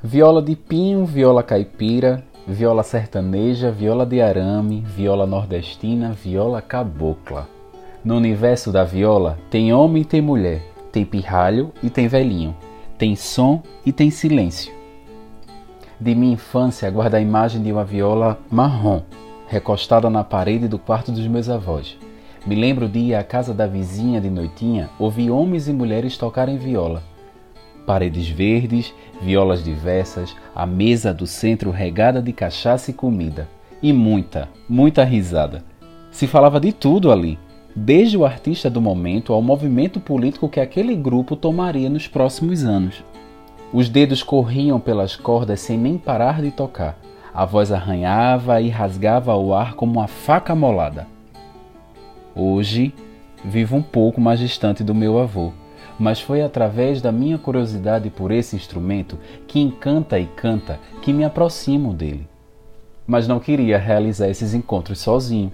Viola 0.00 0.40
de 0.40 0.54
pinho, 0.54 1.04
viola 1.04 1.42
caipira, 1.42 2.22
viola 2.46 2.84
sertaneja, 2.84 3.72
viola 3.72 4.06
de 4.06 4.20
arame, 4.22 4.80
viola 4.80 5.26
nordestina, 5.26 6.12
viola 6.12 6.62
cabocla. 6.62 7.48
No 8.04 8.16
universo 8.16 8.70
da 8.70 8.84
viola 8.84 9.36
tem 9.50 9.72
homem 9.72 10.02
e 10.02 10.04
tem 10.04 10.22
mulher, 10.22 10.62
tem 10.92 11.04
pirralho 11.04 11.72
e 11.82 11.90
tem 11.90 12.06
velhinho, 12.06 12.54
tem 12.96 13.16
som 13.16 13.60
e 13.84 13.90
tem 13.90 14.08
silêncio. 14.08 14.72
De 15.98 16.14
minha 16.14 16.34
infância 16.34 16.88
guardo 16.88 17.16
a 17.16 17.20
imagem 17.20 17.60
de 17.60 17.72
uma 17.72 17.84
viola 17.84 18.38
marrom, 18.48 19.02
recostada 19.48 20.08
na 20.08 20.22
parede 20.22 20.68
do 20.68 20.78
quarto 20.78 21.10
dos 21.10 21.26
meus 21.26 21.48
avós. 21.48 21.98
Me 22.46 22.54
lembro 22.54 22.88
de 22.88 23.00
ir 23.00 23.14
à 23.16 23.24
casa 23.24 23.52
da 23.52 23.66
vizinha 23.66 24.20
de 24.20 24.30
noitinha 24.30 24.90
ouvir 24.96 25.28
homens 25.32 25.66
e 25.66 25.72
mulheres 25.72 26.16
tocarem 26.16 26.56
viola. 26.56 27.02
Paredes 27.88 28.28
verdes, 28.28 28.92
violas 29.18 29.64
diversas, 29.64 30.36
a 30.54 30.66
mesa 30.66 31.14
do 31.14 31.26
centro 31.26 31.70
regada 31.70 32.20
de 32.20 32.34
cachaça 32.34 32.90
e 32.90 32.92
comida. 32.92 33.48
E 33.82 33.94
muita, 33.94 34.50
muita 34.68 35.02
risada. 35.04 35.64
Se 36.10 36.26
falava 36.26 36.60
de 36.60 36.70
tudo 36.70 37.10
ali, 37.10 37.38
desde 37.74 38.14
o 38.18 38.26
artista 38.26 38.68
do 38.68 38.78
momento 38.78 39.32
ao 39.32 39.40
movimento 39.40 40.00
político 40.00 40.50
que 40.50 40.60
aquele 40.60 40.94
grupo 40.94 41.34
tomaria 41.34 41.88
nos 41.88 42.06
próximos 42.06 42.62
anos. 42.62 43.02
Os 43.72 43.88
dedos 43.88 44.22
corriam 44.22 44.78
pelas 44.78 45.16
cordas 45.16 45.60
sem 45.60 45.78
nem 45.78 45.96
parar 45.96 46.42
de 46.42 46.50
tocar. 46.50 46.98
A 47.32 47.46
voz 47.46 47.72
arranhava 47.72 48.60
e 48.60 48.68
rasgava 48.68 49.34
o 49.34 49.54
ar 49.54 49.72
como 49.72 49.92
uma 49.92 50.08
faca 50.08 50.54
molada. 50.54 51.06
Hoje, 52.36 52.92
vivo 53.42 53.76
um 53.76 53.82
pouco 53.82 54.20
mais 54.20 54.38
distante 54.38 54.84
do 54.84 54.94
meu 54.94 55.18
avô, 55.18 55.52
mas 55.98 56.20
foi 56.20 56.42
através 56.42 57.02
da 57.02 57.10
minha 57.10 57.38
curiosidade 57.38 58.10
por 58.10 58.30
esse 58.30 58.54
instrumento 58.54 59.18
que 59.46 59.60
encanta 59.60 60.18
e 60.18 60.26
canta 60.26 60.78
que 61.02 61.12
me 61.12 61.24
aproximo 61.24 61.92
dele. 61.92 62.28
Mas 63.06 63.26
não 63.26 63.40
queria 63.40 63.78
realizar 63.78 64.28
esses 64.28 64.54
encontros 64.54 64.98
sozinho 64.98 65.52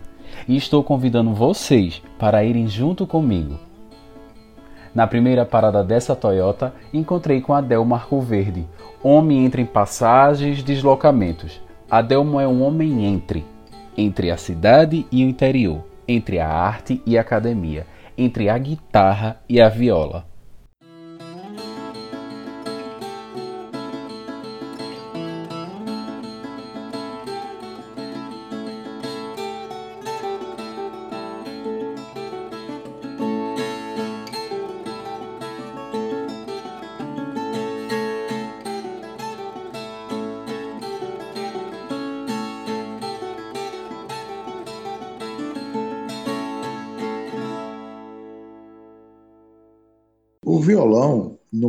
e 0.49 0.57
estou 0.57 0.83
convidando 0.83 1.33
vocês 1.33 2.03
para 2.19 2.45
irem 2.45 2.67
junto 2.67 3.07
comigo 3.07 3.59
na 4.95 5.09
primeira 5.09 5.45
parada 5.45 5.83
dessa 5.83 6.15
Toyota, 6.15 6.73
encontrei 6.93 7.41
com 7.41 7.53
Adel 7.53 7.85
Marco 7.85 8.21
Verde, 8.21 8.65
homem 9.03 9.45
entre 9.45 9.65
passagens, 9.65 10.63
deslocamentos. 10.63 11.61
Adelmo 11.91 12.39
é 12.39 12.47
um 12.47 12.63
homem 12.63 13.05
entre, 13.05 13.45
entre 13.97 14.31
a 14.31 14.37
cidade 14.37 15.05
e 15.11 15.25
o 15.25 15.29
interior, 15.29 15.85
entre 16.07 16.39
a 16.39 16.49
arte 16.49 17.03
e 17.05 17.19
a 17.19 17.23
academia, 17.23 17.87
entre 18.17 18.49
a 18.49 18.57
guitarra 18.57 19.41
e 19.49 19.61
a 19.61 19.69
viola. 19.69 20.25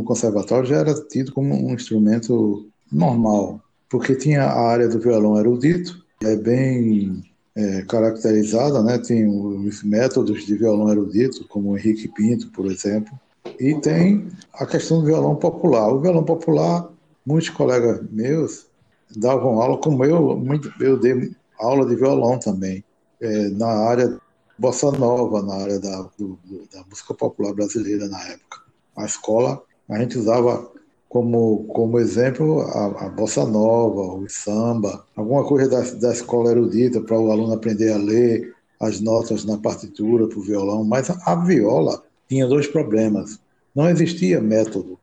Conservatório 0.06 0.68
já 0.68 0.76
era 0.76 0.94
tido 0.94 1.32
como 1.32 1.54
um 1.54 1.74
instrumento 1.74 2.68
normal, 2.90 3.60
porque 3.90 4.14
tinha 4.14 4.44
a 4.44 4.68
área 4.68 4.88
do 4.88 4.98
violão 4.98 5.38
erudito, 5.38 6.02
é 6.22 6.36
bem 6.36 7.22
é, 7.54 7.82
caracterizada, 7.82 8.82
né? 8.82 8.98
tem 8.98 9.26
os 9.26 9.82
métodos 9.82 10.46
de 10.46 10.56
violão 10.56 10.90
erudito, 10.90 11.46
como 11.48 11.76
Henrique 11.76 12.08
Pinto, 12.08 12.50
por 12.52 12.66
exemplo, 12.66 13.12
e 13.60 13.74
tem 13.80 14.28
a 14.54 14.66
questão 14.66 15.00
do 15.00 15.06
violão 15.06 15.36
popular. 15.36 15.92
O 15.92 16.00
violão 16.00 16.24
popular, 16.24 16.88
muitos 17.24 17.50
colegas 17.50 18.00
meus 18.10 18.66
davam 19.14 19.60
aula, 19.60 19.78
como 19.78 20.04
eu, 20.04 20.42
eu 20.80 20.98
dei 20.98 21.32
aula 21.58 21.86
de 21.86 21.96
violão 21.96 22.38
também, 22.38 22.84
é, 23.20 23.48
na 23.50 23.68
área 23.68 24.18
bossa 24.58 24.90
nova, 24.90 25.42
na 25.42 25.54
área 25.54 25.78
da, 25.78 26.08
do, 26.18 26.38
da 26.72 26.82
música 26.88 27.14
popular 27.14 27.52
brasileira 27.52 28.08
na 28.08 28.20
época 28.22 28.66
a 28.96 29.04
escola, 29.04 29.62
a 29.88 29.98
gente 29.98 30.18
usava 30.18 30.70
como, 31.08 31.64
como 31.68 31.98
exemplo 31.98 32.60
a, 32.62 33.06
a 33.06 33.08
bossa 33.08 33.46
nova, 33.46 34.14
o 34.14 34.28
samba, 34.28 35.04
alguma 35.14 35.44
coisa 35.44 35.68
da, 35.68 35.80
da 35.98 36.12
escola 36.12 36.50
erudita 36.50 37.00
para 37.00 37.18
o 37.18 37.30
aluno 37.30 37.54
aprender 37.54 37.92
a 37.92 37.96
ler 37.96 38.54
as 38.80 39.00
notas 39.00 39.44
na 39.44 39.56
partitura 39.56 40.26
para 40.26 40.38
o 40.38 40.42
violão, 40.42 40.84
mas 40.84 41.08
a, 41.08 41.18
a 41.24 41.34
viola 41.36 42.02
tinha 42.28 42.46
dois 42.46 42.66
problemas. 42.66 43.38
Não 43.74 43.88
existia 43.88 44.40
método, 44.40 44.98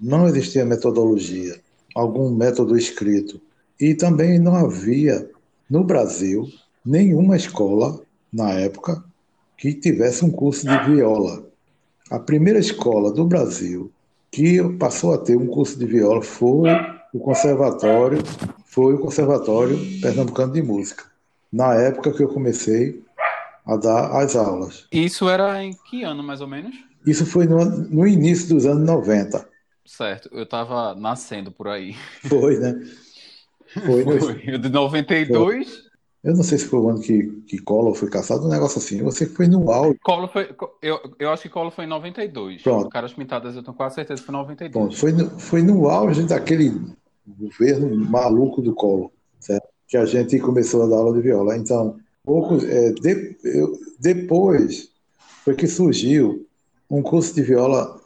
não 0.00 0.28
existia 0.28 0.64
metodologia, 0.64 1.58
algum 1.94 2.30
método 2.30 2.76
escrito. 2.76 3.40
E 3.80 3.94
também 3.94 4.38
não 4.38 4.54
havia, 4.54 5.30
no 5.68 5.82
Brasil, 5.82 6.46
nenhuma 6.84 7.36
escola, 7.36 8.00
na 8.32 8.52
época, 8.52 9.02
que 9.56 9.72
tivesse 9.72 10.24
um 10.24 10.30
curso 10.30 10.66
de 10.66 10.78
viola. 10.84 11.44
A 12.10 12.18
primeira 12.18 12.58
escola 12.58 13.10
do 13.10 13.24
Brasil 13.24 13.90
que 14.30 14.62
passou 14.78 15.14
a 15.14 15.18
ter 15.18 15.36
um 15.36 15.46
curso 15.46 15.78
de 15.78 15.86
viola 15.86 16.22
foi 16.22 16.70
o 17.12 17.18
conservatório, 17.18 18.18
foi 18.64 18.94
o 18.94 18.98
conservatório 18.98 19.76
pernambucano 20.00 20.52
de 20.52 20.62
música. 20.62 21.04
Na 21.52 21.74
época 21.74 22.12
que 22.12 22.22
eu 22.22 22.28
comecei 22.28 23.02
a 23.66 23.76
dar 23.76 24.16
as 24.20 24.36
aulas. 24.36 24.86
Isso 24.92 25.28
era 25.28 25.62
em 25.62 25.72
que 25.88 26.04
ano, 26.04 26.22
mais 26.22 26.40
ou 26.40 26.46
menos? 26.46 26.74
Isso 27.06 27.26
foi 27.26 27.46
no, 27.46 27.64
no 27.64 28.06
início 28.06 28.54
dos 28.54 28.66
anos 28.66 28.86
90. 28.86 29.48
Certo, 29.84 30.28
eu 30.32 30.44
estava 30.44 30.94
nascendo 30.94 31.50
por 31.50 31.66
aí. 31.66 31.96
Foi, 32.28 32.58
né? 32.58 32.80
Foi, 33.84 34.04
foi. 34.20 34.44
No... 34.46 34.58
de 34.58 34.68
92 34.68 35.68
foi. 35.68 35.89
Eu 36.22 36.36
não 36.36 36.42
sei 36.42 36.58
se 36.58 36.66
foi 36.66 36.78
o 36.78 36.88
ano 36.90 37.00
que, 37.00 37.22
que 37.46 37.58
Collor 37.58 37.94
foi 37.94 38.10
caçado, 38.10 38.44
um 38.44 38.50
negócio 38.50 38.78
assim. 38.78 39.02
Você 39.02 39.24
foi 39.24 39.46
no 39.46 39.70
auge. 39.70 39.98
Collor 40.02 40.28
foi. 40.28 40.54
Eu, 40.82 41.00
eu 41.18 41.30
acho 41.30 41.44
que 41.44 41.48
Collor 41.48 41.70
foi 41.70 41.86
em 41.86 41.88
92. 41.88 42.62
Pronto. 42.62 42.90
Caras 42.90 43.14
Pintadas, 43.14 43.56
eu 43.56 43.62
tenho 43.62 43.74
quase 43.74 43.94
certeza 43.94 44.20
que 44.20 44.26
foi 44.26 44.34
em 44.34 44.38
92. 44.38 44.72
Pronto. 44.72 44.96
Foi, 44.96 45.12
no, 45.12 45.40
foi 45.40 45.62
no 45.62 45.88
auge 45.88 46.22
daquele 46.24 46.78
governo 47.26 47.96
maluco 47.96 48.60
do 48.60 48.74
Collor, 48.74 49.10
certo? 49.38 49.66
Que 49.88 49.96
a 49.96 50.04
gente 50.04 50.38
começou 50.38 50.84
a 50.84 50.86
dar 50.86 50.96
aula 50.96 51.14
de 51.14 51.22
viola. 51.22 51.56
Então, 51.56 51.96
poucos, 52.22 52.64
é, 52.64 52.92
de, 52.92 53.36
eu, 53.42 53.72
depois 53.98 54.90
foi 55.42 55.54
que 55.54 55.66
surgiu 55.66 56.46
um 56.90 57.00
curso 57.00 57.34
de 57.34 57.40
viola 57.40 57.98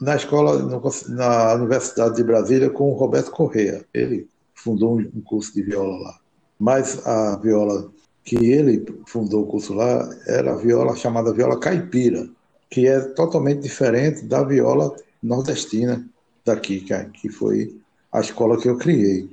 na 0.00 0.14
escola, 0.14 0.56
no, 0.62 0.80
na 1.08 1.54
Universidade 1.54 2.14
de 2.14 2.22
Brasília, 2.22 2.70
com 2.70 2.92
o 2.92 2.94
Roberto 2.94 3.32
Correa. 3.32 3.84
Ele 3.92 4.28
fundou 4.54 5.00
um 5.00 5.20
curso 5.20 5.52
de 5.52 5.62
viola 5.62 5.98
lá 5.98 6.25
mas 6.58 7.06
a 7.06 7.36
viola 7.36 7.90
que 8.24 8.36
ele 8.36 8.84
fundou 9.06 9.44
o 9.44 9.46
curso 9.46 9.74
lá 9.74 10.08
era 10.26 10.52
a 10.52 10.56
viola 10.56 10.96
chamada 10.96 11.32
viola 11.32 11.60
caipira, 11.60 12.28
que 12.68 12.86
é 12.86 13.00
totalmente 13.00 13.62
diferente 13.62 14.24
da 14.24 14.42
viola 14.42 14.94
nordestina 15.22 16.04
daqui, 16.44 16.84
que 17.12 17.28
foi 17.28 17.76
a 18.12 18.20
escola 18.20 18.60
que 18.60 18.68
eu 18.68 18.76
criei. 18.76 19.28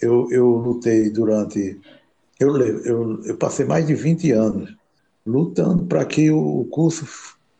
Eu, 0.00 0.30
eu 0.30 0.46
lutei 0.46 1.10
durante. 1.10 1.80
Eu, 2.38 2.56
eu, 2.56 3.24
eu 3.24 3.36
passei 3.36 3.66
mais 3.66 3.86
de 3.86 3.94
20 3.94 4.30
anos 4.30 4.76
lutando 5.26 5.84
para 5.86 6.04
que 6.04 6.30
o 6.30 6.64
curso 6.70 7.06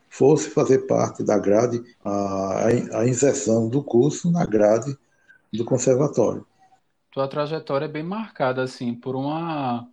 fosse 0.09 0.49
fazer 0.49 0.79
parte 0.87 1.21
da 1.21 1.37
grade, 1.37 1.83
a, 2.03 2.67
a 2.93 3.07
inserção 3.07 3.67
do 3.67 3.83
curso 3.83 4.31
na 4.31 4.45
grade 4.45 4.97
do 5.51 5.65
conservatório 5.65 6.45
tua 7.11 7.27
trajetória 7.27 7.85
é 7.85 7.89
bem 7.89 8.03
marcada 8.03 8.61
assim 8.61 8.93
por 8.93 9.15
uma 9.15 9.87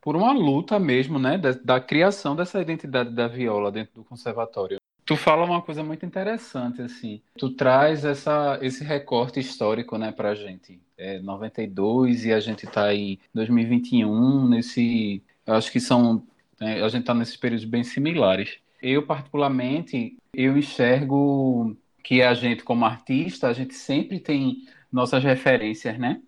por 0.00 0.16
uma 0.16 0.32
luta 0.32 0.80
mesmo, 0.80 1.16
né, 1.16 1.38
da, 1.38 1.52
da, 1.52 1.80
criação 1.80 2.34
dessa 2.34 2.60
identidade 2.60 3.10
da 3.10 3.28
viola 3.28 3.70
dentro 3.70 3.94
do 3.94 4.04
conservatório. 4.04 4.78
Tu 5.06 5.16
fala 5.16 5.44
uma 5.44 5.62
coisa 5.62 5.84
muito 5.84 6.04
interessante 6.04 6.82
assim. 6.82 7.22
Tu 7.38 7.50
traz 7.50 8.04
essa 8.04 8.58
esse 8.60 8.82
recorte 8.82 9.38
histórico, 9.38 9.96
né, 9.96 10.10
pra 10.10 10.34
gente. 10.34 10.80
É 10.98 11.20
92 11.20 12.24
e 12.24 12.32
a 12.32 12.40
gente 12.40 12.66
tá 12.66 12.86
aí 12.86 13.18
2021 13.32 14.48
nesse, 14.48 15.22
acho 15.46 15.70
que 15.70 15.80
são 15.80 16.24
né, 16.60 16.82
a 16.82 16.88
gente 16.88 17.04
tá 17.04 17.14
nesses 17.14 17.36
períodos 17.36 17.64
bem 17.64 17.84
similares. 17.84 18.58
Eu 18.80 19.06
particularmente 19.06 20.16
eu 20.34 20.56
enxergo 20.56 21.76
que 22.02 22.22
a 22.22 22.34
gente 22.34 22.64
como 22.64 22.84
artista, 22.84 23.48
a 23.48 23.52
gente 23.52 23.74
sempre 23.74 24.18
tem 24.18 24.66
nossas 24.90 25.22
referências, 25.22 25.98
né? 25.98 26.20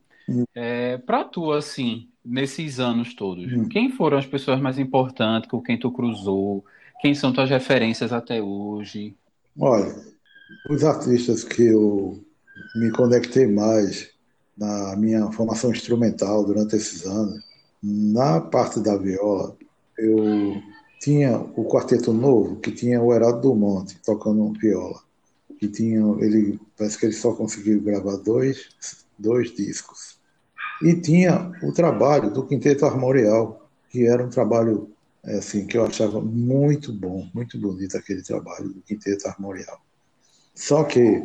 É, 0.55 0.99
para 0.99 1.25
tu, 1.25 1.53
assim, 1.53 2.09
nesses 2.25 2.81
anos 2.81 3.15
todos, 3.15 3.53
hum. 3.53 3.69
quem 3.69 3.91
foram 3.91 4.19
as 4.19 4.26
pessoas 4.26 4.61
mais 4.61 4.79
importantes 4.79 5.50
com 5.50 5.61
quem 5.61 5.79
tu 5.79 5.91
cruzou? 5.91 6.65
Quem 7.00 7.15
são 7.15 7.32
tuas 7.32 7.50
referências 7.50 8.12
até 8.12 8.41
hoje? 8.41 9.15
Olha, 9.59 9.94
os 10.71 10.85
artistas 10.85 11.44
que 11.44 11.65
eu 11.65 12.25
me 12.76 12.91
conectei 12.91 13.47
mais 13.47 14.15
na 14.56 14.97
minha 14.97 15.31
formação 15.32 15.71
instrumental 15.71 16.44
durante 16.44 16.76
esses 16.76 17.05
anos. 17.05 17.43
Na 17.82 18.41
parte 18.41 18.81
da 18.81 18.97
viola, 18.97 19.56
eu 19.99 20.62
tinha 21.00 21.37
o 21.38 21.65
quarteto 21.67 22.12
novo, 22.12 22.56
que 22.56 22.71
tinha 22.71 23.03
o 23.03 23.12
Heraldo 23.12 23.41
Dumont 23.41 23.94
tocando 24.05 24.53
viola. 24.59 25.00
Que 25.59 25.69
tinha, 25.69 26.00
ele, 26.21 26.59
parece 26.76 26.99
que 26.99 27.06
ele 27.06 27.12
só 27.12 27.32
conseguiu 27.32 27.81
gravar 27.81 28.17
dois, 28.17 28.69
dois 29.19 29.55
discos. 29.55 30.19
E 30.82 30.94
tinha 30.94 31.52
o 31.62 31.72
trabalho 31.72 32.31
do 32.31 32.46
Quinteto 32.46 32.84
Armorial, 32.84 33.69
que 33.90 34.06
era 34.06 34.25
um 34.25 34.28
trabalho 34.28 34.90
é, 35.25 35.38
assim, 35.38 35.66
que 35.66 35.78
eu 35.78 35.84
achava 35.84 36.20
muito 36.20 36.93
bom, 36.93 37.26
muito 37.32 37.58
bonito 37.58 37.96
aquele 37.96 38.22
trabalho 38.22 38.69
do 38.69 38.82
Quinteto 38.82 39.26
Armorial. 39.26 39.81
Só 40.55 40.84
que 40.84 41.25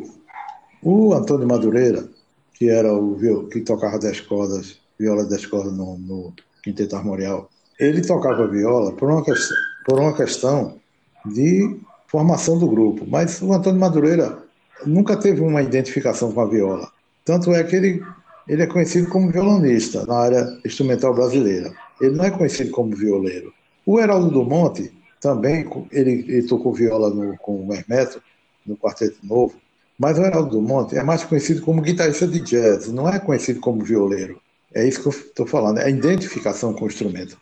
o 0.82 1.12
Antônio 1.12 1.46
Madureira, 1.46 2.08
que 2.54 2.68
era 2.70 2.92
o 2.92 3.48
que 3.48 3.60
tocava 3.60 3.98
10 3.98 4.22
cordas, 4.22 4.78
viola 4.98 5.24
10 5.24 5.46
cordas 5.46 5.72
no, 5.72 5.98
no 5.98 6.32
Quinteto 6.62 6.96
Armorial, 6.96 7.50
ele 7.78 8.02
tocava 8.02 8.46
viola 8.46 8.92
por 8.92 9.10
uma, 9.10 9.24
questão, 9.24 9.56
por 9.86 10.00
uma 10.00 10.14
questão 10.14 10.78
de 11.26 11.78
formação 12.06 12.58
do 12.58 12.68
grupo. 12.68 13.06
Mas 13.06 13.40
o 13.42 13.52
Antônio 13.52 13.80
Madureira 13.80 14.42
nunca 14.86 15.16
teve 15.16 15.40
uma 15.40 15.62
identificação 15.62 16.32
com 16.32 16.40
a 16.40 16.46
viola. 16.46 16.90
Tanto 17.24 17.54
é 17.54 17.62
que 17.62 17.76
ele, 17.76 18.02
ele 18.48 18.62
é 18.62 18.66
conhecido 18.66 19.08
como 19.08 19.30
violonista 19.30 20.04
na 20.06 20.16
área 20.16 20.58
instrumental 20.64 21.14
brasileira. 21.14 21.72
Ele 22.00 22.16
não 22.16 22.24
é 22.24 22.30
conhecido 22.30 22.70
como 22.70 22.94
violeiro. 22.94 23.52
O 23.84 23.98
Heraldo 23.98 24.30
do 24.30 24.44
Monte 24.44 24.92
também, 25.20 25.68
ele, 25.92 26.24
ele 26.28 26.46
tocou 26.46 26.72
viola 26.72 27.10
no, 27.10 27.36
com 27.38 27.66
o 27.66 27.74
Hermeto, 27.74 28.22
no 28.66 28.76
Quarteto 28.76 29.18
Novo, 29.22 29.54
mas 29.98 30.18
o 30.18 30.22
Heraldo 30.22 30.50
do 30.50 30.62
Monte 30.62 30.96
é 30.96 31.02
mais 31.02 31.24
conhecido 31.24 31.62
como 31.62 31.82
guitarrista 31.82 32.26
de 32.26 32.40
jazz, 32.40 32.88
não 32.88 33.08
é 33.08 33.18
conhecido 33.18 33.60
como 33.60 33.84
violeiro. 33.84 34.40
É 34.72 34.86
isso 34.86 35.02
que 35.02 35.08
eu 35.08 35.12
estou 35.12 35.46
falando, 35.46 35.78
é 35.78 35.84
a 35.84 35.90
identificação 35.90 36.72
com 36.72 36.84
o 36.84 36.88
instrumento. 36.88 37.36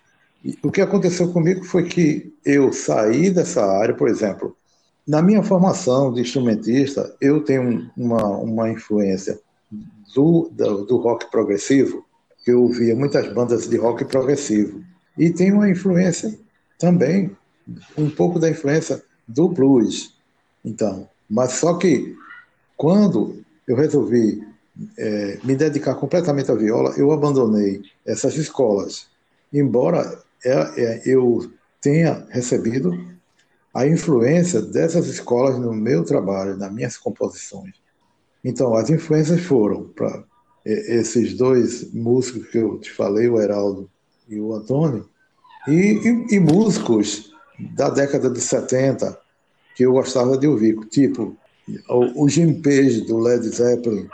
E 0.45 0.59
o 0.63 0.71
que 0.71 0.81
aconteceu 0.81 1.33
comigo 1.33 1.65
foi 1.65 1.85
que 1.85 2.35
eu 2.45 2.73
saí 2.73 3.31
dessa 3.31 3.65
área, 3.65 3.95
por 3.95 4.09
exemplo, 4.09 4.57
na 5.07 5.23
minha 5.23 5.43
formação 5.43 6.13
de 6.13 6.21
instrumentista, 6.21 7.15
eu 7.21 7.43
tenho 7.43 7.91
uma, 7.97 8.27
uma 8.27 8.71
influência 8.71 9.39
do, 10.15 10.51
do, 10.53 10.85
do 10.85 10.97
rock 10.97 11.31
progressivo, 11.31 12.05
eu 12.47 12.63
ouvia 12.63 12.97
muitas 12.97 13.33
bandas 13.33 13.69
de 13.69 13.77
rock 13.77 14.05
progressivo. 14.05 14.83
E 15.17 15.31
tem 15.31 15.53
uma 15.53 15.69
influência 15.69 16.39
também, 16.79 17.37
um 17.97 18.09
pouco 18.09 18.39
da 18.39 18.49
influência 18.49 19.03
do 19.27 19.49
blues. 19.49 20.15
Então, 20.65 21.09
mas 21.29 21.53
só 21.53 21.75
que 21.75 22.17
quando 22.77 23.43
eu 23.67 23.77
resolvi 23.77 24.43
é, 24.97 25.39
me 25.45 25.57
dedicar 25.57 25.95
completamente 25.97 26.51
à 26.51 26.55
viola, 26.55 26.95
eu 26.97 27.11
abandonei 27.13 27.83
essas 28.07 28.37
escolas. 28.37 29.09
Embora 29.53 30.23
é, 30.45 30.53
é, 30.53 31.03
eu 31.05 31.51
tenha 31.81 32.27
recebido 32.31 32.93
a 33.75 33.87
influência 33.87 34.63
dessas 34.63 35.07
escolas 35.09 35.59
no 35.59 35.73
meu 35.73 36.05
trabalho, 36.05 36.57
nas 36.57 36.73
minhas 36.73 36.97
composições. 36.97 37.75
Então, 38.49 38.75
as 38.75 38.89
influências 38.89 39.43
foram 39.43 39.85
para 39.85 40.25
esses 40.65 41.37
dois 41.37 41.93
músicos 41.93 42.49
que 42.49 42.57
eu 42.57 42.79
te 42.79 42.91
falei, 42.91 43.29
o 43.29 43.39
Heraldo 43.39 43.91
e 44.27 44.41
o 44.41 44.55
Antônio, 44.55 45.07
e, 45.67 45.73
e, 46.33 46.37
e 46.37 46.41
músicos 46.41 47.31
da 47.77 47.91
década 47.91 48.31
de 48.31 48.41
70 48.41 49.21
que 49.77 49.83
eu 49.83 49.93
gostava 49.93 50.39
de 50.39 50.49
ouvir, 50.49 50.79
tipo 50.87 51.37
o, 51.91 52.25
o 52.25 52.29
Jim 52.31 52.63
Page 52.63 53.03
do 53.03 53.19
Led 53.19 53.47
Zeppelin. 53.47 54.09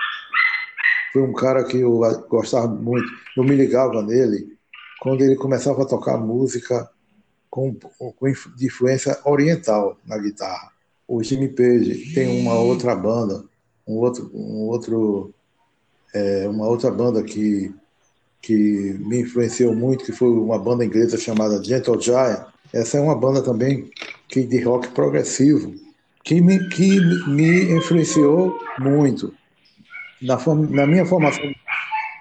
Foi 1.12 1.22
um 1.22 1.32
cara 1.32 1.62
que 1.62 1.78
eu 1.78 2.00
gostava 2.28 2.66
muito. 2.66 3.06
Eu 3.36 3.44
me 3.44 3.54
ligava 3.54 4.02
nele 4.02 4.58
quando 5.00 5.22
ele 5.22 5.36
começava 5.36 5.84
a 5.84 5.86
tocar 5.86 6.18
música 6.18 6.90
com, 7.48 7.72
com 7.72 8.28
influência 8.60 9.16
oriental 9.24 9.96
na 10.04 10.18
guitarra. 10.18 10.72
O 11.06 11.22
Jimmy 11.22 11.50
Page 11.50 12.12
tem 12.14 12.40
uma 12.40 12.54
outra 12.54 12.96
banda, 12.96 13.44
um 13.86 13.96
outro, 13.96 14.30
um 14.34 14.68
outro, 14.68 15.34
é, 16.14 16.48
uma 16.48 16.66
outra 16.66 16.90
banda 16.90 17.22
que 17.22 17.74
que 18.44 18.98
me 19.00 19.22
influenciou 19.22 19.74
muito, 19.74 20.04
que 20.04 20.12
foi 20.12 20.28
uma 20.28 20.58
banda 20.58 20.84
inglesa 20.84 21.16
chamada 21.16 21.64
Gentle 21.64 21.98
Giant. 21.98 22.44
Essa 22.74 22.98
é 22.98 23.00
uma 23.00 23.16
banda 23.16 23.42
também 23.42 23.90
que 24.28 24.44
de 24.44 24.62
rock 24.62 24.88
progressivo, 24.88 25.74
que 26.22 26.42
me, 26.42 26.68
que 26.68 27.00
me 27.26 27.72
influenciou 27.72 28.58
muito 28.78 29.32
na, 30.20 30.36
na 30.68 30.86
minha 30.86 31.06
formação 31.06 31.50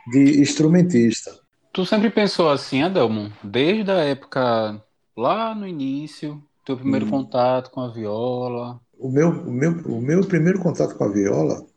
de 0.07 0.39
instrumentista. 0.39 1.37
Tu 1.73 1.85
sempre 1.85 2.09
pensou 2.09 2.49
assim, 2.49 2.83
Adelmo, 2.83 3.33
desde 3.43 3.91
a 3.91 3.95
época 3.95 4.81
lá 5.17 5.53
no 5.53 5.67
início, 5.67 6.41
teu 6.63 6.77
primeiro 6.77 7.05
hum. 7.07 7.09
contato 7.09 7.69
com 7.69 7.81
a 7.81 7.89
viola? 7.89 8.79
O 9.03 9.09
meu, 9.09 9.31
o, 9.31 9.51
meu, 9.51 9.71
o 9.71 10.01
meu 10.01 10.25
primeiro 10.25 10.59
contato 10.59 10.95
com 10.95 11.03
a 11.03 11.09
viola 11.09 11.67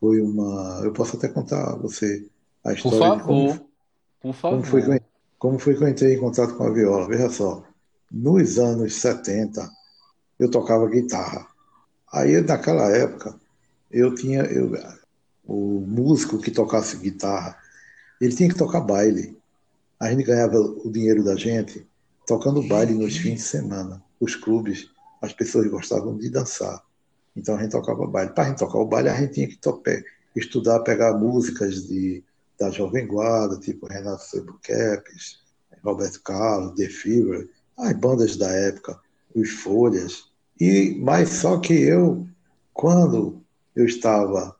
foi 0.00 0.18
uma. 0.22 0.80
Eu 0.82 0.94
posso 0.94 1.14
até 1.14 1.28
contar 1.28 1.72
a 1.72 1.76
você 1.76 2.26
a 2.64 2.72
história. 2.72 2.98
Por 2.98 3.18
favor. 3.18 3.66
Por 4.18 4.32
favor. 4.32 4.56
Como 4.56 4.64
foi, 4.64 4.82
que 4.82 4.90
eu, 4.90 5.00
como 5.38 5.58
foi 5.58 5.76
que 5.76 5.84
eu 5.84 5.88
entrei 5.88 6.14
em 6.14 6.20
contato 6.20 6.56
com 6.56 6.64
a 6.64 6.70
viola? 6.72 7.06
Veja 7.06 7.28
só, 7.28 7.62
nos 8.10 8.58
anos 8.58 8.94
70, 8.94 9.70
eu 10.38 10.50
tocava 10.50 10.88
guitarra. 10.88 11.46
Aí, 12.10 12.40
naquela 12.40 12.88
época, 12.88 13.38
eu 13.90 14.14
tinha. 14.14 14.44
Eu, 14.44 14.72
o 15.44 15.84
músico 15.86 16.40
que 16.40 16.50
tocasse 16.50 16.96
guitarra, 16.96 17.58
ele 18.18 18.34
tinha 18.34 18.48
que 18.48 18.56
tocar 18.56 18.80
baile. 18.80 19.36
A 20.00 20.10
gente 20.10 20.24
ganhava 20.24 20.56
o 20.58 20.90
dinheiro 20.90 21.22
da 21.22 21.36
gente 21.36 21.86
tocando 22.26 22.66
baile 22.66 22.94
nos 22.94 23.18
fins 23.18 23.34
de 23.34 23.42
semana. 23.42 24.02
Os 24.18 24.34
clubes, 24.34 24.93
as 25.24 25.32
pessoas 25.32 25.66
gostavam 25.68 26.16
de 26.16 26.30
dançar. 26.30 26.82
Então 27.36 27.56
a 27.56 27.62
gente 27.62 27.72
tocava 27.72 28.06
baile. 28.06 28.32
Para 28.32 28.44
a 28.44 28.48
gente 28.48 28.58
tocar 28.58 28.78
o 28.78 28.86
baile, 28.86 29.08
a 29.08 29.16
gente 29.16 29.34
tinha 29.34 29.48
que 29.48 29.56
tocar, 29.56 30.00
estudar, 30.36 30.80
pegar 30.80 31.14
músicas 31.14 31.86
de 31.86 32.22
da 32.58 32.70
Jovem 32.70 33.06
Guarda, 33.06 33.58
tipo 33.58 33.86
Renato 33.86 34.22
Sebukepes, 34.22 35.40
Roberto 35.82 36.22
Carlos, 36.22 36.74
The 36.76 36.88
Fever, 36.88 37.48
as 37.76 37.92
bandas 37.94 38.36
da 38.36 38.48
época, 38.48 38.98
os 39.34 39.50
Folhas. 39.50 40.30
E 40.60 40.96
mas 41.02 41.30
só 41.30 41.58
que 41.58 41.74
eu, 41.74 42.26
quando 42.72 43.42
eu 43.74 43.84
estava 43.84 44.56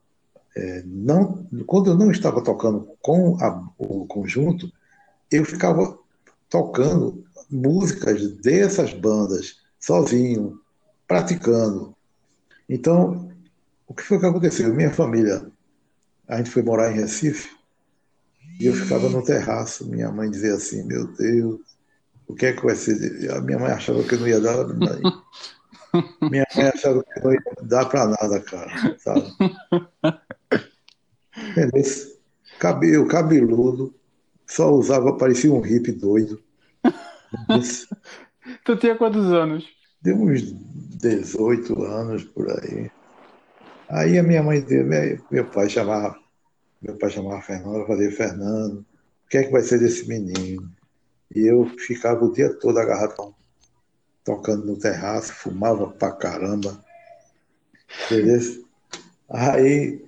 é, 0.56 0.82
não, 0.84 1.46
quando 1.66 1.90
eu 1.90 1.96
não 1.96 2.11
estava 2.11 2.43
tocando 2.43 2.88
com 3.00 3.37
a, 3.40 3.68
o 3.78 4.06
conjunto, 4.06 4.71
eu 5.30 5.44
ficava 5.44 5.99
tocando 6.49 7.25
músicas 7.50 8.28
dessas 8.38 8.92
bandas 8.92 9.63
sozinho, 9.85 10.59
praticando. 11.07 11.95
Então, 12.67 13.31
o 13.87 13.93
que 13.93 14.03
foi 14.03 14.19
que 14.19 14.25
aconteceu? 14.25 14.73
Minha 14.73 14.91
família, 14.91 15.47
a 16.26 16.38
gente 16.38 16.50
foi 16.50 16.62
morar 16.62 16.91
em 16.91 16.95
Recife 16.95 17.50
e 18.59 18.64
eu 18.64 18.73
ficava 18.73 19.11
no 19.11 19.23
terraço, 19.23 19.87
minha 19.87 20.11
mãe 20.11 20.31
dizia 20.31 20.55
assim, 20.55 20.83
meu 20.85 21.07
Deus, 21.09 21.61
o 22.26 22.35
que 22.35 22.47
é 22.47 22.53
que 22.55 22.64
vai 22.64 22.75
ser? 22.75 23.31
A 23.33 23.43
minha 23.43 23.59
mãe 23.59 23.73
achava 23.73 24.03
que 24.05 24.17
não 24.17 24.26
ia 24.26 24.41
dar. 24.41 24.64
Minha 26.29 26.45
mãe 26.57 26.67
achava 26.67 27.05
que 27.05 27.21
não 27.21 27.33
ia 27.33 27.41
dar 27.62 27.87
para 27.87 28.09
nada, 28.09 28.41
cara, 28.41 28.99
sabe? 28.99 29.33
Entendeu? 31.50 31.85
Cabelo, 32.59 33.07
cabeludo, 33.07 33.95
só 34.45 34.73
usava, 34.73 35.17
parecia 35.17 35.53
um 35.53 35.61
hippie 35.61 35.93
doido. 35.93 36.43
tu 38.64 38.76
tinha 38.76 38.96
quantos 38.96 39.32
anos? 39.32 39.66
Deu 40.02 40.16
uns 40.16 40.52
18 41.00 41.82
anos 41.82 42.24
por 42.24 42.50
aí. 42.50 42.90
Aí 43.88 44.18
a 44.18 44.22
minha 44.22 44.42
mãe, 44.42 44.64
meu 45.30 45.44
pai 45.46 45.68
chamava 45.68 46.16
meu 46.84 46.98
pai 46.98 47.08
chamava 47.08 47.40
Fernando, 47.40 47.78
eu 47.78 47.86
falei, 47.86 48.10
Fernando, 48.10 48.80
o 49.24 49.28
que 49.30 49.38
é 49.38 49.44
que 49.44 49.50
vai 49.50 49.62
ser 49.62 49.78
desse 49.78 50.06
menino? 50.06 50.70
E 51.34 51.40
eu 51.40 51.64
ficava 51.78 52.22
o 52.22 52.30
dia 52.30 52.52
todo 52.52 52.78
agarrado, 52.78 53.34
tocando 54.22 54.66
no 54.66 54.78
terraço, 54.78 55.32
fumava 55.32 55.86
pra 55.88 56.12
caramba. 56.12 56.78
Beleza? 58.10 58.62
Aí, 59.30 60.04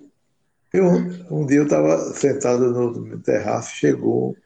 eu, 0.71 0.85
um 1.31 1.47
dia 1.47 1.57
eu 1.57 1.63
estava 1.63 1.97
sentado 2.13 2.71
no 2.71 3.19
terraço, 3.19 3.75
chegou 3.75 4.37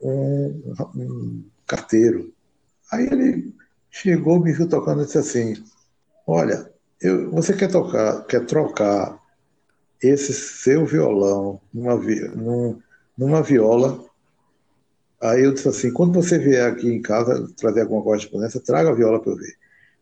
um, 0.00 0.74
um 0.96 1.44
carteiro. 1.66 2.32
Aí 2.90 3.06
ele 3.06 3.54
chegou, 3.90 4.40
me 4.40 4.52
viu 4.52 4.68
tocando 4.68 5.02
e 5.02 5.04
disse 5.06 5.18
assim: 5.18 5.54
Olha, 6.26 6.70
eu, 7.00 7.30
você 7.30 7.54
quer 7.54 7.70
tocar, 7.70 8.24
quer 8.24 8.44
trocar 8.46 9.18
esse 10.02 10.32
seu 10.32 10.86
violão 10.86 11.60
numa, 11.72 11.96
num, 11.96 12.80
numa 13.16 13.42
viola. 13.42 14.04
Aí 15.20 15.44
eu 15.44 15.52
disse 15.52 15.68
assim: 15.68 15.92
quando 15.92 16.14
você 16.14 16.38
vier 16.38 16.70
aqui 16.70 16.88
em 16.88 17.02
casa 17.02 17.48
trazer 17.56 17.82
alguma 17.82 18.02
correspondência, 18.02 18.60
traga 18.60 18.90
a 18.90 18.94
viola 18.94 19.20
para 19.20 19.32
eu 19.32 19.36
ver. 19.36 19.54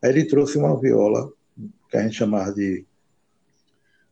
Aí 0.03 0.11
ele 0.11 0.25
trouxe 0.25 0.59
uma 0.59 0.79
viola, 0.79 1.33
que 1.91 1.97
a 1.97 2.03
gente 2.03 2.17
chamava 2.17 2.53
de 2.53 2.85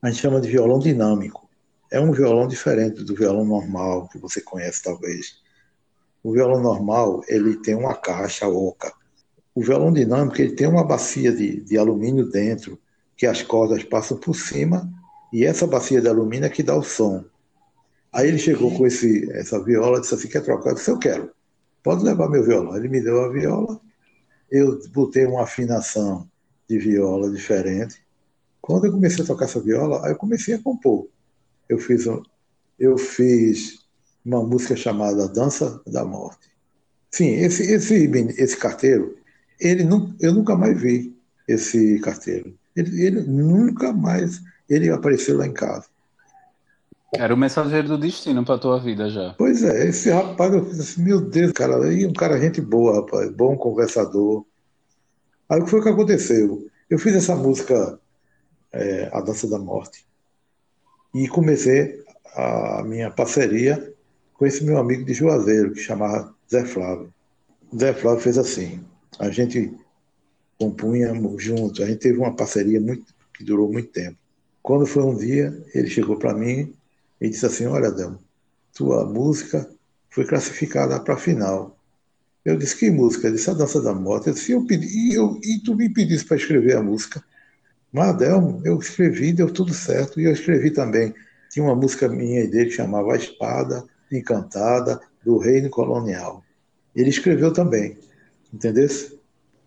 a 0.01 0.11
gente 0.11 0.21
chama 0.21 0.39
de 0.39 0.49
violão 0.49 0.79
dinâmico. 0.79 1.49
É 1.91 1.99
um 1.99 2.13
violão 2.13 2.47
diferente 2.47 3.03
do 3.03 3.15
violão 3.15 3.45
normal 3.45 4.07
que 4.09 4.19
você 4.19 4.39
conhece 4.41 4.83
talvez. 4.83 5.43
O 6.25 6.33
violão 6.33 6.63
normal 6.63 7.23
ele 7.29 7.57
tem 7.59 7.75
uma 7.75 7.95
caixa 7.95 8.49
oca. 8.49 8.91
O 9.55 9.63
violão 9.63 9.93
dinâmico 9.93 10.41
ele 10.41 10.55
tem 10.55 10.67
uma 10.67 10.83
bacia 10.83 11.31
de, 11.31 11.61
de 11.61 11.77
alumínio 11.77 12.31
dentro 12.31 12.81
que 13.15 13.27
as 13.27 13.43
cordas 13.43 13.85
passam 13.85 14.17
por 14.17 14.35
cima 14.35 14.91
e 15.31 15.45
essa 15.45 15.67
bacia 15.67 16.01
de 16.01 16.09
alumínio 16.09 16.47
é 16.47 16.49
que 16.49 16.63
dá 16.63 16.75
o 16.75 16.83
som. 16.83 17.23
Aí 18.11 18.29
ele 18.29 18.39
chegou 18.39 18.75
com 18.75 18.87
esse, 18.87 19.31
essa 19.33 19.63
viola, 19.63 20.01
disse 20.01 20.15
assim, 20.15 20.29
quer 20.29 20.43
trocar? 20.43 20.71
Eu 20.71 20.75
disse, 20.77 20.91
eu 20.91 20.99
quero. 20.99 21.31
Pode 21.83 22.03
levar 22.03 22.31
meu 22.31 22.43
violão. 22.43 22.75
Ele 22.75 22.89
me 22.89 23.03
deu 23.03 23.23
a 23.23 23.29
viola, 23.29 23.79
eu 24.51 24.81
botei 24.95 25.27
uma 25.27 25.43
afinação 25.43 26.27
de 26.67 26.79
viola 26.79 27.31
diferente. 27.31 28.03
Quando 28.63 28.87
eu 28.87 28.93
comecei 28.93 29.23
a 29.23 29.27
tocar 29.27 29.45
essa 29.45 29.61
viola, 29.61 30.07
aí 30.07 30.13
eu 30.13 30.17
comecei 30.17 30.55
a 30.55 30.63
compor. 30.63 31.07
Eu 31.69 31.79
fiz, 31.79 32.07
eu 32.79 32.97
fiz 32.97 33.84
uma 34.25 34.43
música 34.43 34.75
chamada 34.75 35.29
Dança 35.29 35.81
da 35.87 36.05
Morte. 36.05 36.51
Sim, 37.11 37.29
esse, 37.29 37.63
esse, 37.63 37.95
esse 38.39 38.57
carteiro, 38.57 39.17
ele 39.61 39.85
não, 39.85 40.15
eu 40.21 40.33
nunca 40.33 40.57
mais 40.57 40.81
vi 40.81 41.15
esse 41.47 41.99
carteiro. 42.01 42.57
Ele, 42.75 43.03
ele 43.03 43.21
nunca 43.21 43.93
mais 43.93 44.41
ele 44.69 44.91
apareceu 44.91 45.37
lá 45.37 45.47
em 45.47 45.53
casa. 45.53 45.87
Era 47.15 47.33
o 47.33 47.37
mensageiro 47.37 47.87
do 47.87 47.99
destino 47.99 48.45
para 48.45 48.59
tua 48.59 48.81
vida 48.81 49.09
já. 49.09 49.35
Pois 49.39 49.63
é, 49.63 49.87
esse 49.87 50.11
rapaz, 50.11 50.53
eu 50.53 50.65
fiz 50.65 50.81
assim, 50.81 51.05
meu 51.05 51.21
Deus, 51.21 51.53
cara, 51.53 51.85
aí 51.85 52.05
um 52.05 52.13
cara 52.13 52.41
gente 52.41 52.61
boa, 52.61 52.97
rapaz, 52.97 53.31
bom 53.31 53.57
conversador. 53.57 54.45
Aí 55.49 55.61
o 55.61 55.65
que 55.65 55.71
foi 55.71 55.83
que 55.83 55.89
aconteceu? 55.89 56.67
Eu 56.91 56.99
fiz 56.99 57.15
essa 57.15 57.37
música, 57.37 58.01
é, 58.73 59.09
A 59.13 59.21
Dança 59.21 59.49
da 59.49 59.59
Morte, 59.59 60.05
e 61.15 61.29
comecei 61.29 62.03
a 62.35 62.83
minha 62.85 63.11
parceria 63.11 63.94
com 64.35 64.47
esse 64.47 64.65
meu 64.65 64.79
amigo 64.79 65.05
de 65.05 65.15
Juazeiro, 65.15 65.73
que 65.73 65.81
chamava 65.81 66.35
Zé 66.51 66.65
Flávio. 66.65 67.13
Zé 67.77 67.93
Flávio 67.93 68.21
fez 68.21 68.37
assim, 68.37 68.85
a 69.19 69.31
gente 69.31 69.73
compunhamos 70.59 71.43
juntos, 71.43 71.81
a 71.81 71.87
gente 71.87 71.99
teve 71.99 72.19
uma 72.19 72.35
parceria 72.35 72.81
muito, 72.81 73.15
que 73.33 73.45
durou 73.45 73.73
muito 73.73 73.91
tempo. 73.91 74.17
Quando 74.63 74.87
foi 74.87 75.03
um 75.03 75.17
dia, 75.17 75.57
ele 75.75 75.89
chegou 75.89 76.17
para 76.17 76.35
mim 76.35 76.73
e 77.21 77.29
disse 77.29 77.45
assim: 77.45 77.67
Olha, 77.67 77.89
Adão, 77.89 78.19
tua 78.73 79.05
música 79.05 79.69
foi 80.09 80.25
classificada 80.25 80.99
para 81.01 81.15
a 81.15 81.19
final. 81.19 81.77
Eu 82.45 82.57
disse: 82.57 82.77
Que 82.79 82.91
música? 82.91 83.27
Ele 83.27 83.37
disse: 83.37 83.51
A 83.51 83.55
Dança 83.55 83.83
da 83.83 83.93
Morte. 83.93 84.29
Eu 84.29 84.35
disse: 84.35 84.53
eu 84.53 84.65
pedi, 84.67 84.87
e, 84.87 85.15
eu, 85.15 85.39
e 85.43 85.61
tu 85.63 85.75
me 85.75 85.93
pediste 85.93 86.27
para 86.27 86.37
escrever 86.37 86.77
a 86.77 86.83
música. 86.83 87.23
Mas, 87.93 88.09
Adelmo, 88.09 88.63
eu 88.65 88.79
escrevi, 88.79 89.33
deu 89.33 89.51
tudo 89.53 89.75
certo. 89.75 90.21
E 90.21 90.25
eu 90.25 90.33
escrevi 90.33 90.71
também. 90.71 91.15
Tinha 91.51 91.65
uma 91.65 91.77
música 91.77 92.09
minha 92.09 92.41
e 92.41 92.49
dele 92.49 92.71
que 92.71 92.77
chamava 92.77 93.13
A 93.13 93.17
Espada 93.17 93.85
Encantada 94.11 95.01
do 95.25 95.39
Reino 95.39 95.71
Colonial. 95.71 96.43
Ele 96.95 97.11
escreveu 97.11 97.53
também, 97.53 97.99
entendeu? 98.53 98.87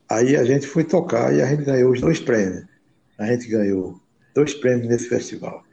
Aí 0.09 0.35
a 0.35 0.43
gente 0.45 0.65
foi 0.65 0.83
tocar 0.83 1.33
e 1.33 1.41
a 1.41 1.45
gente 1.45 1.63
ganhou 1.63 1.91
os 1.91 1.99
dois 1.99 2.19
prêmios. 2.19 2.65
A 3.17 3.25
gente 3.25 3.47
ganhou 3.47 3.99
dois 4.33 4.53
prêmios 4.53 4.87
nesse 4.87 5.09
festival. 5.09 5.63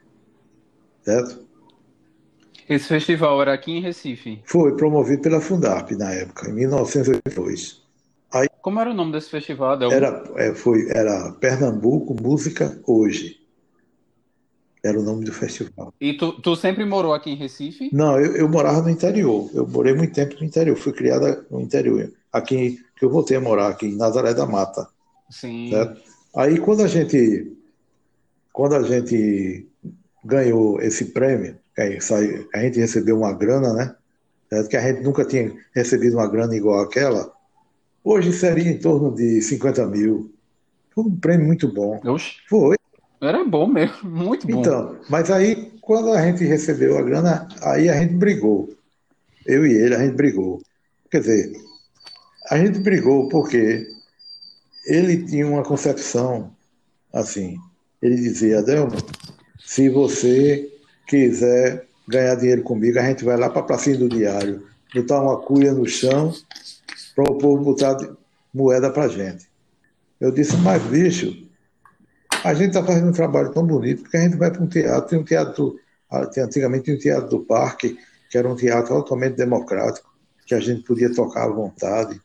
Certo? 1.03 1.45
Esse 2.67 2.87
festival 2.87 3.39
era 3.41 3.53
aqui 3.53 3.71
em 3.71 3.81
Recife? 3.81 4.41
Foi 4.43 4.75
promovido 4.75 5.21
pela 5.21 5.39
Fundarp 5.39 5.91
na 5.91 6.11
época, 6.11 6.49
em 6.49 6.53
1982. 6.53 7.85
Aí, 8.33 8.49
Como 8.61 8.79
era 8.79 8.89
o 8.89 8.93
nome 8.93 9.11
desse 9.11 9.29
festival? 9.29 9.79
Era, 9.83 10.23
é, 10.35 10.53
foi, 10.53 10.89
era 10.89 11.31
Pernambuco 11.33 12.15
Música 12.19 12.77
Hoje. 12.85 13.39
Era 14.85 14.99
o 14.99 15.03
nome 15.03 15.25
do 15.25 15.33
festival. 15.33 15.91
E 15.99 16.13
tu, 16.13 16.33
tu 16.33 16.55
sempre 16.55 16.85
morou 16.85 17.11
aqui 17.11 17.31
em 17.31 17.35
Recife? 17.35 17.89
Não, 17.91 18.19
eu, 18.19 18.35
eu 18.35 18.47
morava 18.47 18.83
no 18.83 18.89
interior. 18.91 19.49
Eu 19.51 19.67
morei 19.67 19.95
muito 19.95 20.13
tempo 20.13 20.35
no 20.39 20.45
interior. 20.45 20.77
Fui 20.77 20.93
criada 20.93 21.43
no 21.49 21.59
interior. 21.59 22.11
Aqui, 22.31 22.79
que 22.95 23.03
eu 23.03 23.09
voltei 23.09 23.35
a 23.35 23.41
morar 23.41 23.69
aqui 23.69 23.87
em 23.87 23.95
Nazaré 23.95 24.35
da 24.35 24.45
Mata. 24.45 24.87
Sim. 25.27 25.71
Certo? 25.71 25.99
Aí 26.35 26.59
quando 26.59 26.83
a 26.83 26.87
gente 26.87 27.51
quando 28.53 28.75
a 28.75 28.83
gente 28.83 29.67
ganhou 30.23 30.79
esse 30.79 31.05
prêmio, 31.05 31.57
a 31.77 32.59
gente 32.59 32.79
recebeu 32.79 33.17
uma 33.17 33.33
grana, 33.33 33.73
né? 33.73 33.95
Que 34.69 34.77
a 34.77 34.81
gente 34.81 35.03
nunca 35.03 35.25
tinha 35.25 35.51
recebido 35.73 36.17
uma 36.17 36.27
grana 36.27 36.55
igual 36.55 36.79
aquela. 36.79 37.33
Hoje 38.03 38.31
seria 38.31 38.69
em 38.71 38.77
torno 38.77 39.15
de 39.15 39.41
50 39.41 39.87
mil. 39.87 40.31
Foi 40.91 41.03
um 41.05 41.15
prêmio 41.15 41.47
muito 41.47 41.67
bom. 41.73 41.99
Oxe. 42.05 42.35
Foi. 42.47 42.77
Era 43.21 43.43
bom 43.43 43.67
mesmo, 43.67 43.95
muito 44.09 44.47
bom. 44.47 44.59
Então, 44.59 44.97
mas 45.09 45.31
aí, 45.31 45.71
quando 45.81 46.11
a 46.11 46.21
gente 46.21 46.43
recebeu 46.43 46.97
a 46.97 47.01
grana, 47.01 47.47
aí 47.61 47.89
a 47.89 47.99
gente 47.99 48.15
brigou. 48.15 48.69
Eu 49.45 49.65
e 49.65 49.73
ele, 49.73 49.95
a 49.95 49.99
gente 49.99 50.15
brigou. 50.15 50.61
Quer 51.09 51.19
dizer, 51.21 51.53
a 52.49 52.57
gente 52.57 52.79
brigou 52.79 53.29
porque 53.29 53.87
ele 54.85 55.25
tinha 55.25 55.47
uma 55.47 55.63
concepção 55.63 56.51
assim. 57.13 57.57
Ele 58.01 58.15
dizia, 58.15 58.59
Adelmo, 58.59 58.97
se 59.59 59.89
você 59.89 60.71
quiser 61.07 61.87
ganhar 62.07 62.35
dinheiro 62.35 62.63
comigo, 62.63 62.99
a 62.99 63.03
gente 63.03 63.23
vai 63.23 63.37
lá 63.37 63.49
para 63.49 63.61
a 63.61 63.65
pracinha 63.65 63.97
do 63.97 64.09
diário, 64.09 64.67
botar 64.93 65.21
uma 65.21 65.39
cuia 65.41 65.73
no 65.73 65.87
chão 65.87 66.33
para 67.15 67.31
o 67.31 67.37
povo 67.37 67.63
botar 67.63 67.97
moeda 68.53 68.91
para 68.91 69.07
gente. 69.07 69.47
Eu 70.19 70.31
disse, 70.31 70.55
mas 70.57 70.81
bicho, 70.83 71.44
a 72.45 72.53
gente 72.53 72.67
está 72.67 72.83
fazendo 72.83 73.09
um 73.09 73.11
trabalho 73.11 73.51
tão 73.51 73.65
bonito 73.65 74.03
porque 74.03 74.17
a 74.17 74.21
gente 74.21 74.37
vai 74.37 74.51
para 74.51 74.61
um 74.61 74.67
teatro, 74.67 75.09
tem 75.09 75.19
um 75.19 75.23
teatro, 75.23 75.79
ah, 76.11 76.29
antigamente 76.37 76.83
tinha 76.83 76.95
um 76.95 76.99
teatro 76.99 77.29
do 77.29 77.39
parque, 77.39 77.97
que 78.29 78.37
era 78.37 78.47
um 78.47 78.55
teatro 78.55 78.93
altamente 78.93 79.35
democrático, 79.35 80.13
que 80.45 80.53
a 80.53 80.59
gente 80.59 80.83
podia 80.83 81.11
tocar 81.11 81.45
à 81.45 81.51
vontade. 81.51 82.21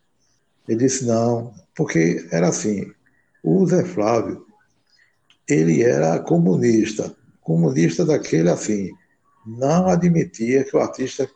Ele 0.69 0.77
disse, 0.77 1.07
não, 1.07 1.55
porque 1.75 2.29
era 2.31 2.49
assim, 2.49 2.93
o 3.43 3.67
Zé 3.67 3.83
Flávio, 3.83 4.45
ele 5.49 5.83
era 5.83 6.19
comunista, 6.19 7.17
comunista 7.41 8.05
daquele 8.05 8.51
assim, 8.51 8.91
não 9.47 9.89
admitia 9.89 10.65
que 10.65 10.77
o 10.77 10.81
artista 10.81 11.31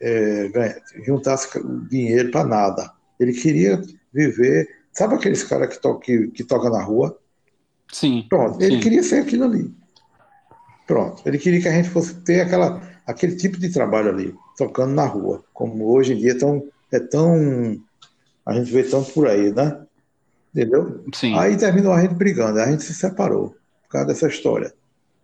é, 0.00 0.80
juntasse 1.04 1.48
dinheiro 1.90 2.30
para 2.30 2.46
nada. 2.46 2.92
Ele 3.18 3.32
queria 3.32 3.82
viver. 4.12 4.68
Sabe 4.92 5.16
aqueles 5.16 5.42
caras 5.42 5.74
que, 5.74 5.82
to 5.82 5.98
que, 5.98 6.28
que 6.28 6.44
toca 6.44 6.70
na 6.70 6.80
rua? 6.80 7.18
Sim. 7.92 8.26
Pronto, 8.28 8.60
ele 8.60 8.76
sim. 8.76 8.80
queria 8.80 9.02
ser 9.02 9.20
aquilo 9.20 9.44
ali. 9.44 9.72
Pronto, 10.86 11.22
ele 11.26 11.38
queria 11.38 11.60
que 11.60 11.68
a 11.68 11.72
gente 11.72 11.88
fosse 11.88 12.14
ter 12.14 12.40
aquela, 12.40 12.82
aquele 13.06 13.36
tipo 13.36 13.58
de 13.58 13.70
trabalho 13.70 14.10
ali, 14.10 14.34
tocando 14.56 14.92
na 14.92 15.06
rua, 15.06 15.42
como 15.52 15.86
hoje 15.86 16.12
em 16.12 16.18
dia 16.18 16.38
tão, 16.38 16.66
é 16.92 17.00
tão. 17.00 17.80
A 18.44 18.52
gente 18.52 18.70
vê 18.70 18.82
tanto 18.82 19.12
por 19.12 19.26
aí, 19.26 19.50
né? 19.52 19.80
Entendeu? 20.54 21.04
Sim. 21.14 21.36
Aí 21.36 21.56
terminou 21.56 21.92
a 21.92 22.02
gente 22.02 22.14
brigando, 22.14 22.60
a 22.60 22.70
gente 22.70 22.84
se 22.84 22.94
separou 22.94 23.56
por 23.82 23.88
causa 23.88 24.06
dessa 24.06 24.28
história. 24.28 24.72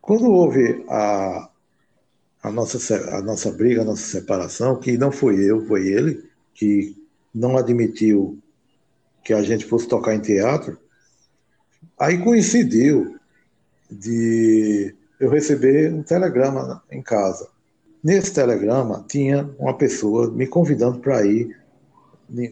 Quando 0.00 0.31
houve 0.31 0.85
a, 0.88 1.50
a, 2.43 2.50
nossa, 2.50 3.17
a 3.17 3.21
nossa 3.21 3.52
briga, 3.52 3.83
a 3.83 3.85
nossa 3.85 4.02
separação, 4.02 4.81
que 4.81 4.97
não 4.97 5.12
foi 5.12 5.37
eu, 5.38 5.64
foi 5.67 5.87
ele, 5.87 6.25
que 6.55 6.97
não 7.35 7.57
admitiu 7.57 8.38
que 9.23 9.33
a 9.33 9.43
gente 9.43 9.67
fosse 9.67 9.87
tocar 9.87 10.14
em 10.14 10.21
teatro, 10.21 10.79
aí 12.00 12.16
coincidiu 12.19 13.16
de 13.90 14.95
eu 15.21 15.28
receber 15.28 15.92
um 15.92 16.02
telegrama 16.02 16.83
em 16.90 17.02
casa. 17.02 17.49
Nesse 18.02 18.33
telegrama 18.33 19.04
tinha 19.07 19.49
uma 19.59 19.76
pessoa 19.76 20.30
me 20.30 20.47
convidando 20.47 20.99
para 20.99 21.25
ir 21.26 21.54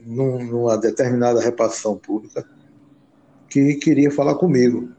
numa 0.05 0.76
determinada 0.76 1.40
repartição 1.40 1.97
pública 1.97 2.45
que 3.49 3.76
queria 3.76 4.11
falar 4.11 4.35
comigo. 4.35 4.90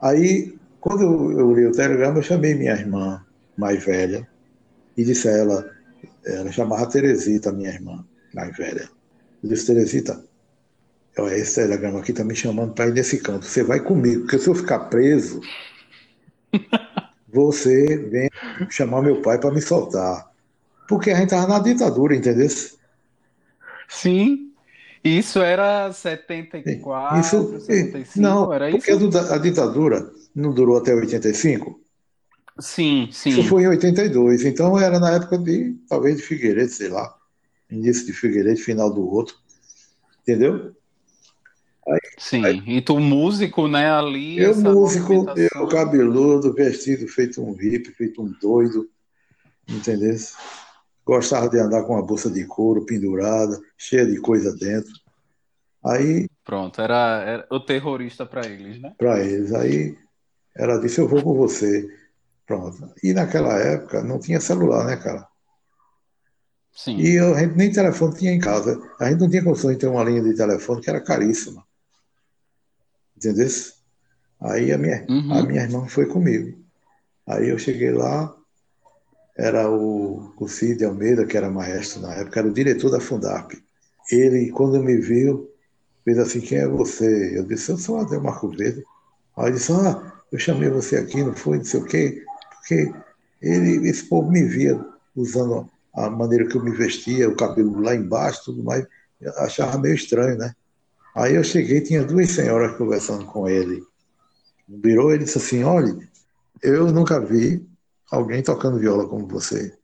Aí, 0.00 0.56
quando 0.80 1.02
eu 1.32 1.52
li 1.52 1.66
o 1.66 1.72
telegrama, 1.72 2.18
eu 2.18 2.22
chamei 2.22 2.54
minha 2.54 2.72
irmã 2.72 3.22
mais 3.56 3.84
velha 3.84 4.26
e 4.96 5.04
disse 5.04 5.28
a 5.28 5.32
ela, 5.32 5.70
ela 6.24 6.50
chamava 6.50 6.86
Teresita, 6.86 7.52
minha 7.52 7.70
irmã 7.70 8.04
mais 8.32 8.56
velha. 8.56 8.88
Eu 9.42 9.48
disse, 9.50 9.66
Teresita, 9.66 10.24
esse 11.16 11.54
telegrama 11.54 12.00
aqui 12.00 12.10
está 12.10 12.24
me 12.24 12.34
chamando 12.34 12.74
para 12.74 12.88
ir 12.88 12.92
nesse 12.92 13.20
canto. 13.20 13.46
Você 13.46 13.62
vai 13.62 13.80
comigo, 13.80 14.22
porque 14.22 14.38
se 14.38 14.48
eu 14.48 14.54
ficar 14.54 14.80
preso, 14.80 15.40
você 17.28 17.96
vem 17.96 18.28
chamar 18.68 19.02
meu 19.02 19.22
pai 19.22 19.38
para 19.38 19.52
me 19.52 19.60
soltar. 19.60 20.30
Porque 20.88 21.10
a 21.10 21.14
gente 21.14 21.26
estava 21.26 21.46
na 21.46 21.58
ditadura, 21.58 22.14
entendeu? 22.14 22.48
Sim. 23.88 24.52
Isso 25.04 25.40
era 25.40 25.92
74, 25.92 27.20
isso, 27.20 27.60
75, 27.60 28.18
não, 28.18 28.50
era 28.50 28.70
porque 28.70 28.90
isso? 28.90 29.18
a 29.34 29.36
ditadura 29.36 30.10
não 30.34 30.50
durou 30.50 30.78
até 30.78 30.94
85? 30.94 31.78
Sim, 32.58 33.10
sim. 33.12 33.28
Isso 33.28 33.44
foi 33.44 33.64
em 33.64 33.68
82, 33.68 34.46
então 34.46 34.78
era 34.78 34.98
na 34.98 35.10
época 35.10 35.36
de, 35.36 35.76
talvez, 35.88 36.16
de 36.16 36.22
Figueiredo, 36.22 36.70
sei 36.70 36.88
lá, 36.88 37.14
início 37.70 38.06
de 38.06 38.14
Figueiredo, 38.14 38.58
final 38.58 38.90
do 38.90 39.06
outro, 39.06 39.36
entendeu? 40.22 40.74
Aí, 41.86 42.00
Sim, 42.18 42.44
aí, 42.44 42.62
e 42.66 42.80
tu 42.80 42.98
músico, 42.98 43.68
né, 43.68 43.90
ali, 43.90 44.38
eu 44.38 44.56
músico, 44.56 45.26
eu 45.36 45.68
cabeludo, 45.68 46.54
vestido 46.54 47.06
feito 47.06 47.42
um 47.42 47.52
hippie, 47.52 47.92
feito 47.92 48.22
um 48.22 48.32
doido, 48.40 48.88
entendeu? 49.68 50.14
Gostava 51.04 51.48
de 51.48 51.58
andar 51.58 51.82
com 51.82 51.92
uma 51.92 52.06
bolsa 52.06 52.30
de 52.30 52.44
couro 52.46 52.86
pendurada, 52.86 53.60
cheia 53.76 54.06
de 54.06 54.18
coisa 54.18 54.56
dentro. 54.56 54.92
Aí. 55.84 56.26
Pronto, 56.42 56.80
era, 56.80 57.22
era 57.22 57.46
o 57.50 57.60
terrorista 57.60 58.24
para 58.24 58.46
eles, 58.46 58.80
né? 58.80 58.94
Para 58.96 59.20
eles. 59.20 59.52
Aí 59.52 59.98
ela 60.56 60.78
disse: 60.78 61.00
Eu 61.00 61.08
vou 61.08 61.22
com 61.22 61.34
você. 61.34 61.86
Pronto. 62.46 62.90
E 63.02 63.12
naquela 63.12 63.58
época 63.58 64.02
não 64.02 64.18
tinha 64.18 64.40
celular, 64.40 64.86
né, 64.86 64.96
cara? 64.96 65.26
Sim. 66.72 66.96
E 66.96 67.14
eu, 67.14 67.34
a 67.34 67.40
gente 67.40 67.56
nem 67.56 67.70
telefone 67.70 68.16
tinha 68.16 68.32
em 68.32 68.40
casa. 68.40 68.80
A 68.98 69.10
gente 69.10 69.20
não 69.20 69.30
tinha 69.30 69.44
condição 69.44 69.70
de 69.70 69.78
ter 69.78 69.86
uma 69.86 70.02
linha 70.02 70.22
de 70.22 70.34
telefone 70.34 70.80
que 70.80 70.90
era 70.90 71.00
caríssima. 71.00 71.64
Entendeu? 73.24 73.48
Aí 74.40 74.72
a 74.72 74.78
minha, 74.78 75.06
uhum. 75.08 75.32
a 75.32 75.42
minha 75.42 75.62
irmã 75.62 75.86
foi 75.86 76.06
comigo. 76.06 76.58
Aí 77.26 77.48
eu 77.48 77.58
cheguei 77.58 77.92
lá, 77.92 78.34
era 79.36 79.70
o, 79.70 80.32
o 80.36 80.48
Cid 80.48 80.84
Almeida, 80.84 81.24
que 81.24 81.36
era 81.36 81.50
maestro 81.50 82.02
na 82.02 82.14
época, 82.14 82.40
era 82.40 82.48
o 82.48 82.52
diretor 82.52 82.90
da 82.90 83.00
Fundarp. 83.00 83.52
Ele, 84.10 84.50
quando 84.50 84.82
me 84.82 84.96
viu, 84.98 85.50
fez 86.04 86.18
assim, 86.18 86.40
quem 86.40 86.58
é 86.58 86.68
você? 86.68 87.38
Eu 87.38 87.44
disse, 87.44 87.70
eu 87.70 87.78
sou 87.78 87.98
Adel 87.98 88.22
Marco 88.22 88.48
Verde. 88.50 88.84
Aí 89.36 89.46
ele 89.46 89.54
disse, 89.54 89.72
ah, 89.72 90.12
eu 90.30 90.38
chamei 90.38 90.68
você 90.68 90.96
aqui, 90.96 91.22
não 91.22 91.34
foi, 91.34 91.58
não 91.58 91.64
sei 91.64 91.80
o 91.80 91.84
quê, 91.84 92.22
porque 92.50 92.92
ele, 93.40 93.88
esse 93.88 94.04
povo 94.04 94.30
me 94.30 94.42
via 94.44 94.78
usando 95.16 95.68
a 95.94 96.10
maneira 96.10 96.46
que 96.46 96.56
eu 96.56 96.62
me 96.62 96.72
vestia, 96.72 97.28
o 97.28 97.36
cabelo 97.36 97.80
lá 97.80 97.94
embaixo, 97.94 98.44
tudo 98.46 98.62
mais, 98.62 98.86
achava 99.38 99.78
meio 99.78 99.94
estranho, 99.94 100.36
né? 100.36 100.54
Aí 101.14 101.34
eu 101.34 101.44
cheguei, 101.44 101.80
tinha 101.80 102.04
duas 102.04 102.30
senhoras 102.30 102.76
conversando 102.76 103.24
com 103.26 103.48
ele. 103.48 103.82
Virou, 104.68 105.12
ele 105.12 105.24
disse 105.24 105.38
assim, 105.38 105.62
olha, 105.62 105.96
eu 106.62 106.90
nunca 106.90 107.20
vi 107.20 107.64
alguém 108.10 108.42
tocando 108.42 108.78
viola 108.78 109.06
como 109.06 109.28
você. 109.28 109.76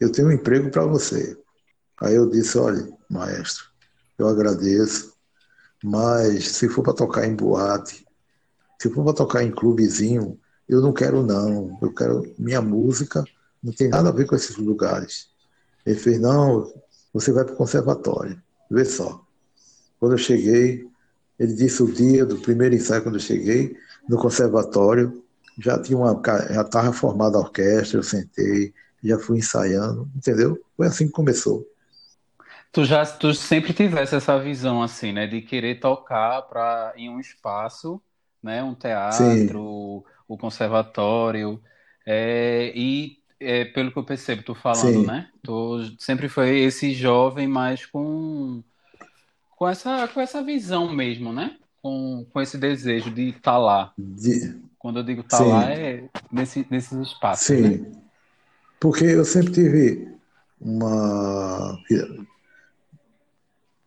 Eu 0.00 0.10
tenho 0.10 0.28
um 0.28 0.32
emprego 0.32 0.70
para 0.70 0.84
você. 0.84 1.36
Aí 2.00 2.14
eu 2.14 2.28
disse, 2.28 2.58
olha, 2.58 2.88
maestro, 3.08 3.66
eu 4.18 4.26
agradeço, 4.26 5.12
mas 5.84 6.48
se 6.48 6.68
for 6.68 6.82
para 6.82 6.94
tocar 6.94 7.26
em 7.26 7.36
boate, 7.36 8.04
se 8.80 8.90
for 8.90 9.04
para 9.04 9.14
tocar 9.14 9.44
em 9.44 9.52
clubezinho, 9.52 10.40
eu 10.68 10.80
não 10.80 10.92
quero 10.92 11.22
não. 11.22 11.78
Eu 11.80 11.92
quero 11.94 12.34
minha 12.36 12.60
música, 12.60 13.22
não 13.62 13.72
tem 13.72 13.88
nada 13.88 14.08
a 14.08 14.12
ver 14.12 14.26
com 14.26 14.34
esses 14.34 14.56
lugares. 14.56 15.28
Ele 15.86 15.98
fez, 15.98 16.18
não, 16.18 16.72
você 17.12 17.30
vai 17.30 17.44
para 17.44 17.54
o 17.54 17.56
conservatório. 17.56 18.42
Vê 18.70 18.84
só. 18.84 19.24
Quando 20.02 20.14
eu 20.14 20.18
cheguei, 20.18 20.84
ele 21.38 21.54
disse 21.54 21.80
o 21.80 21.86
dia 21.86 22.26
do 22.26 22.36
primeiro 22.38 22.74
ensaio, 22.74 23.04
quando 23.04 23.14
eu 23.14 23.20
cheguei 23.20 23.76
no 24.08 24.18
conservatório, 24.18 25.22
já 25.60 25.80
tinha 25.80 25.96
uma, 25.96 26.20
já 26.52 26.62
estava 26.62 26.92
formada 26.92 27.38
a 27.38 27.40
orquestra, 27.40 28.00
eu 28.00 28.02
sentei, 28.02 28.74
já 29.00 29.16
fui 29.16 29.38
ensaiando, 29.38 30.10
entendeu? 30.16 30.60
Foi 30.76 30.88
assim 30.88 31.06
que 31.06 31.12
começou. 31.12 31.64
Tu 32.72 32.84
já 32.84 33.06
tu 33.06 33.32
sempre 33.32 33.72
tivesse 33.72 34.16
essa 34.16 34.36
visão 34.40 34.82
assim, 34.82 35.12
né, 35.12 35.28
de 35.28 35.40
querer 35.40 35.78
tocar 35.78 36.42
para 36.42 36.92
em 36.96 37.08
um 37.08 37.20
espaço, 37.20 38.02
né, 38.42 38.60
um 38.60 38.74
teatro, 38.74 39.60
Sim. 39.60 40.04
o 40.26 40.36
conservatório, 40.36 41.62
é, 42.04 42.72
e 42.74 43.22
é, 43.38 43.66
pelo 43.66 43.92
que 43.92 43.98
eu 44.00 44.04
percebo, 44.04 44.42
tu 44.42 44.52
falando, 44.52 45.00
Sim. 45.00 45.06
né, 45.06 45.30
tu 45.44 45.78
sempre 45.96 46.28
foi 46.28 46.58
esse 46.58 46.92
jovem, 46.92 47.46
mas 47.46 47.86
com 47.86 48.64
com 49.62 49.68
essa 49.68 50.08
com 50.08 50.20
essa 50.20 50.42
visão 50.42 50.92
mesmo, 50.92 51.32
né, 51.32 51.56
com, 51.80 52.26
com 52.32 52.40
esse 52.40 52.58
desejo 52.58 53.12
de 53.12 53.28
estar 53.28 53.52
tá 53.52 53.58
lá. 53.58 53.92
De... 53.96 54.60
Quando 54.76 54.98
eu 54.98 55.04
digo 55.04 55.20
estar 55.20 55.38
tá 55.38 55.44
lá 55.44 55.70
é 55.70 56.08
nesse, 56.32 56.66
nesses 56.68 56.98
espaços. 56.98 57.46
Sim, 57.46 57.60
né? 57.60 57.92
porque 58.80 59.04
eu 59.04 59.24
sempre 59.24 59.52
tive 59.52 60.08
uma 60.60 61.78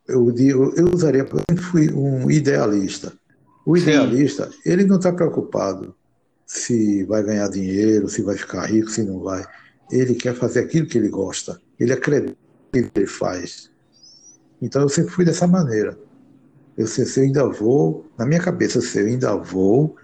eu 0.08 0.32
digo, 0.32 0.74
eu 0.78 0.94
usaria, 0.94 1.28
eu 1.50 1.58
fui 1.58 1.92
um 1.92 2.32
idealista. 2.32 3.12
O 3.66 3.76
idealista, 3.76 4.50
Sim. 4.50 4.60
ele 4.66 4.86
não 4.86 4.96
está 4.96 5.12
preocupado 5.12 5.94
se 6.46 7.04
vai 7.04 7.22
ganhar 7.22 7.50
dinheiro, 7.50 8.08
se 8.08 8.22
vai 8.22 8.38
ficar 8.38 8.66
rico, 8.68 8.90
se 8.90 9.04
não 9.04 9.20
vai. 9.20 9.44
Ele 9.92 10.16
quer 10.16 10.36
fazer 10.36 10.62
aquilo 10.62 10.88
que 10.88 10.98
ele 10.98 11.10
gosta. 11.10 11.60
Ele 11.78 11.92
acredita 11.92 12.38
no 12.74 12.90
que 12.90 12.92
ele 12.96 13.08
faz. 13.08 13.75
Então 14.62 14.82
eu 14.82 14.90
sempre 14.90 15.12
fui 15.12 15.26
dessa 15.26 15.48
maneira. 15.48 15.98
Eu 16.78 16.88
sei 16.88 17.06
se 17.06 17.20
eu 17.20 17.24
ainda 17.24 17.48
vou, 17.48 18.06
na 18.18 18.26
minha 18.26 18.42
cabeça, 18.42 18.82
se 18.82 19.00
eu 19.00 19.06
ainda 19.06 19.36
vou 19.36 19.96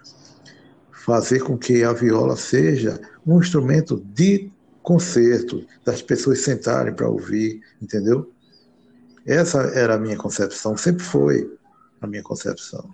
fazer 0.92 1.40
com 1.42 1.58
que 1.58 1.84
a 1.84 1.92
viola 1.94 2.38
seja 2.38 3.02
um 3.26 3.40
instrumento 3.40 3.98
de 4.14 4.52
concerto, 4.82 5.66
das 5.84 6.02
pessoas 6.02 6.42
sentarem 6.42 6.94
para 6.94 7.10
ouvir, 7.10 7.62
entendeu? 7.82 8.32
Essa 9.26 9.62
era 9.76 9.96
a 9.96 10.00
minha 10.00 10.18
concepção, 10.18 10.76
sempre 10.78 11.04
foi 11.04 11.52
a 12.00 12.08
minha 12.08 12.24
concepção, 12.24 12.94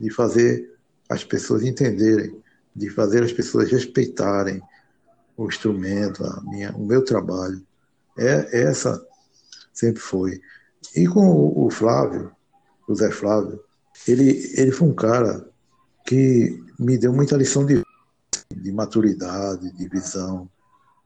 de 0.00 0.10
fazer 0.10 0.72
as 1.08 1.22
pessoas 1.22 1.62
entenderem, 1.62 2.36
de 2.74 2.90
fazer 2.90 3.22
as 3.22 3.32
pessoas 3.32 3.70
respeitarem 3.70 4.60
o 5.36 5.46
instrumento, 5.46 6.24
a 6.24 6.40
minha, 6.42 6.72
o 6.72 6.84
meu 6.84 7.04
trabalho. 7.04 7.62
É, 8.18 8.62
essa 8.62 9.00
sempre 9.72 10.00
foi. 10.00 10.40
E 10.94 11.06
com 11.06 11.64
o, 11.64 11.70
Flávio, 11.70 12.32
o 12.88 12.94
Zé 12.94 13.10
Flávio, 13.10 13.60
ele, 14.06 14.52
ele 14.54 14.72
foi 14.72 14.88
um 14.88 14.94
cara 14.94 15.48
que 16.06 16.60
me 16.78 16.98
deu 16.98 17.12
muita 17.12 17.36
lição 17.36 17.64
de, 17.64 17.82
de 18.54 18.72
maturidade, 18.72 19.72
de 19.72 19.88
visão 19.88 20.50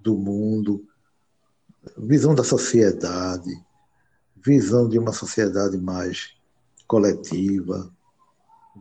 do 0.01 0.17
mundo, 0.17 0.85
visão 1.97 2.35
da 2.35 2.43
sociedade, 2.43 3.51
visão 4.37 4.89
de 4.89 4.99
uma 4.99 5.13
sociedade 5.13 5.77
mais 5.77 6.35
coletiva, 6.87 7.93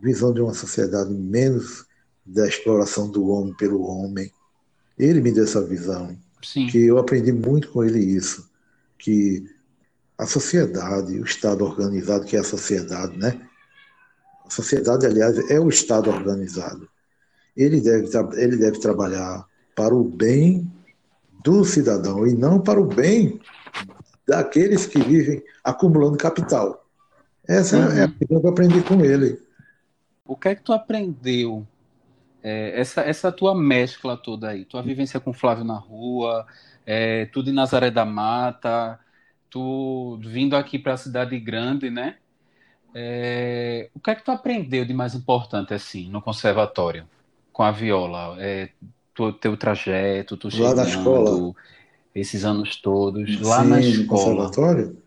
visão 0.00 0.32
de 0.32 0.40
uma 0.40 0.54
sociedade 0.54 1.12
menos 1.12 1.86
da 2.24 2.46
exploração 2.46 3.10
do 3.10 3.26
homem 3.28 3.54
pelo 3.54 3.82
homem. 3.82 4.32
Ele 4.98 5.20
me 5.20 5.32
deu 5.32 5.44
essa 5.44 5.62
visão, 5.62 6.16
Sim. 6.42 6.66
que 6.66 6.78
eu 6.78 6.98
aprendi 6.98 7.32
muito 7.32 7.70
com 7.70 7.84
ele 7.84 8.00
isso, 8.00 8.50
que 8.98 9.44
a 10.18 10.26
sociedade, 10.26 11.20
o 11.20 11.24
Estado 11.24 11.64
organizado, 11.64 12.24
que 12.24 12.36
é 12.36 12.40
a 12.40 12.44
sociedade, 12.44 13.16
né? 13.18 13.38
A 14.46 14.50
sociedade, 14.50 15.04
aliás, 15.04 15.38
é 15.50 15.60
o 15.60 15.68
Estado 15.68 16.10
organizado. 16.10 16.88
Ele 17.56 17.80
deve, 17.80 18.08
ele 18.40 18.56
deve 18.56 18.78
trabalhar 18.78 19.46
para 19.74 19.94
o 19.94 20.04
bem 20.04 20.70
do 21.42 21.64
cidadão 21.64 22.26
e 22.26 22.34
não 22.34 22.60
para 22.60 22.80
o 22.80 22.86
bem 22.86 23.40
daqueles 24.26 24.86
que 24.86 24.98
vivem 24.98 25.42
acumulando 25.62 26.16
capital. 26.16 26.84
Essa 27.46 27.76
uhum. 27.76 27.92
é 27.92 28.04
a 28.04 28.08
coisa 28.08 28.40
que 28.40 28.46
eu 28.46 28.50
aprendi 28.50 28.82
com 28.82 29.04
ele. 29.04 29.38
O 30.24 30.36
que 30.36 30.48
é 30.48 30.54
que 30.54 30.62
tu 30.62 30.72
aprendeu? 30.72 31.66
É, 32.42 32.80
essa, 32.80 33.02
essa 33.02 33.30
tua 33.30 33.54
mescla 33.54 34.16
toda 34.16 34.48
aí, 34.48 34.64
tua 34.64 34.82
vivência 34.82 35.20
com 35.20 35.32
Flávio 35.32 35.64
na 35.64 35.76
rua, 35.76 36.46
é, 36.84 37.26
tudo 37.26 37.50
em 37.50 37.54
Nazaré 37.54 37.90
da 37.90 38.04
Mata, 38.04 38.98
tu 39.56 40.18
vindo 40.22 40.54
aqui 40.54 40.78
para 40.78 40.92
a 40.92 40.98
cidade 40.98 41.38
grande, 41.40 41.88
né? 41.88 42.16
É, 42.94 43.88
o 43.94 44.00
que 44.00 44.10
é 44.10 44.14
que 44.14 44.22
tu 44.22 44.30
aprendeu 44.30 44.84
de 44.84 44.92
mais 44.92 45.14
importante 45.14 45.72
assim 45.72 46.10
no 46.10 46.20
conservatório 46.20 47.08
com 47.54 47.62
a 47.62 47.70
viola? 47.70 48.36
É, 48.38 48.68
tu, 49.14 49.32
teu 49.32 49.56
trajeto, 49.56 50.36
tu 50.36 50.50
chegando, 50.50 50.76
Lá 50.76 50.82
na 50.82 50.90
escola 50.90 51.54
esses 52.14 52.44
anos 52.44 52.76
todos, 52.76 53.40
lá 53.40 53.62
Sim, 53.62 53.70
na 53.70 53.80
escola. 53.80 54.50
conservatório? 54.50 55.02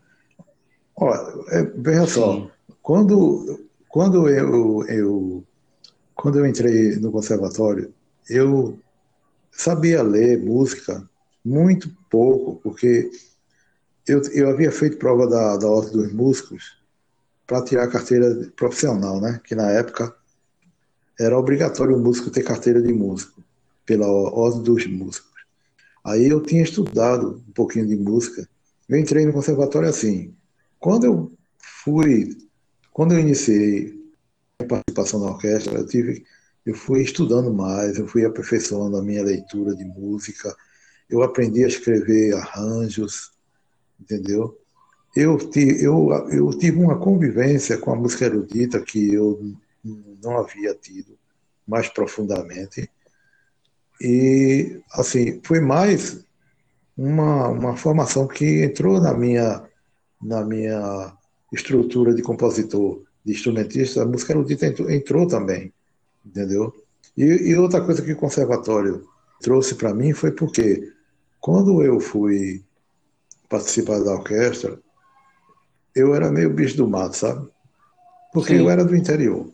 Olha, 0.96 1.20
é, 1.50 1.62
veja 1.62 2.06
Sim. 2.06 2.20
só, 2.20 2.50
quando, 2.82 3.68
quando, 3.88 4.28
eu, 4.28 4.84
eu, 4.88 5.44
quando 6.16 6.40
eu 6.40 6.46
entrei 6.46 6.96
no 6.96 7.12
conservatório, 7.12 7.94
eu 8.28 8.76
sabia 9.52 10.02
ler 10.02 10.42
música 10.42 11.08
muito 11.44 11.88
pouco, 12.10 12.56
porque 12.62 13.10
eu, 14.10 14.22
eu 14.32 14.50
havia 14.50 14.72
feito 14.72 14.98
prova 14.98 15.26
da, 15.28 15.56
da 15.56 15.68
dos 15.68 16.12
Músicos 16.12 16.76
para 17.46 17.62
tirar 17.64 17.84
a 17.84 17.90
carteira 17.90 18.50
profissional, 18.56 19.20
né? 19.20 19.40
que 19.44 19.54
na 19.54 19.70
época 19.70 20.14
era 21.18 21.38
obrigatório 21.38 21.96
o 21.96 22.00
músico 22.00 22.30
ter 22.30 22.42
carteira 22.42 22.80
de 22.82 22.92
músico, 22.92 23.42
pela 23.86 24.06
Ordem 24.06 24.62
dos 24.62 24.86
Músicos. 24.86 25.30
Aí 26.04 26.28
eu 26.28 26.42
tinha 26.42 26.62
estudado 26.62 27.42
um 27.48 27.52
pouquinho 27.52 27.86
de 27.86 27.96
música. 27.96 28.48
Eu 28.88 28.98
entrei 28.98 29.26
no 29.26 29.32
conservatório 29.32 29.88
assim. 29.88 30.34
Quando 30.78 31.04
eu 31.04 31.32
fui, 31.84 32.36
quando 32.92 33.12
eu 33.12 33.20
iniciei 33.20 33.94
a 34.58 34.64
participação 34.64 35.20
na 35.20 35.26
orquestra, 35.26 35.78
eu 35.78 35.86
tive, 35.86 36.24
eu 36.64 36.74
fui 36.74 37.02
estudando 37.02 37.52
mais, 37.52 37.98
eu 37.98 38.06
fui 38.08 38.24
aperfeiçoando 38.24 38.96
a 38.96 39.02
minha 39.02 39.22
leitura 39.22 39.74
de 39.74 39.84
música. 39.84 40.56
Eu 41.08 41.22
aprendi 41.22 41.64
a 41.64 41.68
escrever 41.68 42.34
arranjos, 42.34 43.30
entendeu? 44.00 44.60
eu, 45.14 45.38
eu, 45.54 46.28
eu 46.30 46.50
tive 46.50 46.78
uma 46.78 46.98
convivência 46.98 47.76
com 47.78 47.92
a 47.92 47.96
música 47.96 48.26
erudita 48.26 48.80
que 48.80 49.12
eu 49.12 49.54
não 50.22 50.38
havia 50.38 50.74
tido 50.74 51.18
mais 51.66 51.88
profundamente. 51.88 52.88
E, 54.00 54.80
assim, 54.92 55.40
foi 55.42 55.60
mais 55.60 56.24
uma, 56.96 57.48
uma 57.48 57.76
formação 57.76 58.26
que 58.26 58.62
entrou 58.62 59.00
na 59.00 59.12
minha, 59.12 59.64
na 60.22 60.44
minha 60.44 61.12
estrutura 61.52 62.14
de 62.14 62.22
compositor, 62.22 63.02
de 63.24 63.32
instrumentista. 63.32 64.02
A 64.02 64.06
música 64.06 64.32
erudita 64.32 64.66
entrou, 64.66 64.90
entrou 64.90 65.26
também, 65.26 65.72
entendeu? 66.24 66.72
E, 67.16 67.24
e 67.24 67.56
outra 67.56 67.80
coisa 67.84 68.02
que 68.02 68.12
o 68.12 68.16
conservatório 68.16 69.06
trouxe 69.40 69.74
para 69.74 69.92
mim 69.92 70.12
foi 70.12 70.30
porque, 70.30 70.92
quando 71.40 71.82
eu 71.82 71.98
fui 72.00 72.62
participar 73.50 73.98
da 74.02 74.12
orquestra, 74.12 74.80
eu 75.94 76.14
era 76.14 76.30
meio 76.30 76.54
bicho 76.54 76.76
do 76.76 76.88
mato, 76.88 77.16
sabe? 77.16 77.50
Porque 78.32 78.54
Sim. 78.54 78.60
eu 78.60 78.70
era 78.70 78.84
do 78.84 78.96
interior. 78.96 79.52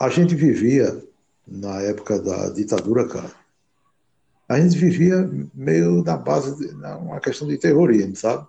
A 0.00 0.08
gente 0.08 0.34
vivia, 0.34 1.00
na 1.46 1.82
época 1.82 2.18
da 2.18 2.48
ditadura, 2.48 3.06
cara, 3.06 3.30
a 4.48 4.58
gente 4.58 4.78
vivia 4.78 5.30
meio 5.54 6.02
na 6.02 6.16
base 6.16 6.56
de 6.56 6.74
uma 6.74 7.20
questão 7.20 7.46
de 7.46 7.58
terrorismo, 7.58 8.16
sabe? 8.16 8.48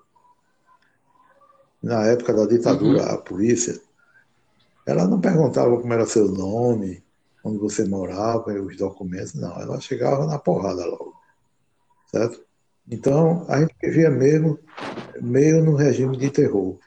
Na 1.83 2.05
época 2.05 2.33
da 2.33 2.45
ditadura, 2.45 3.03
uhum. 3.03 3.13
a 3.13 3.17
polícia, 3.17 3.79
ela 4.85 5.05
não 5.05 5.19
perguntava 5.19 5.77
como 5.77 5.93
era 5.93 6.05
seu 6.05 6.29
nome, 6.29 7.03
onde 7.43 7.57
você 7.57 7.83
morava, 7.83 8.53
os 8.53 8.77
documentos, 8.77 9.33
não. 9.33 9.59
Ela 9.59 9.81
chegava 9.81 10.25
na 10.25 10.39
porrada 10.39 10.85
logo, 10.85 11.13
certo? 12.09 12.48
Então, 12.89 13.45
a 13.47 13.61
gente 13.61 13.75
vivia 13.81 14.09
mesmo 14.09 14.57
meio 15.21 15.63
no 15.63 15.75
regime 15.75 16.17
de 16.17 16.29
terror. 16.31 16.77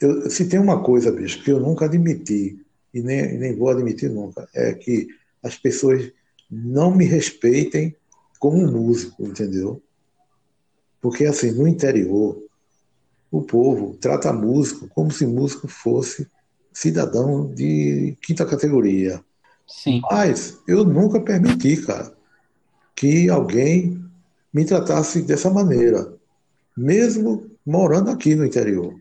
Eu, 0.00 0.28
se 0.28 0.48
tem 0.48 0.58
uma 0.58 0.82
coisa, 0.82 1.12
bicho, 1.12 1.42
que 1.44 1.50
eu 1.52 1.60
nunca 1.60 1.84
admiti, 1.84 2.58
e 2.92 3.00
nem, 3.00 3.38
nem 3.38 3.56
vou 3.56 3.68
admitir 3.68 4.10
nunca, 4.10 4.48
é 4.52 4.74
que 4.74 5.06
as 5.42 5.56
pessoas 5.56 6.10
não 6.50 6.94
me 6.94 7.04
respeitem 7.04 7.94
como 8.38 8.66
músico, 8.66 9.24
entendeu? 9.24 9.80
Porque, 11.00 11.24
assim, 11.24 11.52
no 11.52 11.68
interior, 11.68 12.42
o 13.30 13.42
povo 13.42 13.96
trata 14.00 14.32
músico 14.32 14.88
como 14.88 15.10
se 15.10 15.24
músico 15.24 15.68
fosse 15.68 16.28
cidadão 16.72 17.52
de 17.54 18.16
quinta 18.22 18.44
categoria. 18.44 19.22
Sim. 19.66 20.00
Mas 20.10 20.58
eu 20.66 20.84
nunca 20.84 21.20
permiti, 21.20 21.76
cara, 21.78 22.12
que 22.94 23.30
alguém 23.30 24.02
me 24.52 24.64
tratasse 24.64 25.22
dessa 25.22 25.50
maneira, 25.50 26.14
mesmo 26.76 27.50
morando 27.64 28.10
aqui 28.10 28.34
no 28.34 28.44
interior. 28.44 28.94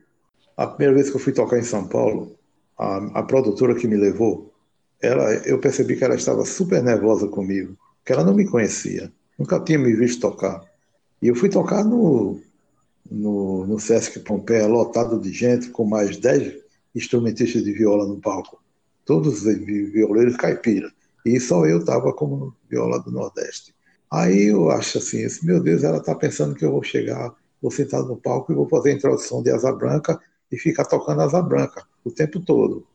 A 0.56 0.68
primeira 0.68 0.96
vez 0.96 1.10
que 1.10 1.16
eu 1.16 1.20
fui 1.20 1.34
tocar 1.34 1.60
em 1.60 1.64
São 1.64 1.88
Paulo, 1.88 2.36
a, 2.78 3.20
a 3.20 3.24
produtora 3.24 3.76
que 3.76 3.88
me 3.88 3.98
levou, 3.98 4.54
ela, 5.02 5.34
eu 5.46 5.60
percebi 5.60 5.96
que 5.96 6.04
ela 6.04 6.16
estava 6.16 6.46
super 6.46 6.82
nervosa 6.84 7.28
comigo, 7.28 7.76
que 8.06 8.14
ela 8.14 8.24
não 8.24 8.34
me 8.34 8.48
conhecia, 8.48 9.12
nunca 9.38 9.60
tinha 9.60 9.80
me 9.80 9.94
visto 9.94 10.22
tocar. 10.22 10.64
E 11.22 11.28
eu 11.28 11.36
fui 11.36 11.50
tocar 11.50 11.84
no, 11.84 12.40
no, 13.10 13.66
no 13.66 13.80
Sesc 13.80 14.20
Pompeia, 14.22 14.68
lotado 14.68 15.20
de 15.20 15.32
gente, 15.32 15.70
com 15.70 15.86
mais 15.86 16.18
10 16.18 16.62
instrumentistas 16.96 17.64
de 17.64 17.72
viola 17.72 18.08
no 18.08 18.20
palco, 18.20 18.62
todos 19.06 19.44
violeiros 19.44 20.38
caipira. 20.38 20.92
E 21.26 21.40
só 21.40 21.66
eu 21.66 21.80
estava 21.80 22.14
como 22.14 22.56
viola 22.70 23.00
do 23.00 23.12
Nordeste. 23.12 23.74
Aí 24.12 24.47
eu 24.47 24.69
acho 24.69 24.97
assim, 24.97 25.26
meu 25.43 25.63
Deus, 25.63 25.84
ela 25.86 26.00
está 26.00 26.13
pensando 26.13 26.54
que 26.54 26.65
eu 26.65 26.71
vou 26.71 26.84
chegar, 26.84 27.34
vou 27.62 27.71
sentar 27.71 28.04
no 28.04 28.17
palco 28.17 28.52
e 28.52 28.56
vou 28.56 28.67
fazer 28.67 28.91
a 28.91 28.93
introdução 28.95 29.41
de 29.41 29.50
Asa 29.50 29.71
Branca 29.71 30.19
e 30.52 30.58
ficar 30.58 30.84
tocando 30.84 31.21
Asa 31.21 31.41
Branca 31.41 31.88
o 32.04 32.12
tempo 32.12 32.41
todo. 32.41 32.86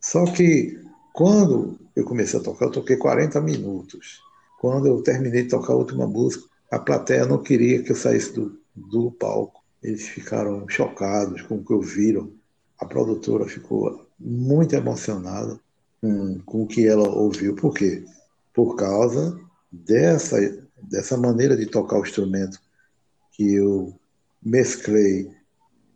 Só 0.00 0.24
que 0.24 0.76
quando 1.12 1.78
eu 1.94 2.04
comecei 2.04 2.40
a 2.40 2.42
tocar, 2.42 2.66
eu 2.66 2.72
toquei 2.72 2.96
40 2.96 3.40
minutos. 3.40 4.20
Quando 4.60 4.88
eu 4.88 5.00
terminei 5.02 5.44
de 5.44 5.50
tocar 5.50 5.72
a 5.72 5.76
última 5.76 6.06
música, 6.06 6.44
a 6.70 6.80
plateia 6.80 7.26
não 7.26 7.42
queria 7.42 7.82
que 7.82 7.92
eu 7.92 7.96
saísse 7.96 8.32
do, 8.32 8.58
do 8.74 9.12
palco. 9.12 9.62
Eles 9.80 10.08
ficaram 10.08 10.68
chocados 10.68 11.42
com 11.42 11.56
o 11.56 11.64
que 11.64 11.72
eu 11.72 11.80
viram. 11.80 12.32
A 12.78 12.84
produtora 12.84 13.46
ficou 13.46 14.04
muito 14.18 14.74
emocionada 14.74 15.60
com, 16.00 16.40
com 16.40 16.62
o 16.64 16.66
que 16.66 16.86
ela 16.86 17.08
ouviu. 17.08 17.54
Por 17.54 17.72
quê? 17.72 18.04
Por 18.52 18.74
causa 18.74 19.45
dessa, 19.84 20.36
dessa 20.82 21.16
maneira 21.16 21.56
de 21.56 21.66
tocar 21.66 21.98
o 21.98 22.02
instrumento 22.04 22.60
que 23.32 23.54
eu 23.54 23.94
mesclei 24.42 25.30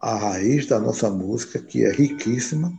a 0.00 0.16
raiz 0.16 0.66
da 0.66 0.80
nossa 0.80 1.10
música, 1.10 1.60
que 1.60 1.84
é 1.84 1.90
riquíssima, 1.90 2.72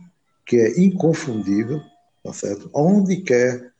que 0.44 0.56
é 0.56 0.80
inconfundível, 0.80 1.80
tá 2.22 2.32
certo? 2.32 2.70
Onde 2.74 3.22
quer 3.22 3.72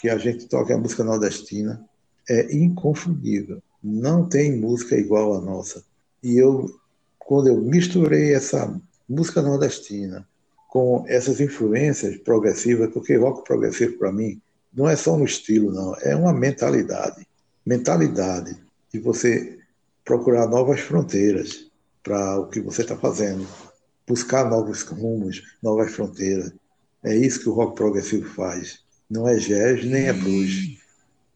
que 0.00 0.08
a 0.08 0.16
gente 0.18 0.46
toque 0.46 0.72
a 0.72 0.78
música 0.78 1.04
nordestina, 1.04 1.84
é 2.28 2.54
inconfundível. 2.54 3.62
Não 3.82 4.28
tem 4.28 4.58
música 4.58 4.96
igual 4.96 5.34
à 5.34 5.40
nossa. 5.40 5.84
E 6.22 6.36
eu, 6.36 6.70
quando 7.18 7.48
eu 7.48 7.60
misturei 7.60 8.34
essa 8.34 8.80
música 9.08 9.42
nordestina 9.42 10.26
com 10.68 11.04
essas 11.06 11.40
influências 11.40 12.16
progressivas, 12.18 12.90
porque 12.92 13.16
rock 13.16 13.44
progressivo 13.44 13.98
para 13.98 14.12
mim 14.12 14.40
não 14.74 14.88
é 14.88 14.96
só 14.96 15.14
um 15.14 15.24
estilo, 15.24 15.72
não, 15.72 15.94
é 16.02 16.16
uma 16.16 16.32
mentalidade. 16.32 17.26
Mentalidade 17.64 18.56
de 18.92 18.98
você 18.98 19.58
procurar 20.04 20.46
novas 20.46 20.80
fronteiras 20.80 21.70
para 22.02 22.38
o 22.38 22.48
que 22.48 22.60
você 22.60 22.82
está 22.82 22.96
fazendo, 22.96 23.46
buscar 24.06 24.48
novos 24.48 24.82
rumos, 24.82 25.42
novas 25.62 25.92
fronteiras. 25.92 26.52
É 27.02 27.14
isso 27.14 27.40
que 27.40 27.48
o 27.48 27.54
rock 27.54 27.76
progressivo 27.76 28.28
faz. 28.28 28.80
Não 29.10 29.28
é 29.28 29.36
jazz 29.36 29.84
nem 29.84 30.06
é 30.06 30.12
blues. 30.12 30.78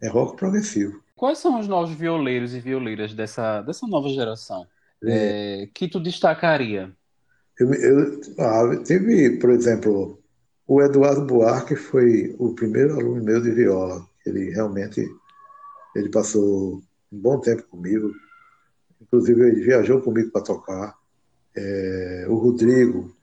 É 0.01 0.09
rock 0.09 0.37
progressivo. 0.37 1.03
Quais 1.17 1.39
são 1.39 1.59
os 1.59 1.67
novos 1.67 1.95
violeiros 1.95 2.55
e 2.55 2.61
violeiras 2.61 3.13
dessa, 3.13 3.63
dessa 3.63 3.87
nova 3.87 4.09
geração 4.09 4.67
é. 5.05 5.63
É, 5.63 5.67
que 5.73 5.89
tu 5.89 6.01
destacaria? 6.01 6.93
Eu, 7.59 7.75
eu, 7.75 8.21
ah, 8.39 8.77
teve, 8.87 9.39
por 9.39 9.51
exemplo, 9.51 10.18
o 10.69 10.83
Eduardo 10.83 11.25
Buarque 11.25 11.75
foi 11.75 12.37
o 12.39 12.55
primeiro 12.55 12.93
aluno 13.01 13.25
meu 13.25 13.41
de 13.41 13.51
viola. 13.51 14.07
Ele 14.27 14.51
realmente 14.51 15.03
ele 15.97 16.11
passou 16.11 16.83
um 17.11 17.19
bom 17.19 17.41
tempo 17.41 17.63
comigo. 17.69 18.13
Inclusive, 19.01 19.49
ele 19.49 19.63
viajou 19.63 20.03
comigo 20.03 20.31
para 20.31 20.43
tocar. 20.43 20.95
É, 21.57 22.27
o 22.29 22.35
Rodrigo 22.35 23.17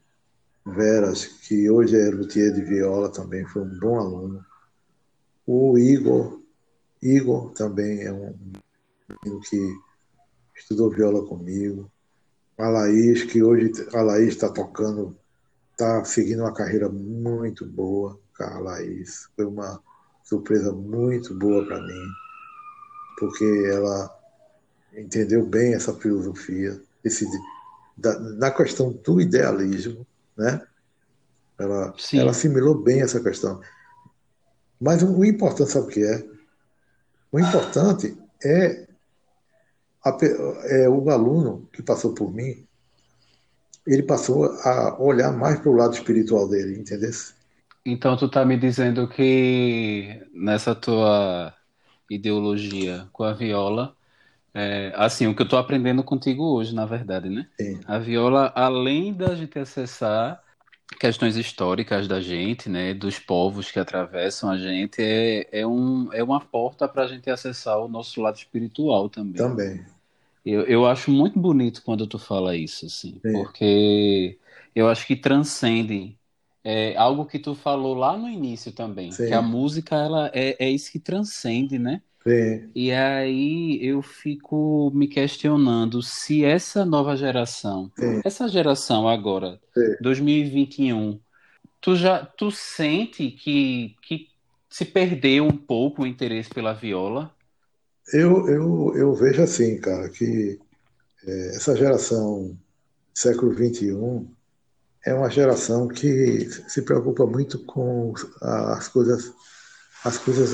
Veras, 0.66 1.26
que 1.26 1.70
hoje 1.70 1.96
é 1.96 2.10
luthier 2.10 2.52
de 2.52 2.64
viola, 2.64 3.12
também 3.12 3.46
foi 3.46 3.62
um 3.62 3.80
bom 3.80 4.00
aluno. 4.00 4.44
O 5.46 5.78
Igor, 5.78 6.42
Igor 7.00 7.52
também 7.52 8.02
é 8.02 8.12
um 8.12 8.34
menino 9.24 9.40
que 9.42 9.60
estudou 10.56 10.90
viola 10.90 11.24
comigo. 11.24 11.92
A 12.58 12.70
Laís, 12.70 13.24
que 13.24 13.44
hoje 13.44 13.72
a 13.94 14.02
Laís 14.02 14.30
está 14.30 14.50
tocando 14.50 15.16
está 15.76 16.04
seguindo 16.06 16.40
uma 16.40 16.54
carreira 16.54 16.88
muito 16.88 17.66
boa, 17.66 18.18
a 18.40 18.60
Laís. 18.60 19.30
Foi 19.36 19.46
uma 19.46 19.82
surpresa 20.24 20.72
muito 20.72 21.36
boa 21.36 21.66
para 21.66 21.82
mim, 21.82 22.08
porque 23.20 23.46
ela 23.70 24.10
entendeu 24.98 25.46
bem 25.46 25.74
essa 25.74 25.94
filosofia, 25.94 26.82
esse, 27.04 27.28
da, 27.98 28.18
na 28.20 28.52
questão 28.52 28.92
do 28.92 29.20
idealismo, 29.20 30.08
né? 30.38 30.66
Ela, 31.60 31.94
ela 32.14 32.32
assimilou 32.32 32.82
bem 32.82 33.02
essa 33.02 33.22
questão. 33.22 33.62
Mas 34.80 35.04
o, 35.04 35.20
o 35.20 35.26
importante, 35.26 35.72
sabe 35.72 35.88
o 35.88 35.90
que 35.90 36.04
é? 36.04 36.26
O 37.32 37.40
importante 37.40 38.18
é, 38.44 38.88
a, 40.04 40.18
é 40.66 40.90
o 40.90 41.10
aluno 41.10 41.68
que 41.72 41.84
passou 41.84 42.14
por 42.14 42.34
mim 42.34 42.66
ele 43.86 44.04
passou 44.04 44.46
a 44.46 44.96
olhar 45.00 45.32
mais 45.32 45.60
para 45.60 45.70
o 45.70 45.76
lado 45.76 45.94
espiritual 45.94 46.48
dele, 46.48 46.80
entendeu? 46.80 47.12
Então 47.86 48.18
tu 48.18 48.28
tá 48.28 48.44
me 48.44 48.58
dizendo 48.58 49.08
que 49.08 50.22
nessa 50.34 50.74
tua 50.74 51.54
ideologia 52.10 53.08
com 53.14 53.24
a 53.24 53.34
viola, 53.34 53.96
é, 54.54 54.94
assim, 54.96 55.28
o 55.28 55.36
que 55.36 55.42
eu 55.42 55.48
tô 55.48 55.58
aprendendo 55.58 56.04
contigo 56.04 56.44
hoje, 56.44 56.74
na 56.74 56.86
verdade, 56.86 57.30
né? 57.30 57.48
Sim. 57.60 57.80
A 57.86 58.00
viola, 58.00 58.52
além 58.56 59.14
da 59.14 59.36
gente 59.36 59.60
acessar 59.60 60.42
questões 61.00 61.36
históricas 61.36 62.08
da 62.08 62.22
gente, 62.22 62.70
né, 62.70 62.94
dos 62.94 63.20
povos 63.20 63.70
que 63.70 63.80
atravessam 63.80 64.50
a 64.50 64.58
gente, 64.58 65.02
é, 65.02 65.48
é, 65.52 65.68
um, 65.68 66.12
é 66.14 66.24
uma 66.24 66.40
porta 66.40 66.88
para 66.88 67.04
a 67.04 67.08
gente 67.08 67.30
acessar 67.30 67.78
o 67.80 67.88
nosso 67.88 68.22
lado 68.22 68.38
espiritual 68.38 69.10
também. 69.10 69.36
Também. 69.36 69.86
Eu, 70.46 70.62
eu 70.64 70.86
acho 70.86 71.10
muito 71.10 71.40
bonito 71.40 71.82
quando 71.84 72.06
tu 72.06 72.20
fala 72.20 72.56
isso, 72.56 72.86
assim, 72.86 73.20
Sim. 73.26 73.34
porque 73.34 74.38
eu 74.76 74.88
acho 74.88 75.08
que 75.08 75.16
transcende 75.16 76.16
é, 76.64 76.96
algo 76.98 77.26
que 77.26 77.40
tu 77.40 77.56
falou 77.56 77.96
lá 77.96 78.16
no 78.18 78.28
início 78.30 78.72
também, 78.72 79.12
Sim. 79.12 79.28
que 79.28 79.34
a 79.34 79.42
música 79.42 79.96
ela 79.96 80.32
é, 80.34 80.56
é 80.64 80.70
isso 80.70 80.92
que 80.92 81.00
transcende, 81.00 81.80
né? 81.80 82.02
Sim. 82.28 82.70
E 82.76 82.92
aí 82.92 83.80
eu 83.86 84.02
fico 84.02 84.92
me 84.94 85.08
questionando 85.08 86.02
se 86.02 86.44
essa 86.44 86.86
nova 86.86 87.16
geração, 87.16 87.92
Sim. 87.98 88.22
essa 88.24 88.48
geração 88.48 89.08
agora, 89.08 89.60
Sim. 89.74 89.96
2021, 90.02 91.20
tu 91.80 91.96
já 91.96 92.26
tu 92.26 92.52
sente 92.52 93.30
que, 93.32 93.96
que 94.02 94.28
se 94.70 94.86
perdeu 94.86 95.46
um 95.46 95.56
pouco 95.56 96.04
o 96.04 96.08
interesse 96.08 96.50
pela 96.50 96.74
viola? 96.74 97.35
Eu, 98.14 98.48
eu, 98.48 98.94
eu 98.96 99.14
vejo 99.16 99.42
assim, 99.42 99.78
cara, 99.78 100.10
que 100.10 100.60
é, 101.26 101.56
essa 101.56 101.76
geração 101.76 102.58
século 103.14 103.54
XXI 103.54 104.28
é 105.06 105.14
uma 105.14 105.30
geração 105.30 105.88
que 105.88 106.50
se 106.68 106.82
preocupa 106.82 107.26
muito 107.26 107.60
com 107.60 108.14
as 108.42 108.88
coisas, 108.88 109.34
as 110.04 110.18
coisas 110.18 110.52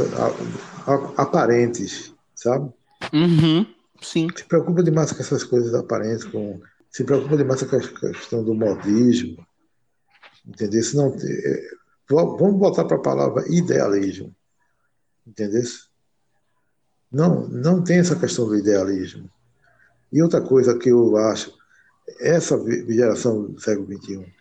aparentes, 1.17 2.13
sabe? 2.35 2.71
Uhum, 3.13 3.65
sim. 4.01 4.27
Se 4.35 4.43
preocupa 4.43 4.83
demais 4.83 5.11
com 5.11 5.19
essas 5.19 5.43
coisas 5.43 5.73
aparentes, 5.73 6.25
com, 6.25 6.61
se 6.89 7.03
preocupa 7.03 7.37
demais 7.37 7.63
com 7.63 7.75
a 7.75 7.79
questão 7.79 8.43
do 8.43 8.53
modismo, 8.53 9.45
entendeu? 10.45 10.83
Se 10.83 10.95
não, 10.95 11.15
é, 11.17 11.69
vamos 12.09 12.59
voltar 12.59 12.85
para 12.85 12.97
a 12.97 13.01
palavra 13.01 13.45
idealismo, 13.47 14.35
entendeu? 15.25 15.63
Não, 17.12 17.47
não 17.47 17.84
tem 17.84 18.00
essa 18.00 18.15
questão 18.15 18.47
do 18.47 18.56
idealismo. 18.56 19.30
E 20.12 20.21
outra 20.21 20.41
coisa 20.41 20.78
que 20.78 20.89
eu 20.89 21.17
acho, 21.17 21.54
essa 22.19 22.58
geração 22.88 23.52
do 23.52 23.60
século 23.60 23.88
XXI, 23.97 24.34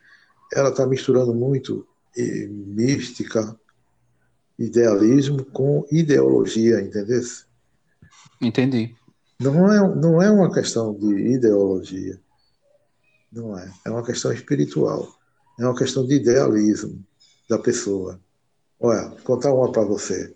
ela 0.52 0.70
está 0.70 0.86
misturando 0.86 1.34
muito 1.34 1.86
mística, 2.48 3.56
idealismo 4.58 5.44
com 5.44 5.86
ideologia, 5.90 6.80
entendeu? 6.80 7.22
Entendi. 8.40 8.94
Não 9.40 9.72
é, 9.72 9.96
não 9.96 10.22
é 10.22 10.30
uma 10.30 10.52
questão 10.52 10.94
de 10.94 11.14
ideologia. 11.34 12.20
Não 13.32 13.56
é. 13.56 13.72
É 13.86 13.90
uma 13.90 14.04
questão 14.04 14.32
espiritual. 14.32 15.08
É 15.58 15.64
uma 15.64 15.76
questão 15.76 16.06
de 16.06 16.14
idealismo 16.14 17.02
da 17.48 17.58
pessoa. 17.58 18.20
Olha, 18.78 19.08
vou 19.08 19.18
contar 19.18 19.52
uma 19.52 19.70
para 19.70 19.84
você. 19.84 20.34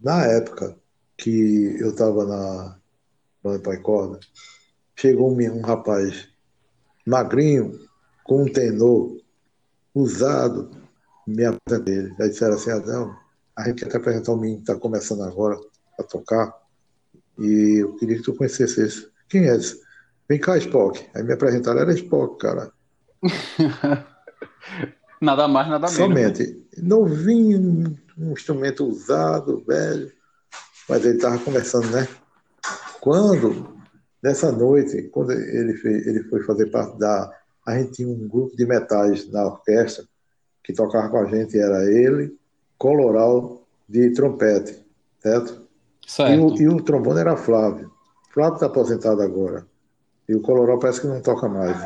Na 0.00 0.24
época 0.24 0.76
que 1.16 1.76
eu 1.80 1.90
estava 1.90 2.24
na 2.24 2.78
banda 3.42 3.62
Pai 3.62 3.78
Corda, 3.78 4.20
chegou 4.94 5.32
um, 5.32 5.40
um 5.52 5.60
rapaz 5.60 6.28
magrinho, 7.06 7.78
com 8.24 8.42
um 8.42 8.52
tenor 8.52 9.16
usado, 9.94 10.70
me 11.26 11.44
apresentou 11.44 11.94
ele. 11.94 12.14
Aí 12.20 12.28
disseram 12.28 12.54
assim, 12.54 12.70
Adão, 12.70 13.16
a 13.56 13.68
gente 13.68 13.84
quer 13.84 13.90
te 13.90 13.96
apresentar 13.96 14.32
um 14.32 14.36
menino 14.36 14.58
que 14.58 14.70
está 14.70 14.80
começando 14.80 15.22
agora 15.22 15.58
a 15.98 16.02
tocar, 16.02 16.54
e 17.38 17.82
eu 17.82 17.94
queria 17.96 18.16
que 18.16 18.22
tu 18.22 18.34
conhecesse 18.34 18.82
esse. 18.82 19.08
Quem 19.28 19.48
é 19.48 19.56
esse? 19.56 19.80
Vem 20.28 20.40
cá, 20.40 20.58
Spock. 20.58 21.06
Aí 21.14 21.22
me 21.22 21.32
apresentaram, 21.32 21.80
era 21.80 21.92
Spock, 21.94 22.38
cara. 22.38 22.72
nada 25.20 25.46
mais, 25.46 25.68
nada 25.68 25.86
menos. 25.86 25.98
Né? 25.98 26.04
Somente. 26.06 26.66
Não 26.78 27.04
vim 27.04 27.96
um 28.18 28.32
instrumento 28.32 28.84
usado, 28.84 29.62
velho, 29.66 30.12
mas 30.88 31.04
ele 31.04 31.16
estava 31.16 31.38
conversando, 31.38 31.88
né? 31.90 32.06
Quando, 33.00 33.76
nessa 34.22 34.50
noite, 34.52 35.02
quando 35.04 35.32
ele, 35.32 35.74
fez, 35.74 36.06
ele 36.06 36.24
foi 36.24 36.42
fazer 36.42 36.66
parte 36.66 36.98
da 36.98 37.32
a 37.66 37.76
gente 37.76 37.92
tinha 37.92 38.08
um 38.08 38.28
grupo 38.28 38.56
de 38.56 38.64
metais 38.64 39.28
na 39.30 39.44
orquestra 39.44 40.04
que 40.62 40.72
tocava 40.72 41.08
com 41.08 41.18
a 41.18 41.24
gente, 41.24 41.58
era 41.58 41.84
ele, 41.90 42.36
coloral 42.78 43.66
de 43.88 44.10
trompete, 44.10 44.84
certo? 45.20 45.62
certo. 46.06 46.32
E, 46.32 46.38
o, 46.38 46.62
e 46.62 46.68
o 46.68 46.82
trombone 46.82 47.20
era 47.20 47.36
Flávio. 47.36 47.90
Flávio 48.32 48.54
está 48.54 48.66
aposentado 48.66 49.20
agora. 49.20 49.66
E 50.28 50.34
o 50.34 50.40
coloral 50.40 50.78
parece 50.78 51.00
que 51.00 51.06
não 51.08 51.20
toca 51.20 51.48
mais. 51.48 51.76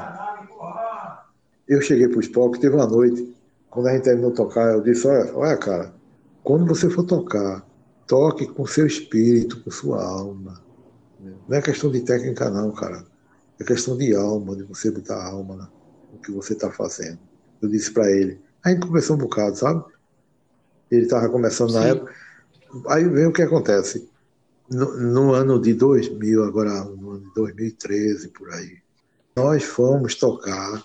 Eu 1.66 1.80
cheguei 1.80 2.08
para 2.08 2.18
o 2.18 2.20
Spock, 2.20 2.58
teve 2.58 2.74
uma 2.74 2.86
noite, 2.86 3.34
quando 3.70 3.86
a 3.86 3.92
gente 3.92 4.04
terminou 4.04 4.30
de 4.30 4.36
tocar, 4.36 4.72
eu 4.72 4.82
disse, 4.82 5.06
olha, 5.06 5.34
olha, 5.34 5.56
cara, 5.56 5.94
quando 6.42 6.66
você 6.66 6.90
for 6.90 7.04
tocar, 7.04 7.64
toque 8.10 8.44
com 8.44 8.66
seu 8.66 8.88
espírito, 8.88 9.62
com 9.62 9.70
sua 9.70 10.04
alma. 10.04 10.60
Não 11.48 11.56
é 11.56 11.62
questão 11.62 11.92
de 11.92 12.00
técnica 12.00 12.50
não, 12.50 12.72
cara. 12.72 13.06
É 13.60 13.62
questão 13.62 13.96
de 13.96 14.16
alma, 14.16 14.56
de 14.56 14.64
você 14.64 14.90
botar 14.90 15.24
alma 15.24 15.54
né, 15.54 15.68
no 16.12 16.18
que 16.18 16.32
você 16.32 16.54
está 16.54 16.72
fazendo. 16.72 17.20
Eu 17.62 17.68
disse 17.68 17.92
para 17.92 18.10
ele. 18.10 18.40
A 18.64 18.70
gente 18.70 18.84
conversou 18.84 19.14
um 19.14 19.20
bocado, 19.20 19.56
sabe? 19.56 19.84
Ele 20.90 21.02
estava 21.02 21.28
começando 21.28 21.72
na 21.72 21.84
época. 21.86 22.12
Aí 22.88 23.08
vem 23.08 23.26
o 23.26 23.32
que 23.32 23.42
acontece. 23.42 24.10
No, 24.68 24.96
no, 24.96 25.32
ano 25.32 25.60
de 25.60 25.72
2000, 25.72 26.42
agora 26.42 26.84
no 26.84 27.12
ano 27.12 27.28
de 27.28 27.34
2013, 27.34 28.28
por 28.28 28.52
aí, 28.52 28.78
nós 29.36 29.62
fomos 29.62 30.16
tocar 30.16 30.84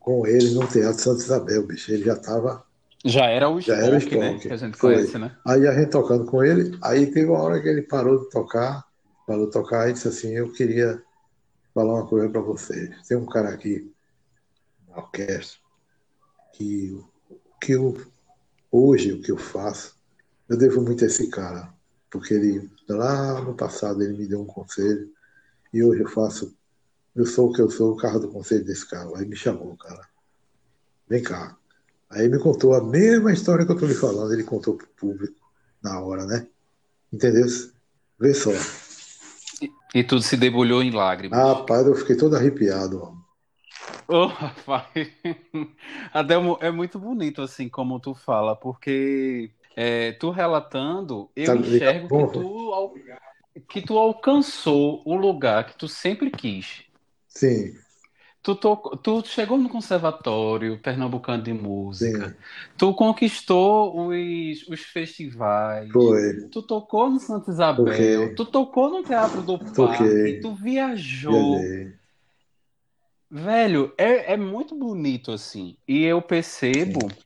com 0.00 0.26
ele 0.26 0.50
no 0.50 0.66
Teatro 0.66 1.00
Santa 1.00 1.22
Isabel, 1.22 1.64
bicho. 1.64 1.92
Ele 1.92 2.04
já 2.04 2.14
estava. 2.14 2.65
Já 3.06 3.26
era 3.26 3.48
o 3.48 3.60
já 3.60 3.76
era 3.76 3.96
o 3.96 4.18
né? 4.18 4.38
Que 4.38 4.52
a 4.52 4.56
gente 4.56 4.76
Foi. 4.76 4.94
conhece, 4.94 5.18
né? 5.18 5.36
Aí 5.44 5.66
a 5.66 5.72
gente 5.78 5.90
tocando 5.90 6.26
com 6.26 6.42
ele, 6.42 6.76
aí 6.82 7.06
teve 7.06 7.26
uma 7.26 7.40
hora 7.40 7.60
que 7.60 7.68
ele 7.68 7.82
parou 7.82 8.18
de 8.18 8.30
tocar, 8.30 8.84
parou 9.26 9.46
de 9.46 9.52
tocar 9.52 9.88
e 9.88 9.92
disse 9.92 10.08
assim: 10.08 10.32
Eu 10.32 10.52
queria 10.52 11.02
falar 11.72 11.94
uma 11.94 12.06
coisa 12.06 12.28
para 12.28 12.40
vocês. 12.40 13.06
Tem 13.06 13.16
um 13.16 13.26
cara 13.26 13.50
aqui 13.50 13.92
na 14.88 14.98
orquestra 14.98 15.66
que, 16.56 16.98
que 17.60 17.72
eu, 17.72 17.94
hoje 18.72 19.12
o 19.12 19.20
que 19.20 19.30
eu 19.30 19.36
faço, 19.36 19.94
eu 20.48 20.56
devo 20.56 20.80
muito 20.80 21.04
a 21.04 21.06
esse 21.06 21.28
cara, 21.28 21.72
porque 22.10 22.34
ele 22.34 22.70
lá 22.88 23.40
no 23.42 23.54
passado 23.54 24.02
ele 24.02 24.16
me 24.16 24.26
deu 24.26 24.40
um 24.40 24.46
conselho 24.46 25.12
e 25.72 25.82
hoje 25.82 26.02
eu 26.02 26.08
faço, 26.08 26.56
eu 27.14 27.26
sou 27.26 27.50
o 27.50 27.52
que 27.52 27.60
eu 27.60 27.70
sou, 27.70 27.92
o 27.92 27.96
carro 27.96 28.20
do 28.20 28.28
conselho 28.30 28.64
desse 28.64 28.88
cara. 28.88 29.10
Aí 29.18 29.26
me 29.26 29.36
chamou, 29.36 29.76
cara, 29.76 30.08
vem 31.08 31.22
cá. 31.22 31.56
Aí 32.10 32.28
me 32.28 32.38
contou 32.38 32.74
a 32.74 32.82
mesma 32.82 33.32
história 33.32 33.64
que 33.64 33.72
eu 33.72 33.74
estou 33.74 33.88
lhe 33.88 33.94
falando, 33.94 34.32
ele 34.32 34.44
contou 34.44 34.74
para 34.74 34.86
o 34.86 34.90
público 34.90 35.34
na 35.82 36.00
hora, 36.00 36.24
né? 36.24 36.46
Entendeu? 37.12 37.46
Vê 38.18 38.32
só. 38.32 38.50
E 39.94 40.04
tudo 40.04 40.22
se 40.22 40.36
debulhou 40.36 40.82
em 40.82 40.90
lágrimas. 40.90 41.38
Ah, 41.38 41.54
rapaz, 41.54 41.86
eu 41.86 41.94
fiquei 41.94 42.16
todo 42.16 42.36
arrepiado. 42.36 43.16
Oh, 44.08 44.26
rapaz. 44.26 44.86
Adelmo, 46.12 46.58
é 46.60 46.70
muito 46.70 46.98
bonito 46.98 47.42
assim 47.42 47.68
como 47.68 47.98
tu 47.98 48.14
fala, 48.14 48.54
porque 48.54 49.50
é, 49.74 50.12
tu 50.12 50.30
relatando, 50.30 51.30
eu 51.34 51.46
tá 51.46 51.56
enxergo 51.56 52.08
que 52.08 52.32
tu, 52.32 52.94
que 53.68 53.82
tu 53.82 53.98
alcançou 53.98 55.02
o 55.04 55.16
lugar 55.16 55.66
que 55.66 55.76
tu 55.76 55.88
sempre 55.88 56.30
quis. 56.30 56.84
Sim. 57.28 57.74
Tu, 58.46 58.54
to, 58.54 58.76
tu 59.02 59.26
chegou 59.26 59.58
no 59.58 59.68
Conservatório 59.68 60.78
Pernambucano 60.78 61.42
de 61.42 61.52
Música, 61.52 62.28
Sim. 62.28 62.34
tu 62.78 62.94
conquistou 62.94 64.06
os, 64.06 64.68
os 64.68 64.82
festivais, 64.82 65.90
Foi. 65.90 66.48
tu 66.48 66.62
tocou 66.62 67.10
no 67.10 67.18
Santa 67.18 67.50
Isabel, 67.50 67.86
Toquei. 67.86 68.34
tu 68.36 68.44
tocou 68.46 68.88
no 68.88 69.02
Teatro 69.02 69.42
do 69.42 69.58
Parque, 69.58 70.38
tu 70.40 70.54
viajou. 70.54 71.58
Viajei. 71.58 71.94
Velho, 73.28 73.92
é, 73.98 74.34
é 74.34 74.36
muito 74.36 74.76
bonito 74.76 75.32
assim. 75.32 75.76
E 75.88 76.04
eu 76.04 76.22
percebo, 76.22 77.10
Sim. 77.10 77.18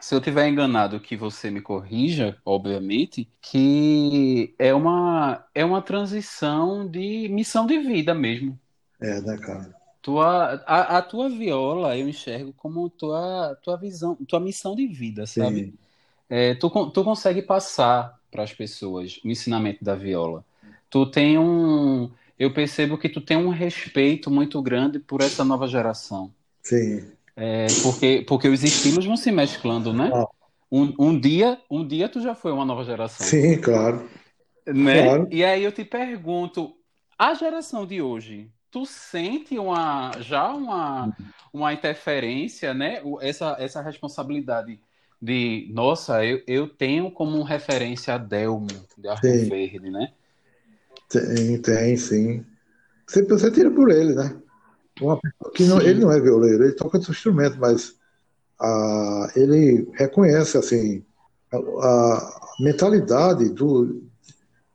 se 0.00 0.12
eu 0.12 0.20
tiver 0.20 0.48
enganado, 0.48 0.98
que 0.98 1.16
você 1.16 1.52
me 1.52 1.60
corrija, 1.60 2.36
obviamente, 2.44 3.30
que 3.40 4.52
é 4.58 4.74
uma, 4.74 5.46
é 5.54 5.64
uma 5.64 5.80
transição 5.80 6.84
de 6.84 7.28
missão 7.28 7.64
de 7.64 7.78
vida 7.78 8.12
mesmo. 8.12 8.58
É, 9.00 9.20
né, 9.20 9.38
cara? 9.38 9.83
Tua, 10.04 10.62
a, 10.66 10.98
a, 10.98 11.02
tua 11.02 11.30
viola 11.30 11.96
eu 11.96 12.06
enxergo 12.06 12.52
como 12.58 12.90
tua, 12.90 13.58
tua 13.62 13.74
visão, 13.78 14.14
tua 14.28 14.38
missão 14.38 14.76
de 14.76 14.86
vida, 14.86 15.26
sabe? 15.26 15.74
É, 16.28 16.54
tu, 16.54 16.68
tu 16.90 17.02
consegue 17.02 17.40
passar 17.40 18.20
para 18.30 18.42
as 18.42 18.52
pessoas 18.52 19.18
o 19.24 19.30
ensinamento 19.30 19.82
da 19.82 19.94
viola. 19.94 20.44
Tu 20.90 21.06
tem 21.06 21.38
um. 21.38 22.10
Eu 22.38 22.52
percebo 22.52 22.98
que 22.98 23.08
tu 23.08 23.18
tem 23.18 23.38
um 23.38 23.48
respeito 23.48 24.30
muito 24.30 24.60
grande 24.60 24.98
por 24.98 25.22
essa 25.22 25.42
nova 25.42 25.66
geração. 25.66 26.30
Sim. 26.62 27.10
É, 27.34 27.66
porque, 27.82 28.24
porque 28.28 28.48
os 28.48 28.62
estilos 28.62 29.06
vão 29.06 29.16
se 29.16 29.32
mesclando, 29.32 29.90
né? 29.92 30.10
Ah. 30.12 30.26
Um, 30.70 30.92
um, 30.98 31.18
dia, 31.18 31.58
um 31.70 31.86
dia 31.86 32.10
tu 32.10 32.20
já 32.20 32.34
foi 32.34 32.52
uma 32.52 32.64
nova 32.64 32.84
geração. 32.84 33.26
Sim, 33.26 33.58
claro. 33.58 34.06
Né? 34.66 35.02
Claro. 35.02 35.28
E 35.30 35.42
aí 35.42 35.64
eu 35.64 35.72
te 35.72 35.84
pergunto, 35.84 36.74
a 37.18 37.32
geração 37.32 37.86
de 37.86 38.02
hoje 38.02 38.50
tu 38.74 38.84
sente 38.84 39.56
uma 39.56 40.10
já 40.18 40.52
uma, 40.52 41.16
uma 41.52 41.72
interferência, 41.72 42.74
né? 42.74 43.00
Essa, 43.20 43.54
essa 43.60 43.80
responsabilidade 43.80 44.80
de, 45.22 45.70
nossa, 45.72 46.24
eu, 46.24 46.42
eu 46.44 46.68
tenho 46.68 47.08
como 47.12 47.40
referência 47.44 48.14
a 48.14 48.18
Delmo, 48.18 48.66
de 48.98 49.06
Arco. 49.08 49.22
Verde, 49.22 49.90
né? 49.90 50.12
Tem, 51.08 51.62
tem, 51.62 51.96
sim. 51.96 52.44
Você, 53.06 53.22
você 53.22 53.48
tira 53.52 53.70
por 53.70 53.92
ele, 53.92 54.12
né? 54.12 54.36
Uma, 55.00 55.20
que 55.54 55.66
não, 55.66 55.80
ele 55.80 56.00
não 56.00 56.10
é 56.10 56.20
violeiro, 56.20 56.64
ele 56.64 56.74
toca 56.74 56.96
outro 56.96 57.12
instrumento, 57.12 57.56
mas 57.60 57.94
a, 58.60 59.32
ele 59.36 59.88
reconhece, 59.94 60.58
assim, 60.58 61.04
a, 61.52 61.58
a 61.58 62.40
mentalidade 62.58 63.50
do, 63.50 64.02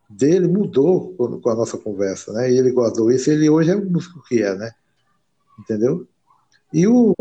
dele 0.09 0.47
mudou 0.47 1.13
com 1.13 1.49
a 1.49 1.55
nossa 1.55 1.77
conversa, 1.77 2.33
né? 2.33 2.51
E 2.51 2.57
ele 2.57 2.71
guardou 2.71 3.11
isso, 3.11 3.29
ele 3.29 3.49
hoje 3.49 3.69
é 3.69 3.75
o 3.75 3.85
músico 3.85 4.23
que 4.27 4.41
é, 4.41 4.55
né? 4.55 4.71
Entendeu? 5.59 6.07
E 6.73 6.87
o, 6.87 7.13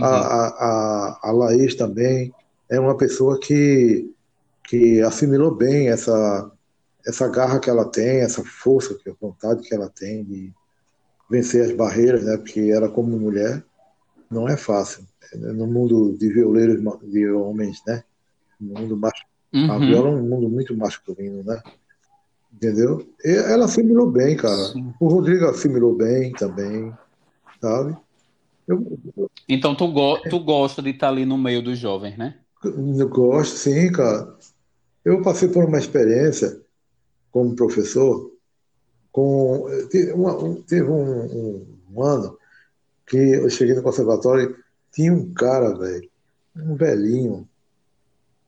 a, 0.00 0.06
a, 0.06 1.20
a, 1.22 1.32
Laís 1.32 1.74
também 1.74 2.32
é 2.68 2.78
uma 2.78 2.96
pessoa 2.96 3.38
que, 3.40 4.12
que 4.64 5.00
assimilou 5.02 5.54
bem 5.54 5.88
essa, 5.88 6.50
essa 7.04 7.26
garra 7.28 7.58
que 7.58 7.68
ela 7.68 7.84
tem, 7.84 8.20
essa 8.20 8.44
força, 8.44 8.94
que 8.94 9.10
a 9.10 9.14
vontade 9.20 9.62
que 9.62 9.74
ela 9.74 9.88
tem 9.88 10.22
de 10.24 10.52
vencer 11.28 11.64
as 11.64 11.72
barreiras, 11.72 12.24
né? 12.24 12.36
Porque 12.36 12.60
ela 12.60 12.88
como 12.88 13.18
mulher 13.18 13.64
não 14.30 14.48
é 14.48 14.56
fácil. 14.56 15.04
No 15.34 15.66
mundo 15.66 16.16
de 16.18 16.28
violeiros 16.32 16.80
de 17.04 17.28
homens, 17.30 17.80
né? 17.86 18.04
No 18.60 18.78
mundo 18.80 18.96
masculino. 18.96 19.30
Uhum. 19.52 19.72
A 19.72 19.78
viola 19.78 20.08
é 20.08 20.12
um 20.12 20.28
mundo 20.28 20.48
muito 20.48 20.76
masculino, 20.76 21.42
né? 21.42 21.60
Entendeu? 22.52 23.06
E 23.24 23.30
ela 23.30 23.64
assimilou 23.64 24.10
bem, 24.10 24.36
cara. 24.36 24.64
Sim. 24.72 24.92
O 25.00 25.08
Rodrigo 25.08 25.46
assimilou 25.46 25.94
bem 25.94 26.32
também, 26.32 26.92
sabe? 27.60 27.96
Eu, 28.66 28.98
então 29.48 29.74
tu, 29.74 29.88
go 29.88 30.20
tu 30.28 30.38
gosta 30.40 30.82
de 30.82 30.90
estar 30.90 31.08
ali 31.08 31.24
no 31.24 31.38
meio 31.38 31.62
dos 31.62 31.78
jovens, 31.78 32.16
né? 32.16 32.36
Eu 32.62 33.08
gosto, 33.08 33.56
sim, 33.56 33.90
cara. 33.90 34.36
Eu 35.04 35.22
passei 35.22 35.48
por 35.48 35.64
uma 35.64 35.78
experiência 35.78 36.60
como 37.30 37.56
professor 37.56 38.30
com 39.12 39.66
teve, 39.90 40.12
uma, 40.12 40.36
teve 40.66 40.88
um, 40.88 41.24
um, 41.24 41.66
um, 41.92 42.02
ano 42.02 42.36
que 43.06 43.16
eu 43.16 43.50
cheguei 43.50 43.74
no 43.74 43.82
conservatório 43.82 44.56
tinha 44.92 45.12
um 45.12 45.32
cara 45.32 45.76
velho 45.76 46.08
um 46.56 46.76
velhinho 46.76 47.48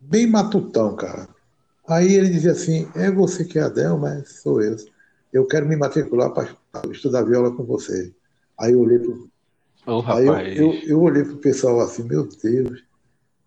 bem 0.01 0.27
matutão 0.27 0.95
cara 0.95 1.29
aí 1.88 2.14
ele 2.14 2.31
dizia 2.31 2.53
assim 2.53 2.88
é 2.95 3.11
você 3.11 3.45
que 3.45 3.59
é 3.59 3.62
Adel 3.62 3.99
mas 3.99 4.40
sou 4.40 4.62
eu 4.62 4.77
eu 5.33 5.47
quero 5.47 5.66
me 5.66 5.77
matricular 5.77 6.33
para 6.33 6.57
estudar 6.90 7.23
viola 7.23 7.55
com 7.55 7.64
você 7.64 8.12
aí 8.59 8.73
eu 8.73 8.81
olhei 8.81 8.99
pro, 8.99 9.29
oh, 9.87 10.03
aí 10.07 10.27
eu, 10.27 10.73
eu, 10.73 10.73
eu 10.88 11.01
olhei 11.01 11.25
pro 11.25 11.37
pessoal 11.37 11.81
assim 11.81 12.05
meu 12.05 12.29
Deus 12.42 12.85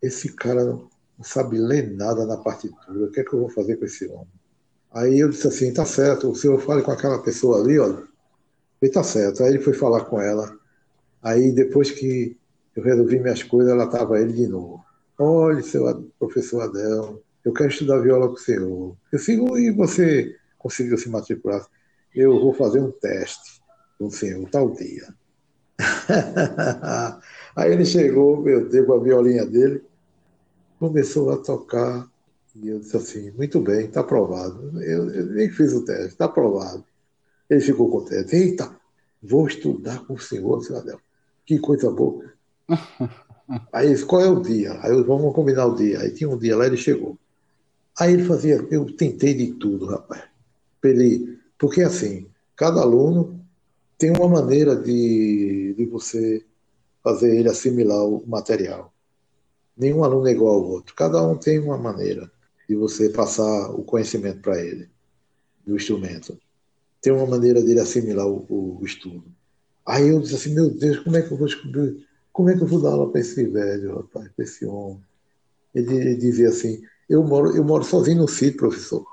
esse 0.02 0.34
cara 0.34 0.64
não 0.64 0.90
sabe 1.24 1.58
ler 1.58 1.92
nada 1.96 2.26
na 2.26 2.38
partitura 2.38 3.06
o 3.06 3.12
que 3.12 3.22
é 3.22 3.24
que 3.24 3.34
eu 3.34 3.40
vou 3.40 3.50
fazer 3.50 3.78
com 3.78 3.86
esse 3.86 4.08
homem 4.08 4.28
Aí 4.96 5.20
eu 5.20 5.28
disse 5.28 5.46
assim, 5.46 5.74
tá 5.74 5.84
certo, 5.84 6.32
o 6.32 6.36
senhor 6.36 6.58
fale 6.62 6.82
com 6.82 6.92
aquela 6.92 7.22
pessoa 7.22 7.60
ali, 7.60 7.78
olha. 7.78 8.02
Ele 8.82 8.90
tá 8.90 9.04
certo. 9.04 9.44
Aí 9.44 9.50
ele 9.50 9.60
foi 9.60 9.74
falar 9.74 10.06
com 10.06 10.22
ela. 10.22 10.58
Aí 11.22 11.52
depois 11.52 11.92
que 11.92 12.38
eu 12.74 12.82
resolvi 12.82 13.20
minhas 13.20 13.44
coisas, 13.44 13.74
ela 13.74 13.88
tava 13.88 14.22
ele 14.22 14.32
de 14.32 14.48
novo. 14.48 14.86
Olha, 15.20 15.62
seu 15.62 16.10
professor 16.18 16.62
Adel, 16.62 17.22
eu 17.46 17.54
quero 17.54 17.70
estudar 17.70 18.00
viola 18.00 18.28
com 18.28 18.34
o 18.34 18.40
senhor. 18.40 18.98
Eu 19.12 19.20
sigo 19.20 19.58
e 19.58 19.72
você 19.72 20.36
conseguiu 20.58 20.98
se 20.98 21.08
matricular. 21.08 21.66
Eu 22.14 22.40
vou 22.40 22.54
fazer 22.54 22.80
um 22.80 22.92
teste 22.92 23.62
com 24.00 24.08
o 24.08 24.12
senhor, 24.12 24.50
tal 24.50 24.72
dia. 24.72 25.14
Aí 27.56 27.72
ele 27.72 27.86
chegou, 27.86 28.42
meu 28.42 28.68
Deus, 28.68 28.88
com 28.88 28.94
a 28.94 29.00
violinha 29.00 29.46
dele, 29.46 29.84
começou 30.80 31.32
a 31.32 31.38
tocar 31.38 32.10
e 32.56 32.70
eu 32.70 32.80
disse 32.80 32.98
assim, 32.98 33.32
muito 33.32 33.60
bem, 33.60 33.86
está 33.86 34.00
aprovado. 34.00 34.82
Eu, 34.82 35.12
eu, 35.12 35.26
nem 35.28 35.50
fiz 35.52 35.74
o 35.74 35.86
teste, 35.86 36.08
está 36.08 36.26
aprovado. 36.26 36.84
Ele 37.50 37.62
ficou 37.62 37.90
contente. 37.92 38.36
Eita, 38.36 38.76
vou 39.22 39.46
estudar 39.46 40.00
com 40.06 40.14
o 40.14 40.20
senhor, 40.20 40.64
Cidadão. 40.64 41.00
Que 41.46 41.60
coisa 41.60 41.92
boa. 41.92 42.26
Aí 43.72 43.90
disse, 43.90 44.06
qual 44.06 44.22
é 44.22 44.30
o 44.30 44.42
dia? 44.42 44.80
Aí 44.82 44.92
eu, 44.92 45.06
vamos 45.06 45.36
combinar 45.36 45.68
o 45.68 45.76
dia. 45.76 46.00
Aí 46.00 46.12
tinha 46.12 46.30
um 46.30 46.38
dia 46.38 46.58
lá, 46.58 46.66
ele 46.66 46.78
chegou. 46.78 47.20
Aí 47.98 48.14
ele 48.14 48.26
fazia, 48.26 48.66
eu 48.70 48.86
tentei 48.96 49.34
de 49.34 49.54
tudo, 49.54 49.86
rapaz. 49.86 50.24
Ele, 50.84 51.40
porque 51.58 51.82
assim, 51.82 52.28
cada 52.56 52.82
aluno 52.82 53.40
tem 53.98 54.12
uma 54.12 54.28
maneira 54.28 54.76
de, 54.76 55.74
de 55.78 55.86
você 55.86 56.46
fazer 57.04 57.38
ele 57.38 57.50
assimilar 57.50 58.04
o 58.06 58.24
material. 58.28 58.94
Nenhum 59.78 60.04
aluno 60.04 60.28
é 60.28 60.32
igual 60.32 60.56
ao 60.56 60.64
outro. 60.64 60.96
Cada 60.96 61.22
um 61.22 61.38
tem 61.38 61.60
uma 61.60 61.78
maneira 61.78 62.32
de 62.68 62.76
você 62.76 63.10
passar 63.10 63.70
o 63.72 63.84
conhecimento 63.84 64.42
para 64.42 64.62
ele 64.62 64.90
do 65.66 65.76
instrumento. 65.76 66.38
Tem 67.02 67.14
uma 67.14 67.26
maneira 67.26 67.62
dele 67.62 67.80
assimilar 67.80 68.28
o, 68.28 68.80
o, 68.80 68.86
estudo. 68.86 69.24
Aí 69.86 70.10
eu 70.10 70.20
disse 70.20 70.36
assim, 70.36 70.56
meu 70.56 70.70
Deus, 70.70 71.00
como 71.00 71.18
é 71.18 71.22
que 71.22 71.32
eu 71.32 71.38
vou 71.38 71.48
descobrir? 71.48 72.06
Como 72.34 72.50
é 72.50 72.56
que 72.56 72.64
eu 72.64 72.68
vou 72.68 72.82
dar 72.82 72.90
aula 72.90 73.12
para 73.12 73.22
esse 73.22 73.46
velho, 73.46 73.98
rapaz, 73.98 74.30
para 74.36 74.46
esse 74.46 74.66
homem? 74.66 75.04
Ele, 75.74 75.96
ele, 75.96 76.16
dizia 76.16 76.50
assim, 76.50 76.82
eu 77.10 77.24
moro, 77.24 77.56
eu 77.56 77.64
moro 77.64 77.84
sozinho 77.84 78.20
no 78.20 78.28
sítio, 78.28 78.58
professor. 78.58 79.06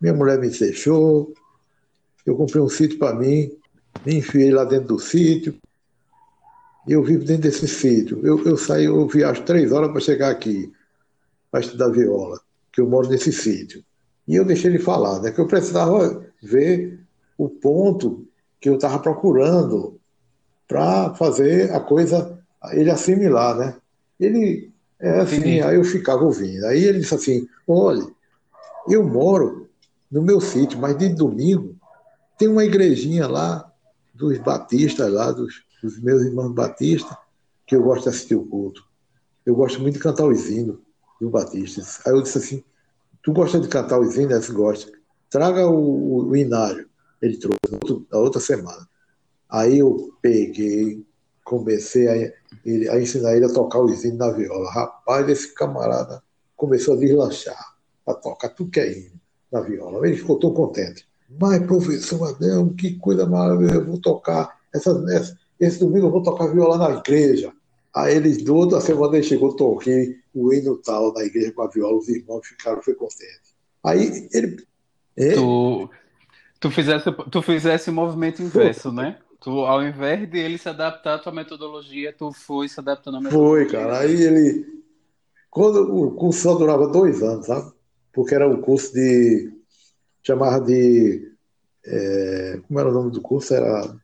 Minha 0.00 0.14
mulher 0.14 0.38
me 0.38 0.48
deixou, 0.48 1.32
eu 2.26 2.36
comprei 2.36 2.62
um 2.62 2.68
sítio 2.68 2.98
para 2.98 3.14
mim, 3.14 3.50
me 4.04 4.16
enfiei 4.16 4.50
lá 4.50 4.64
dentro 4.64 4.88
do 4.88 4.98
sítio, 4.98 5.54
e 6.86 6.92
eu 6.92 7.02
vivo 7.02 7.24
dentro 7.24 7.42
desse 7.42 7.66
sítio. 7.66 8.20
Eu, 8.24 8.44
eu 8.44 8.56
saio, 8.56 9.00
eu 9.00 9.08
viajo 9.08 9.42
três 9.44 9.72
horas 9.72 9.90
para 9.90 10.00
chegar 10.00 10.30
aqui, 10.30 10.72
para 11.50 11.60
estudar 11.60 11.88
viola 11.88 12.40
que 12.74 12.80
eu 12.80 12.88
moro 12.88 13.08
nesse 13.08 13.32
sítio. 13.32 13.84
E 14.26 14.34
eu 14.34 14.44
deixei 14.44 14.70
ele 14.70 14.80
falar, 14.80 15.20
né, 15.20 15.30
que 15.30 15.40
eu 15.40 15.46
precisava 15.46 16.26
ver 16.42 16.98
o 17.38 17.48
ponto 17.48 18.26
que 18.60 18.68
eu 18.68 18.74
estava 18.74 18.98
procurando 18.98 20.00
para 20.66 21.14
fazer 21.14 21.72
a 21.72 21.78
coisa, 21.78 22.38
ele 22.72 22.90
assimilar, 22.90 23.56
né? 23.56 23.76
Ele, 24.18 24.72
é 25.00 25.20
assim, 25.20 25.40
Sim. 25.42 25.60
aí 25.60 25.76
eu 25.76 25.84
ficava 25.84 26.24
ouvindo. 26.24 26.64
Aí 26.66 26.84
ele 26.84 27.00
disse 27.00 27.14
assim, 27.14 27.48
olha, 27.66 28.06
eu 28.88 29.02
moro 29.02 29.68
no 30.10 30.22
meu 30.22 30.40
sítio, 30.40 30.78
mas 30.78 30.96
de 30.96 31.08
domingo 31.08 31.76
tem 32.38 32.48
uma 32.48 32.64
igrejinha 32.64 33.26
lá 33.26 33.70
dos 34.14 34.38
batistas 34.38 35.12
lá, 35.12 35.32
dos, 35.32 35.62
dos 35.82 35.98
meus 36.00 36.22
irmãos 36.22 36.52
batistas, 36.52 37.16
que 37.66 37.74
eu 37.74 37.82
gosto 37.82 38.04
de 38.04 38.08
assistir 38.10 38.34
o 38.36 38.46
culto. 38.46 38.84
Eu 39.44 39.54
gosto 39.54 39.80
muito 39.80 39.94
de 39.94 40.00
cantar 40.00 40.26
os 40.26 40.48
hinos 40.48 40.78
do 41.20 41.30
Batista. 41.30 41.82
Aí 42.06 42.12
eu 42.12 42.22
disse 42.22 42.38
assim: 42.38 42.64
Tu 43.22 43.32
gosta 43.32 43.58
de 43.58 43.68
cantar 43.68 43.98
os 43.98 44.16
hinos? 44.16 44.48
Gosta. 44.50 44.90
Traga 45.28 45.66
o, 45.68 46.28
o 46.28 46.36
inário. 46.36 46.88
Ele 47.20 47.36
trouxe 47.36 47.58
na 48.10 48.18
outra 48.18 48.40
semana. 48.40 48.88
Aí 49.48 49.78
eu 49.78 50.12
peguei, 50.20 51.04
comecei 51.44 52.08
a, 52.08 52.92
a 52.92 53.00
ensinar 53.00 53.36
ele 53.36 53.44
a 53.44 53.52
tocar 53.52 53.80
os 53.80 54.04
hinos 54.04 54.18
na 54.18 54.30
viola. 54.30 54.70
Rapaz, 54.70 55.28
esse 55.28 55.54
camarada 55.54 56.22
começou 56.56 56.94
a 56.94 56.98
deslanchar, 56.98 57.74
a 58.06 58.14
tocar 58.14 58.48
tudo 58.48 58.70
que 58.70 58.80
é 58.80 58.92
hino 58.92 59.20
na 59.52 59.60
viola. 59.60 60.06
Ele 60.06 60.16
ficou 60.16 60.38
tão 60.38 60.52
contente. 60.52 61.06
Mas, 61.38 61.64
professor 61.66 62.28
Adão, 62.28 62.70
que 62.70 62.98
coisa 62.98 63.26
maravilhosa, 63.26 63.76
eu 63.76 63.86
vou 63.86 63.98
tocar. 63.98 64.58
Essa, 64.74 64.90
essa, 65.10 65.38
esse 65.60 65.78
domingo 65.78 66.06
eu 66.06 66.10
vou 66.10 66.22
tocar 66.22 66.46
viola 66.46 66.78
na 66.78 66.98
igreja. 66.98 67.52
Aí 67.94 68.16
eles, 68.16 68.46
outra 68.48 68.80
semana, 68.80 69.16
ele 69.16 69.22
chegou, 69.22 69.54
toquei 69.54 70.16
o 70.34 70.52
hino 70.52 70.76
tal 70.78 71.12
na 71.12 71.22
igreja 71.22 71.52
com 71.52 71.62
a 71.62 71.68
viola, 71.68 71.96
os 71.96 72.08
irmãos 72.08 72.46
ficaram, 72.46 72.82
foi 72.82 72.94
contente. 72.94 73.54
Aí 73.84 74.28
ele. 74.32 74.56
tu, 75.34 75.90
tu, 76.58 76.70
fizesse, 76.70 77.12
tu 77.30 77.42
fizesse 77.42 77.90
o 77.90 77.92
movimento 77.92 78.42
inverso, 78.42 78.90
né? 78.90 79.18
Tu, 79.44 79.50
ao 79.50 79.82
invés 79.82 80.28
de 80.28 80.38
ele 80.38 80.58
se 80.58 80.68
adaptar 80.68 81.14
à 81.14 81.18
tua 81.18 81.32
metodologia, 81.32 82.12
tu 82.12 82.32
foi 82.32 82.68
se 82.68 82.80
adaptando 82.80 83.18
à 83.18 83.20
metodologia. 83.20 83.68
Foi, 83.68 83.72
cara. 83.72 83.98
Aí 83.98 84.22
ele. 84.22 84.82
Quando 85.50 85.94
o 85.94 86.10
curso 86.12 86.40
só 86.40 86.54
durava 86.54 86.88
dois 86.88 87.22
anos, 87.22 87.46
sabe? 87.46 87.70
Porque 88.12 88.34
era 88.34 88.48
um 88.48 88.60
curso 88.60 88.92
de. 88.92 89.52
chamava 90.22 90.60
de. 90.64 91.30
É, 91.86 92.60
como 92.66 92.80
era 92.80 92.88
o 92.88 92.92
nome 92.92 93.12
do 93.12 93.20
curso? 93.20 93.54
Era, 93.54 93.94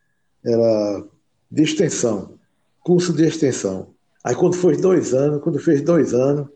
era 0.44 1.04
de 1.50 1.62
extensão 1.62 2.38
curso 2.82 3.12
de 3.12 3.24
extensão. 3.24 3.94
Aí 4.24 4.34
quando 4.34 4.56
foi 4.56 4.76
dois 4.76 5.14
anos, 5.14 5.42
quando 5.42 5.58
fez 5.58 5.82
dois 5.82 6.12
anos, 6.12 6.48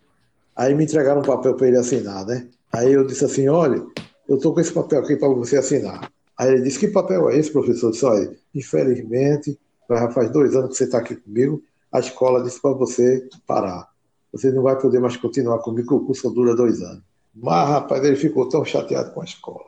aí 0.54 0.74
me 0.74 0.84
entregaram 0.84 1.20
um 1.20 1.24
papel 1.24 1.54
para 1.54 1.68
ele 1.68 1.78
assinar, 1.78 2.26
né? 2.26 2.48
Aí 2.72 2.92
eu 2.92 3.06
disse 3.06 3.24
assim, 3.24 3.48
olha, 3.48 3.82
eu 4.28 4.38
tô 4.38 4.52
com 4.52 4.60
esse 4.60 4.72
papel 4.72 5.00
aqui 5.00 5.16
para 5.16 5.28
você 5.28 5.56
assinar. 5.56 6.10
Aí 6.38 6.52
ele 6.52 6.62
disse, 6.62 6.78
que 6.78 6.88
papel 6.88 7.30
é 7.30 7.38
esse, 7.38 7.50
professor? 7.50 7.88
Eu 7.88 7.92
disse, 7.92 8.04
olha, 8.04 8.36
infelizmente, 8.54 9.58
já 9.88 10.10
faz 10.10 10.30
dois 10.30 10.56
anos 10.56 10.70
que 10.70 10.76
você 10.76 10.84
está 10.84 10.98
aqui 10.98 11.16
comigo, 11.16 11.62
a 11.92 12.00
escola 12.00 12.42
disse 12.42 12.60
para 12.60 12.72
você 12.72 13.28
parar. 13.46 13.88
Você 14.32 14.50
não 14.50 14.62
vai 14.62 14.78
poder 14.78 15.00
mais 15.00 15.16
continuar 15.16 15.58
comigo, 15.58 15.94
o 15.94 16.04
curso 16.04 16.30
dura 16.30 16.56
dois 16.56 16.80
anos. 16.82 17.02
Mas, 17.34 17.68
rapaz, 17.68 18.04
ele 18.04 18.16
ficou 18.16 18.48
tão 18.48 18.64
chateado 18.64 19.12
com 19.12 19.20
a 19.20 19.24
escola. 19.24 19.64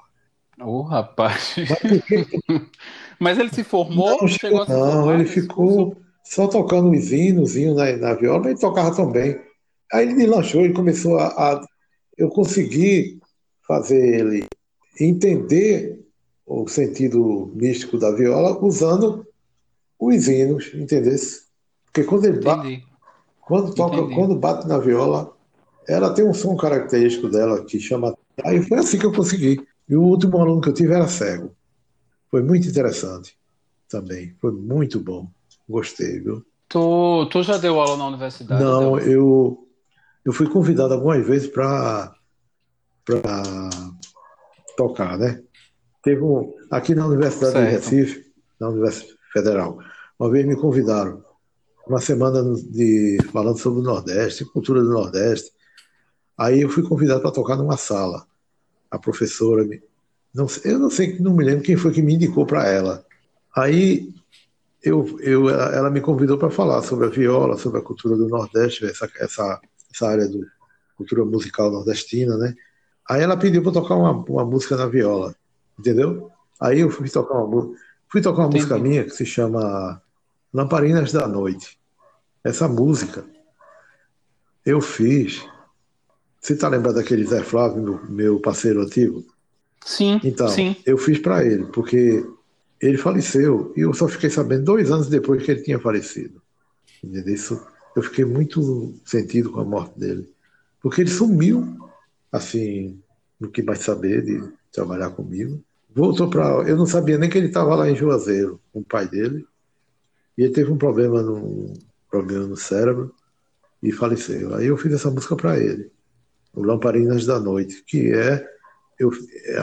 Ô, 0.61 0.81
oh, 0.81 0.83
rapaz. 0.83 1.55
Mas, 3.21 3.39
ele 3.39 3.51
se 3.51 3.63
formou? 3.63 4.19
Não, 4.21 4.29
chegou 4.29 4.61
não 4.61 4.67
formar, 4.67 5.15
ele 5.15 5.27
ficou... 5.27 5.93
Curso? 5.93 6.07
só 6.27 6.49
tocando 6.49 6.91
os 6.91 7.13
hinos, 7.13 7.55
na, 7.55 7.97
na 7.97 8.15
viola, 8.15 8.51
ele 8.51 8.59
tocava 8.59 8.95
tão 8.95 9.11
bem. 9.11 9.39
Aí 9.93 10.05
ele 10.05 10.15
me 10.15 10.27
lançou, 10.27 10.63
ele 10.63 10.75
começou 10.75 11.19
a, 11.19 11.29
a, 11.29 11.61
Eu 12.19 12.29
consegui 12.29 13.21
fazer 13.67 14.21
ele 14.21 14.47
entender 15.01 16.05
o 16.47 16.69
sentido 16.69 17.51
místico 17.55 17.99
da 17.99 18.13
viola 18.13 18.57
usando 18.65 19.27
os 19.99 20.29
hinos, 20.29 20.71
entendeu? 20.75 21.17
Porque 21.87 22.05
quando 22.05 22.27
ele 22.27 22.41
bate, 22.41 22.87
quando, 23.41 23.75
toca, 23.75 24.15
quando 24.15 24.37
bate 24.37 24.69
na 24.69 24.79
viola, 24.79 25.35
ela 25.89 26.15
tem 26.15 26.25
um 26.25 26.35
som 26.35 26.57
característico 26.57 27.29
dela 27.29 27.65
que 27.65 27.81
chama. 27.81 28.17
Aí 28.45 28.63
foi 28.63 28.79
assim 28.79 28.99
que 28.99 29.07
eu 29.07 29.13
consegui 29.13 29.67
E 29.89 29.97
o 29.97 30.03
último 30.03 30.39
aluno 30.39 30.61
que 30.61 30.69
eu 30.69 30.75
tive 30.75 30.93
era 30.93 31.09
cego. 31.09 31.55
Foi 32.31 32.43
muito 32.43 32.69
interessante 32.69 33.37
também. 33.89 34.35
Foi 34.41 34.53
muito 34.53 35.01
bom. 35.01 35.29
Gostei, 35.69 36.21
viu? 36.21 36.45
Tu, 36.69 37.27
tu 37.31 37.43
já 37.43 37.57
deu 37.57 37.81
aula 37.81 37.97
na 37.97 38.09
universidade? 38.09 38.63
Não, 38.63 38.99
eu, 38.99 39.67
eu 40.25 40.33
fui 40.33 40.49
convidado 40.49 40.95
algumas 40.95 41.25
vezes 41.27 41.49
para 41.49 42.15
tocar, 44.77 45.17
né? 45.17 45.43
Teve 46.07 46.23
um, 46.23 46.55
aqui 46.71 46.95
na 46.95 47.05
Universidade 47.05 47.55
certo. 47.55 47.69
de 47.69 47.97
Recife, 47.97 48.33
na 48.61 48.69
Universidade 48.69 49.19
Federal, 49.33 49.77
uma 50.17 50.31
vez 50.31 50.47
me 50.47 50.55
convidaram, 50.55 51.25
uma 51.85 52.01
semana 52.01 52.45
de, 52.71 53.19
falando 53.33 53.59
sobre 53.59 53.81
o 53.81 53.83
Nordeste, 53.83 54.45
cultura 54.45 54.85
do 54.85 54.89
Nordeste. 54.89 55.51
Aí 56.39 56.61
eu 56.61 56.69
fui 56.69 56.85
convidado 56.85 57.23
para 57.23 57.33
tocar 57.33 57.57
numa 57.57 57.77
sala. 57.77 58.25
A 58.89 59.01
professora, 59.01 59.69
não, 60.33 60.47
eu 60.65 60.79
não 60.79 60.91
sei, 60.91 61.19
não 61.19 61.35
me 61.35 61.43
lembro 61.43 61.65
quem 61.65 61.77
foi 61.77 61.91
que 61.91 62.01
me 62.01 62.15
indicou 62.15 62.47
para 62.47 62.69
ela. 62.69 63.05
Aí 63.57 64.15
eu, 64.85 65.19
eu, 65.19 65.51
ela 65.51 65.91
me 65.91 66.01
convidou 66.01 66.39
para 66.39 66.51
falar 66.51 66.83
sobre 66.83 67.07
a 67.07 67.11
viola, 67.11 67.59
sobre 67.59 67.81
a 67.81 67.83
cultura 67.83 68.17
do 68.17 68.29
Nordeste, 68.29 68.87
essa, 68.87 69.11
essa, 69.19 69.61
essa 69.93 70.07
área 70.07 70.29
do 70.29 70.47
cultura 70.97 71.25
musical 71.25 71.73
nordestina, 71.73 72.37
né? 72.39 72.55
Aí 73.11 73.23
ela 73.23 73.37
pediu 73.37 73.61
para 73.61 73.73
tocar 73.73 73.97
uma, 73.97 74.13
uma 74.13 74.45
música 74.45 74.77
na 74.77 74.87
viola, 74.87 75.35
entendeu? 75.79 76.31
Aí 76.61 76.81
eu 76.81 76.91
fui 76.91 77.09
tocar 77.09 77.35
uma, 77.35 77.73
fui 78.09 78.21
tocar 78.21 78.43
uma 78.43 78.51
música 78.51 78.79
minha 78.79 79.05
que 79.05 79.11
se 79.11 79.27
chama 79.27 80.01
Lamparinas 80.53 81.13
da 81.13 81.27
Noite. 81.29 81.79
Essa 82.43 82.69
música 82.69 83.25
eu 84.65 84.81
fiz. 84.81 85.45
Você 86.41 86.55
está 86.55 86.69
lembrado 86.69 86.97
daquele 86.97 87.25
Zé 87.25 87.43
Flávio, 87.43 87.83
meu, 87.83 88.05
meu 88.09 88.41
parceiro 88.41 88.83
antigo? 88.83 89.25
Sim. 89.85 90.21
Então, 90.25 90.49
sim. 90.49 90.77
eu 90.85 90.99
fiz 90.99 91.19
para 91.19 91.45
ele, 91.45 91.65
porque 91.67 92.25
ele 92.81 92.99
faleceu 92.99 93.73
e 93.77 93.81
eu 93.81 93.93
só 93.95 94.09
fiquei 94.09 94.31
sabendo 94.31 94.65
dois 94.65 94.91
anos 94.91 95.09
depois 95.09 95.43
que 95.43 95.51
ele 95.51 95.63
tinha 95.63 95.79
falecido. 95.79 96.43
Entendeu? 97.03 97.35
Isso, 97.35 97.65
eu 97.95 98.03
fiquei 98.03 98.25
muito 98.25 98.95
sentido 99.05 99.51
com 99.51 99.61
a 99.61 99.65
morte 99.65 99.99
dele, 99.99 100.29
porque 100.81 101.01
ele 101.01 101.11
sumiu, 101.11 101.79
assim, 102.31 103.01
não 103.41 103.51
quis 103.51 103.65
mais 103.65 103.81
saber 103.81 104.23
de 104.25 104.43
trabalhar 104.73 105.11
comigo. 105.11 105.63
Voltou 105.97 106.29
para. 106.29 106.45
Eu 106.69 106.77
não 106.77 106.85
sabia 106.85 107.17
nem 107.17 107.31
que 107.31 107.39
ele 107.39 107.47
estava 107.47 107.75
lá 107.75 107.91
em 107.91 107.97
Juazeiro, 107.97 108.61
com 108.71 108.81
o 108.81 108.85
pai 108.85 109.09
dele, 109.09 109.47
e 110.37 110.43
ele 110.43 110.53
teve 110.53 110.71
um 110.71 110.77
problema 110.77 111.23
no, 111.23 111.73
problema 112.11 112.47
no 112.47 112.57
cérebro 112.57 113.15
e 113.83 113.91
faleceu. 113.91 114.55
Aí 114.55 114.67
eu 114.67 114.77
fiz 114.77 114.93
essa 114.93 115.11
música 115.11 115.35
para 115.35 115.59
ele, 115.59 115.91
o 116.53 116.63
Lamparinas 116.63 117.25
da 117.25 117.41
Noite, 117.41 117.83
que 117.87 118.13
é 118.13 118.47
eu, 118.99 119.11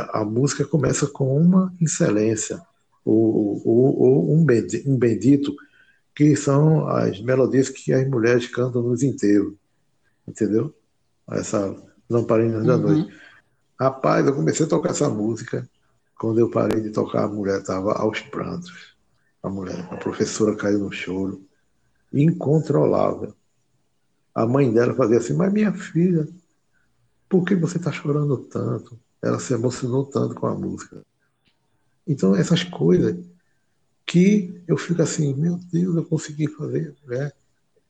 a 0.09 0.25
música 0.25 0.65
começa 0.65 1.05
com 1.05 1.38
uma 1.38 1.71
excelência 1.79 2.59
ou, 3.05 3.61
ou, 3.63 3.99
ou 3.99 4.34
um, 4.34 4.43
bendito, 4.43 4.89
um 4.89 4.97
bendito, 4.97 5.55
que 6.15 6.36
são 6.36 6.88
as 6.88 7.21
melodias 7.21 7.69
que 7.69 7.93
as 7.93 8.07
mulheres 8.07 8.47
cantam 8.47 8.81
nos 8.81 9.03
enterros, 9.03 9.53
entendeu? 10.27 10.73
Essa 11.29 11.75
lamparina 12.09 12.57
uhum. 12.57 12.65
da 12.65 12.77
noite. 12.77 13.13
Rapaz, 13.79 14.25
eu 14.25 14.34
comecei 14.34 14.65
a 14.65 14.69
tocar 14.69 14.89
essa 14.89 15.09
música, 15.09 15.69
quando 16.24 16.39
eu 16.39 16.49
parei 16.49 16.80
de 16.80 16.89
tocar, 16.89 17.26
a 17.26 17.28
mulher 17.28 17.59
estava 17.59 17.91
aos 17.95 18.21
prantos. 18.21 18.95
A 19.43 19.49
mulher, 19.49 19.86
a 19.91 19.97
professora 19.97 20.55
caiu 20.55 20.80
no 20.80 20.89
choro, 20.89 21.45
incontrolável. 22.13 23.34
A 24.34 24.47
mãe 24.47 24.71
dela 24.71 24.93
fazia 24.93 25.17
assim, 25.17 25.34
mas 25.34 25.51
minha 25.51 25.74
filha, 25.74 26.26
por 27.28 27.43
que 27.43 27.55
você 27.55 27.78
está 27.78 27.91
chorando 27.91 28.38
tanto? 28.38 28.97
Ela 29.21 29.38
se 29.38 29.53
emocionou 29.53 30.05
tanto 30.05 30.34
com 30.34 30.47
a 30.47 30.55
música. 30.55 31.03
Então, 32.07 32.34
essas 32.34 32.63
coisas 32.63 33.17
que 34.05 34.63
eu 34.65 34.78
fico 34.78 35.01
assim, 35.01 35.34
meu 35.34 35.57
Deus, 35.74 35.93
eu 35.93 36.05
consegui 36.05 36.47
fazer 36.47 36.95
né? 37.05 37.34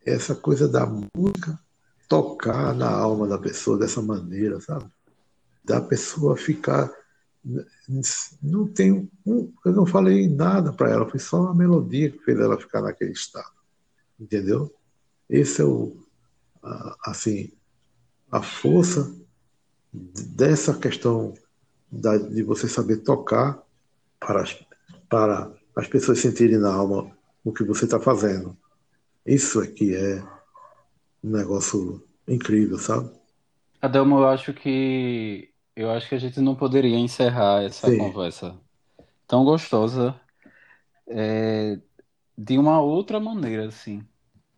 essa 0.04 0.34
coisa 0.34 0.68
da 0.68 0.88
música 0.88 1.60
tocar 2.10 2.74
na 2.74 2.90
alma 2.90 3.28
da 3.28 3.38
pessoa 3.38 3.78
dessa 3.78 4.02
maneira, 4.02 4.60
sabe? 4.60 4.86
Da 5.64 5.80
pessoa 5.80 6.36
ficar. 6.36 6.92
Não 8.42 8.68
tem 8.68 9.10
um, 9.26 9.54
eu 9.66 9.74
não 9.74 9.86
falei 9.86 10.30
nada 10.30 10.72
para 10.72 10.90
ela, 10.90 11.10
foi 11.10 11.20
só 11.20 11.42
uma 11.42 11.54
melodia 11.54 12.10
que 12.10 12.20
fez 12.20 12.40
ela 12.40 12.60
ficar 12.60 12.82
naquele 12.82 13.12
estado. 13.12 13.52
Entendeu? 14.20 14.74
Esse 15.30 15.62
é 15.62 15.66
o. 15.66 15.98
Assim, 17.06 17.52
a 18.32 18.42
força 18.42 19.14
dessa 19.92 20.74
questão 20.74 21.34
da, 21.92 22.18
de 22.18 22.42
você 22.42 22.68
saber 22.68 22.98
tocar 22.98 23.62
para 24.20 24.42
as, 24.42 24.58
para 25.10 25.52
as 25.76 25.88
pessoas 25.88 26.20
sentirem 26.20 26.58
na 26.58 26.74
alma 26.74 27.12
o 27.44 27.52
que 27.52 27.64
você 27.64 27.86
está 27.86 28.00
fazendo. 28.00 28.58
Isso 29.26 29.60
aqui 29.60 29.94
é 29.94 30.24
um 31.24 31.32
negócio 31.32 32.02
incrível, 32.28 32.78
sabe? 32.78 33.12
Adelmo, 33.82 34.20
eu 34.20 34.28
acho 34.28 34.54
que 34.54 35.53
eu 35.76 35.92
acho 35.92 36.08
que 36.10 36.16
a 36.16 36.20
gente 36.20 36.40
não 36.42 36.56
poderia 36.56 36.98
encerrar 36.98 37.64
essa 37.64 37.90
Sim. 37.90 37.98
conversa 37.98 38.56
tão 39.28 39.44
gostosa 39.46 40.20
é, 41.08 41.80
de 42.38 42.58
uma 42.58 42.82
outra 42.82 43.20
maneira, 43.20 43.68
assim. 43.68 44.08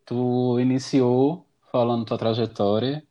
Tu 0.06 0.60
iniciou 0.60 1.48
falando 1.72 2.06
tua 2.06 2.18
trajetória 2.18 3.06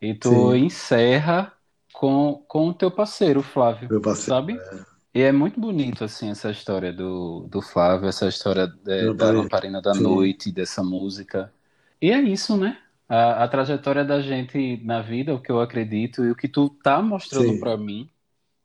e 0.00 0.14
tu 0.14 0.54
Sim. 0.54 0.66
encerra 0.66 1.52
com, 1.92 2.44
com 2.48 2.68
o 2.68 2.74
teu 2.74 2.90
parceiro, 2.90 3.42
Flávio, 3.42 3.88
Meu 3.90 4.00
parceiro, 4.00 4.30
sabe? 4.30 4.54
É. 4.54 4.94
E 5.14 5.22
é 5.22 5.32
muito 5.32 5.60
bonito, 5.60 6.04
assim, 6.04 6.30
essa 6.30 6.50
história 6.50 6.92
do, 6.92 7.46
do 7.48 7.62
Flávio, 7.62 8.08
essa 8.08 8.28
história 8.28 8.66
de, 8.66 9.14
da 9.14 9.30
Lamparina 9.30 9.80
da 9.80 9.94
Sim. 9.94 10.02
Noite, 10.02 10.52
dessa 10.52 10.82
música. 10.82 11.52
E 12.00 12.10
é 12.10 12.20
isso, 12.20 12.56
né? 12.56 12.83
A, 13.08 13.44
a, 13.44 13.48
trajetória 13.48 14.04
da 14.04 14.20
gente 14.20 14.78
na 14.82 15.02
vida, 15.02 15.34
o 15.34 15.40
que 15.40 15.52
eu 15.52 15.60
acredito, 15.60 16.24
e 16.24 16.30
o 16.30 16.36
que 16.36 16.48
tu 16.48 16.70
tá 16.70 17.02
mostrando 17.02 17.58
para 17.58 17.76
mim, 17.76 18.08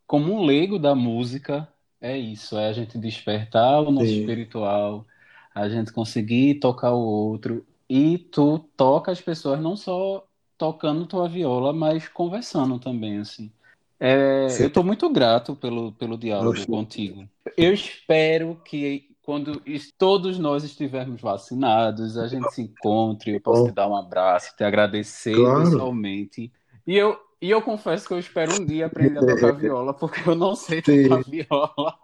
como 0.06 0.32
um 0.32 0.44
leigo 0.44 0.78
da 0.78 0.94
música, 0.94 1.68
é 2.00 2.16
isso. 2.16 2.58
É 2.58 2.68
a 2.68 2.72
gente 2.72 2.98
despertar 2.98 3.80
o 3.80 3.90
nosso 3.90 4.06
Sim. 4.06 4.20
espiritual, 4.20 5.06
a 5.54 5.68
gente 5.68 5.92
conseguir 5.92 6.54
tocar 6.54 6.92
o 6.92 7.00
outro. 7.00 7.66
E 7.88 8.16
tu 8.16 8.58
toca 8.76 9.12
as 9.12 9.20
pessoas 9.20 9.60
não 9.60 9.76
só 9.76 10.26
tocando 10.56 11.06
tua 11.06 11.28
viola, 11.28 11.72
mas 11.72 12.08
conversando 12.08 12.78
também, 12.78 13.18
assim. 13.18 13.50
É, 13.98 14.46
eu 14.60 14.68
estou 14.68 14.82
muito 14.82 15.10
grato 15.10 15.54
pelo, 15.54 15.92
pelo 15.92 16.16
diálogo 16.16 16.52
Oxe. 16.52 16.66
contigo. 16.66 17.28
Eu 17.56 17.74
espero 17.74 18.60
que 18.64 19.09
quando 19.30 19.62
todos 19.96 20.40
nós 20.40 20.64
estivermos 20.64 21.20
vacinados, 21.20 22.18
a 22.18 22.26
gente 22.26 22.52
se 22.52 22.62
encontre, 22.62 23.36
eu 23.36 23.40
posso 23.40 23.66
te 23.66 23.70
dar 23.70 23.86
um 23.86 23.94
abraço, 23.94 24.56
te 24.56 24.64
agradecer 24.64 25.36
claro. 25.36 25.62
pessoalmente. 25.62 26.52
E 26.84 26.96
eu, 26.96 27.16
e 27.40 27.48
eu 27.48 27.62
confesso 27.62 28.08
que 28.08 28.12
eu 28.12 28.18
espero 28.18 28.60
um 28.60 28.66
dia 28.66 28.86
aprender 28.86 29.20
a 29.20 29.24
tocar 29.24 29.52
viola, 29.52 29.94
porque 29.94 30.28
eu 30.28 30.34
não 30.34 30.56
sei 30.56 30.82
tocar 30.82 31.22
Sim. 31.22 31.30
viola. 31.30 31.96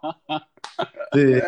Sim. 1.13 1.41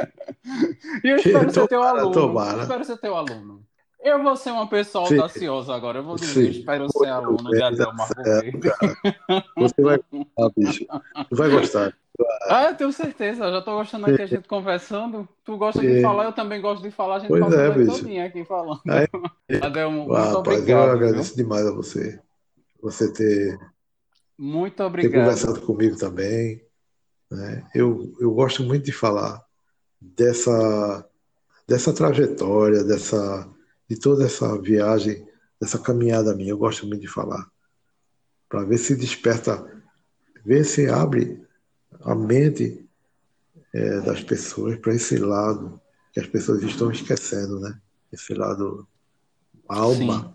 E 1.04 1.08
eu 1.08 1.16
espero 1.16 1.50
ser 1.50 1.68
teu 1.68 1.82
aluno. 1.82 2.12
Tomara. 2.12 2.58
Eu 2.58 2.62
espero 2.64 2.84
ser 2.84 2.98
teu 2.98 3.16
aluno. 3.16 3.64
Eu 4.02 4.24
vou 4.24 4.36
ser 4.38 4.52
uma 4.52 4.68
pessoa 4.68 5.08
Sim. 5.08 5.16
audaciosa 5.16 5.76
agora. 5.76 6.00
Eu 6.00 6.04
vou 6.04 6.16
dizer, 6.16 6.46
Sim. 6.46 6.60
espero 6.60 6.88
ser 6.90 7.08
aluno 7.08 7.50
de 7.50 7.62
Adel 7.62 7.94
Marco 7.94 8.14
Você 9.58 9.82
vai 9.82 10.00
gostar, 10.12 10.52
bicho. 10.56 10.86
Vai 11.32 11.50
gostar. 11.50 11.94
Ah, 12.50 12.66
eu 12.66 12.76
tenho 12.76 12.92
certeza. 12.92 13.46
Eu 13.46 13.52
já 13.54 13.62
tô 13.62 13.78
gostando 13.78 14.08
aqui 14.08 14.22
a 14.22 14.26
gente 14.26 14.46
conversando. 14.46 15.26
Tu 15.46 15.56
gosta 15.56 15.80
de 15.80 16.02
falar, 16.02 16.26
eu 16.26 16.34
também 16.34 16.60
gosto 16.60 16.82
de 16.82 16.92
falar. 16.92 17.16
A 17.16 17.20
gente 17.20 17.30
pois 17.30 17.42
passa 17.42 17.62
é, 17.62 17.72
bicho. 17.72 18.22
aqui 18.22 18.44
falando. 18.44 18.82
Aí, 18.90 19.08
Adel, 19.62 19.90
muito 19.90 20.14
ah, 20.14 20.38
obrigado. 20.38 20.88
eu 20.88 20.92
agradeço 20.92 21.34
viu? 21.36 21.46
demais 21.46 21.66
a 21.66 21.72
você. 21.72 22.20
Você 22.82 23.14
ter, 23.14 23.58
muito 24.38 24.84
obrigado. 24.84 25.12
ter 25.14 25.20
conversado 25.20 25.62
comigo 25.62 25.98
também. 25.98 26.62
Né? 27.32 27.66
Eu, 27.74 28.14
eu 28.20 28.34
gosto 28.34 28.64
muito 28.64 28.84
de 28.84 28.92
falar 28.92 29.42
dessa, 30.02 31.08
dessa 31.66 31.94
trajetória, 31.94 32.84
dessa 32.84 33.48
de 33.90 34.00
toda 34.00 34.26
essa 34.26 34.56
viagem, 34.62 35.28
dessa 35.60 35.80
caminhada 35.80 36.36
minha. 36.36 36.52
Eu 36.52 36.58
gosto 36.58 36.86
muito 36.86 37.02
de 37.02 37.08
falar. 37.08 37.50
Para 38.48 38.64
ver 38.64 38.78
se 38.78 38.96
desperta, 38.96 39.84
ver 40.46 40.64
se 40.64 40.88
abre 40.88 41.42
a 42.02 42.14
mente 42.14 42.88
é, 43.74 44.02
das 44.02 44.24
pessoas 44.24 44.78
para 44.78 44.94
esse 44.94 45.18
lado 45.18 45.82
que 46.14 46.20
as 46.20 46.28
pessoas 46.28 46.62
estão 46.64 46.92
esquecendo, 46.92 47.60
né? 47.60 47.80
Esse 48.12 48.34
lado 48.34 48.88
alma. 49.68 50.22
Sim. 50.22 50.34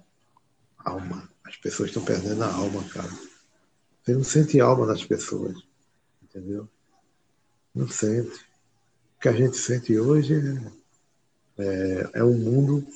Alma. 0.78 1.30
As 1.44 1.56
pessoas 1.56 1.88
estão 1.88 2.04
perdendo 2.04 2.42
a 2.42 2.52
alma, 2.52 2.82
cara. 2.88 3.10
Você 4.02 4.14
não 4.14 4.24
sente 4.24 4.60
alma 4.60 4.86
nas 4.86 5.04
pessoas. 5.04 5.56
Entendeu? 6.22 6.68
Não 7.74 7.88
sente. 7.88 8.36
O 9.16 9.20
que 9.20 9.28
a 9.28 9.32
gente 9.32 9.56
sente 9.56 9.98
hoje 9.98 10.34
é, 11.58 11.64
é, 11.64 12.10
é 12.14 12.24
um 12.24 12.36
mundo 12.36 12.86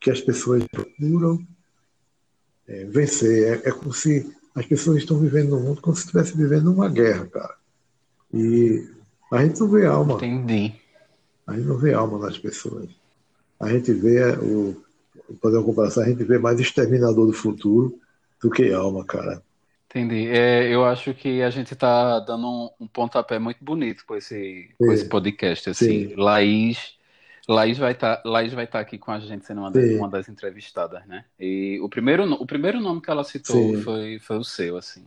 que 0.00 0.10
as 0.10 0.20
pessoas 0.20 0.64
procuram 0.68 1.46
é, 2.66 2.84
vencer. 2.86 3.60
É, 3.64 3.68
é, 3.68 3.72
como 3.72 3.92
se 3.92 4.34
as 4.54 4.66
pessoas 4.66 4.98
estão 4.98 5.18
vivendo 5.18 5.50
no 5.50 5.60
mundo 5.60 5.80
como 5.80 5.94
se 5.94 6.02
estivessem 6.02 6.36
vivendo 6.36 6.72
uma 6.72 6.88
guerra, 6.88 7.26
cara. 7.26 7.54
E 8.32 8.88
a 9.30 9.44
gente 9.44 9.60
não 9.60 9.68
vê 9.68 9.86
alma. 9.86 10.14
Entendi. 10.14 10.72
A 11.46 11.54
gente 11.54 11.66
não 11.66 11.76
vê 11.76 11.92
alma 11.92 12.18
nas 12.18 12.38
pessoas. 12.38 12.88
A 13.58 13.68
gente 13.68 13.92
vê 13.92 14.32
o. 14.36 14.82
Fazer 15.40 15.58
uma 15.58 15.64
comparação, 15.64 16.02
a 16.02 16.08
gente 16.08 16.24
vê 16.24 16.38
mais 16.38 16.58
exterminador 16.58 17.24
do 17.24 17.32
futuro 17.32 17.96
do 18.42 18.50
que 18.50 18.72
alma, 18.72 19.04
cara. 19.04 19.40
Entendi. 19.88 20.28
É, 20.28 20.72
eu 20.72 20.84
acho 20.84 21.12
que 21.14 21.42
a 21.42 21.50
gente 21.50 21.74
está 21.74 22.18
dando 22.20 22.48
um, 22.48 22.70
um, 22.80 22.86
pontapé 22.86 23.38
muito 23.38 23.62
bonito 23.62 24.04
com 24.06 24.16
esse, 24.16 24.70
com 24.78 24.90
esse 24.92 25.04
podcast. 25.04 25.70
Assim. 25.70 26.08
Sim. 26.08 26.14
Laís, 26.16 26.94
Laís 27.52 27.78
vai 27.78 27.92
estar 27.92 28.16
tá, 28.16 28.22
vai 28.54 28.66
tá 28.66 28.80
aqui 28.80 28.96
com 28.98 29.10
a 29.10 29.18
gente 29.18 29.44
sendo 29.44 29.60
uma, 29.62 29.70
das, 29.70 29.90
uma 29.90 30.08
das 30.08 30.28
entrevistadas, 30.28 31.04
né? 31.06 31.24
E 31.38 31.78
o 31.80 31.88
primeiro, 31.88 32.24
o 32.34 32.46
primeiro 32.46 32.80
nome 32.80 33.00
que 33.00 33.10
ela 33.10 33.24
citou 33.24 33.74
foi, 33.82 34.18
foi 34.18 34.38
o 34.38 34.44
seu, 34.44 34.76
assim. 34.76 35.06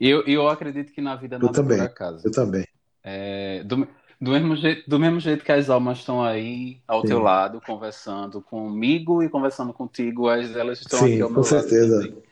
E 0.00 0.08
eu, 0.08 0.24
eu 0.26 0.48
acredito 0.48 0.92
que 0.92 1.00
na 1.00 1.14
vida 1.16 1.38
nada 1.38 1.50
eu 1.50 1.54
também, 1.54 1.78
por 1.78 1.86
acaso. 1.86 2.26
Eu 2.26 2.32
também. 2.32 2.66
É, 3.02 3.62
do, 3.64 3.86
do, 4.20 4.30
mesmo 4.30 4.56
jeito, 4.56 4.88
do 4.88 4.98
mesmo 4.98 5.20
jeito 5.20 5.44
que 5.44 5.52
as 5.52 5.70
almas 5.70 5.98
estão 5.98 6.22
aí 6.22 6.80
ao 6.86 7.02
Sim. 7.02 7.08
teu 7.08 7.18
lado, 7.20 7.60
conversando 7.60 8.40
comigo 8.40 9.22
e 9.22 9.28
conversando 9.28 9.72
contigo, 9.72 10.28
as, 10.28 10.54
elas 10.56 10.80
estão 10.80 11.00
Sim, 11.00 11.14
aqui 11.14 11.22
ao 11.22 11.30
meu 11.30 11.40
lado. 11.40 11.50
Com 11.50 11.60
certeza. 11.60 12.22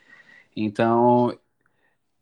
Então, 0.55 1.37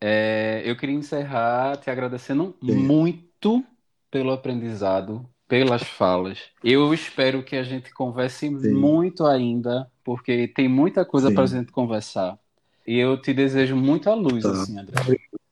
é, 0.01 0.61
eu 0.65 0.76
queria 0.76 0.95
encerrar 0.95 1.78
te 1.78 1.89
agradecendo 1.89 2.55
Sim. 2.61 2.74
muito 2.74 3.63
pelo 4.11 4.32
aprendizado, 4.32 5.28
pelas 5.47 5.83
falas. 5.83 6.39
Eu 6.63 6.93
espero 6.93 7.43
que 7.43 7.55
a 7.55 7.63
gente 7.63 7.93
converse 7.93 8.47
Sim. 8.47 8.73
muito 8.73 9.25
ainda, 9.25 9.87
porque 10.03 10.47
tem 10.47 10.67
muita 10.67 11.05
coisa 11.05 11.31
para 11.31 11.43
a 11.43 11.47
gente 11.47 11.71
conversar. 11.71 12.37
E 12.85 12.97
eu 12.97 13.19
te 13.19 13.33
desejo 13.33 13.75
muita 13.75 14.13
luz, 14.13 14.43
tá. 14.43 14.51
assim, 14.51 14.77
André. 14.77 14.95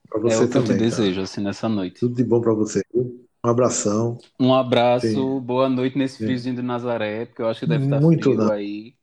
Pra 0.09 0.19
você 0.19 0.35
é 0.35 0.39
o 0.39 0.47
que 0.47 0.53
também, 0.53 0.71
eu 0.71 0.77
te 0.77 0.79
desejo, 0.79 1.21
assim, 1.21 1.41
nessa 1.41 1.69
noite. 1.69 1.99
Tudo 1.99 2.15
de 2.15 2.23
bom 2.23 2.41
para 2.41 2.53
você. 2.53 2.81
Um 2.93 3.49
abração. 3.49 4.17
Um 4.39 4.53
abraço, 4.53 5.07
Sim. 5.07 5.39
boa 5.39 5.69
noite 5.69 5.97
nesse 5.97 6.17
Sim. 6.17 6.25
friozinho 6.25 6.55
de 6.55 6.61
Nazaré, 6.61 7.25
porque 7.25 7.41
eu 7.41 7.47
acho 7.47 7.61
que 7.61 7.65
deve 7.65 7.85
estar 7.85 8.01
muito 8.01 8.23
frio 8.23 8.37
não. 8.37 8.51
aí. 8.51 8.93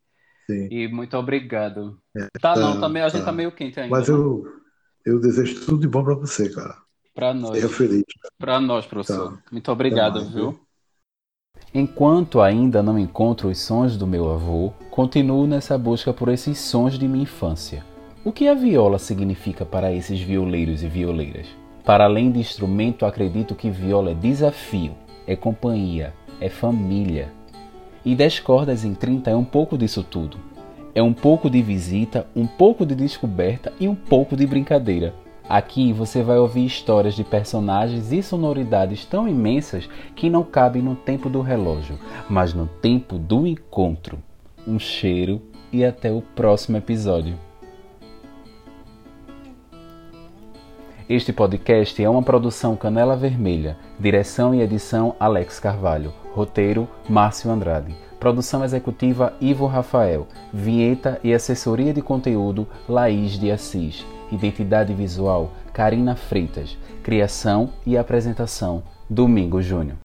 Sim. 0.49 0.67
E 0.71 0.87
muito 0.87 1.17
obrigado. 1.17 1.99
É, 2.15 2.27
tá, 2.39 2.53
tá, 2.53 2.59
não, 2.59 2.79
também, 2.79 3.01
tá 3.01 3.07
a 3.07 3.09
gente 3.09 3.19
tá. 3.21 3.25
tá 3.27 3.31
meio 3.31 3.51
quente 3.51 3.79
ainda. 3.79 3.95
Mas 3.95 4.07
né? 4.07 4.15
eu, 4.15 4.43
eu 5.05 5.19
desejo 5.19 5.65
tudo 5.65 5.81
de 5.81 5.87
bom 5.87 6.03
para 6.03 6.15
você, 6.15 6.49
cara. 6.49 6.75
Para 7.13 7.33
nós. 7.33 7.55
Seja 7.55 7.69
feliz. 7.69 8.03
Para 8.37 8.59
nós, 8.59 8.85
professor. 8.85 9.33
Tá. 9.33 9.43
Muito 9.51 9.71
obrigado, 9.71 10.15
mais, 10.15 10.29
viu? 10.29 10.59
Enquanto 11.71 12.41
ainda 12.41 12.81
não 12.81 12.97
encontro 12.97 13.47
os 13.47 13.59
sons 13.59 13.95
do 13.95 14.07
meu 14.07 14.31
avô, 14.31 14.73
continuo 14.89 15.45
nessa 15.45 15.77
busca 15.77 16.11
por 16.11 16.27
esses 16.29 16.57
sons 16.57 16.97
de 16.97 17.07
minha 17.07 17.23
infância. 17.23 17.85
O 18.25 18.31
que 18.31 18.47
a 18.47 18.55
viola 18.55 18.97
significa 18.97 19.63
para 19.63 19.93
esses 19.93 20.19
violeiros 20.19 20.81
e 20.81 20.87
violeiras? 20.87 21.45
Para 21.85 22.05
além 22.05 22.31
de 22.31 22.39
instrumento, 22.39 23.05
acredito 23.05 23.53
que 23.53 23.69
viola 23.69 24.11
é 24.11 24.13
desafio, 24.15 24.93
é 25.27 25.35
companhia, 25.35 26.11
é 26.41 26.49
família. 26.49 27.31
E 28.03 28.15
10 28.15 28.39
cordas 28.39 28.83
em 28.83 28.95
30 28.95 29.29
é 29.29 29.35
um 29.35 29.45
pouco 29.45 29.77
disso 29.77 30.01
tudo. 30.01 30.37
É 30.95 31.03
um 31.03 31.13
pouco 31.13 31.51
de 31.51 31.61
visita, 31.61 32.25
um 32.35 32.47
pouco 32.47 32.83
de 32.83 32.95
descoberta 32.95 33.71
e 33.79 33.87
um 33.87 33.93
pouco 33.93 34.35
de 34.35 34.47
brincadeira. 34.47 35.13
Aqui 35.49 35.91
você 35.91 36.21
vai 36.21 36.37
ouvir 36.37 36.63
histórias 36.63 37.15
de 37.15 37.23
personagens 37.23 38.11
e 38.11 38.21
sonoridades 38.21 39.03
tão 39.03 39.27
imensas 39.27 39.89
que 40.15 40.29
não 40.29 40.43
cabem 40.43 40.79
no 40.79 40.95
tempo 40.95 41.27
do 41.27 41.41
relógio, 41.41 41.97
mas 42.29 42.53
no 42.53 42.67
tempo 42.67 43.17
do 43.17 43.47
encontro. 43.47 44.19
Um 44.67 44.77
cheiro 44.77 45.41
e 45.73 45.83
até 45.83 46.11
o 46.11 46.21
próximo 46.21 46.77
episódio. 46.77 47.33
Este 51.09 51.33
podcast 51.33 52.03
é 52.03 52.07
uma 52.07 52.21
produção 52.21 52.75
Canela 52.75 53.17
Vermelha, 53.17 53.75
direção 53.99 54.53
e 54.53 54.61
edição 54.61 55.15
Alex 55.19 55.59
Carvalho, 55.59 56.13
roteiro 56.31 56.87
Márcio 57.09 57.49
Andrade, 57.49 57.95
produção 58.19 58.63
executiva 58.63 59.33
Ivo 59.41 59.65
Rafael, 59.65 60.27
vinheta 60.53 61.19
e 61.23 61.33
assessoria 61.33 61.91
de 61.91 62.03
conteúdo 62.03 62.67
Laís 62.87 63.31
de 63.31 63.49
Assis, 63.49 64.05
identidade 64.31 64.93
visual 64.93 65.51
Karina 65.73 66.15
Freitas, 66.15 66.77
criação 67.03 67.69
e 67.85 67.97
apresentação 67.97 68.83
Domingo 69.09 69.61
Júnior. 69.61 69.97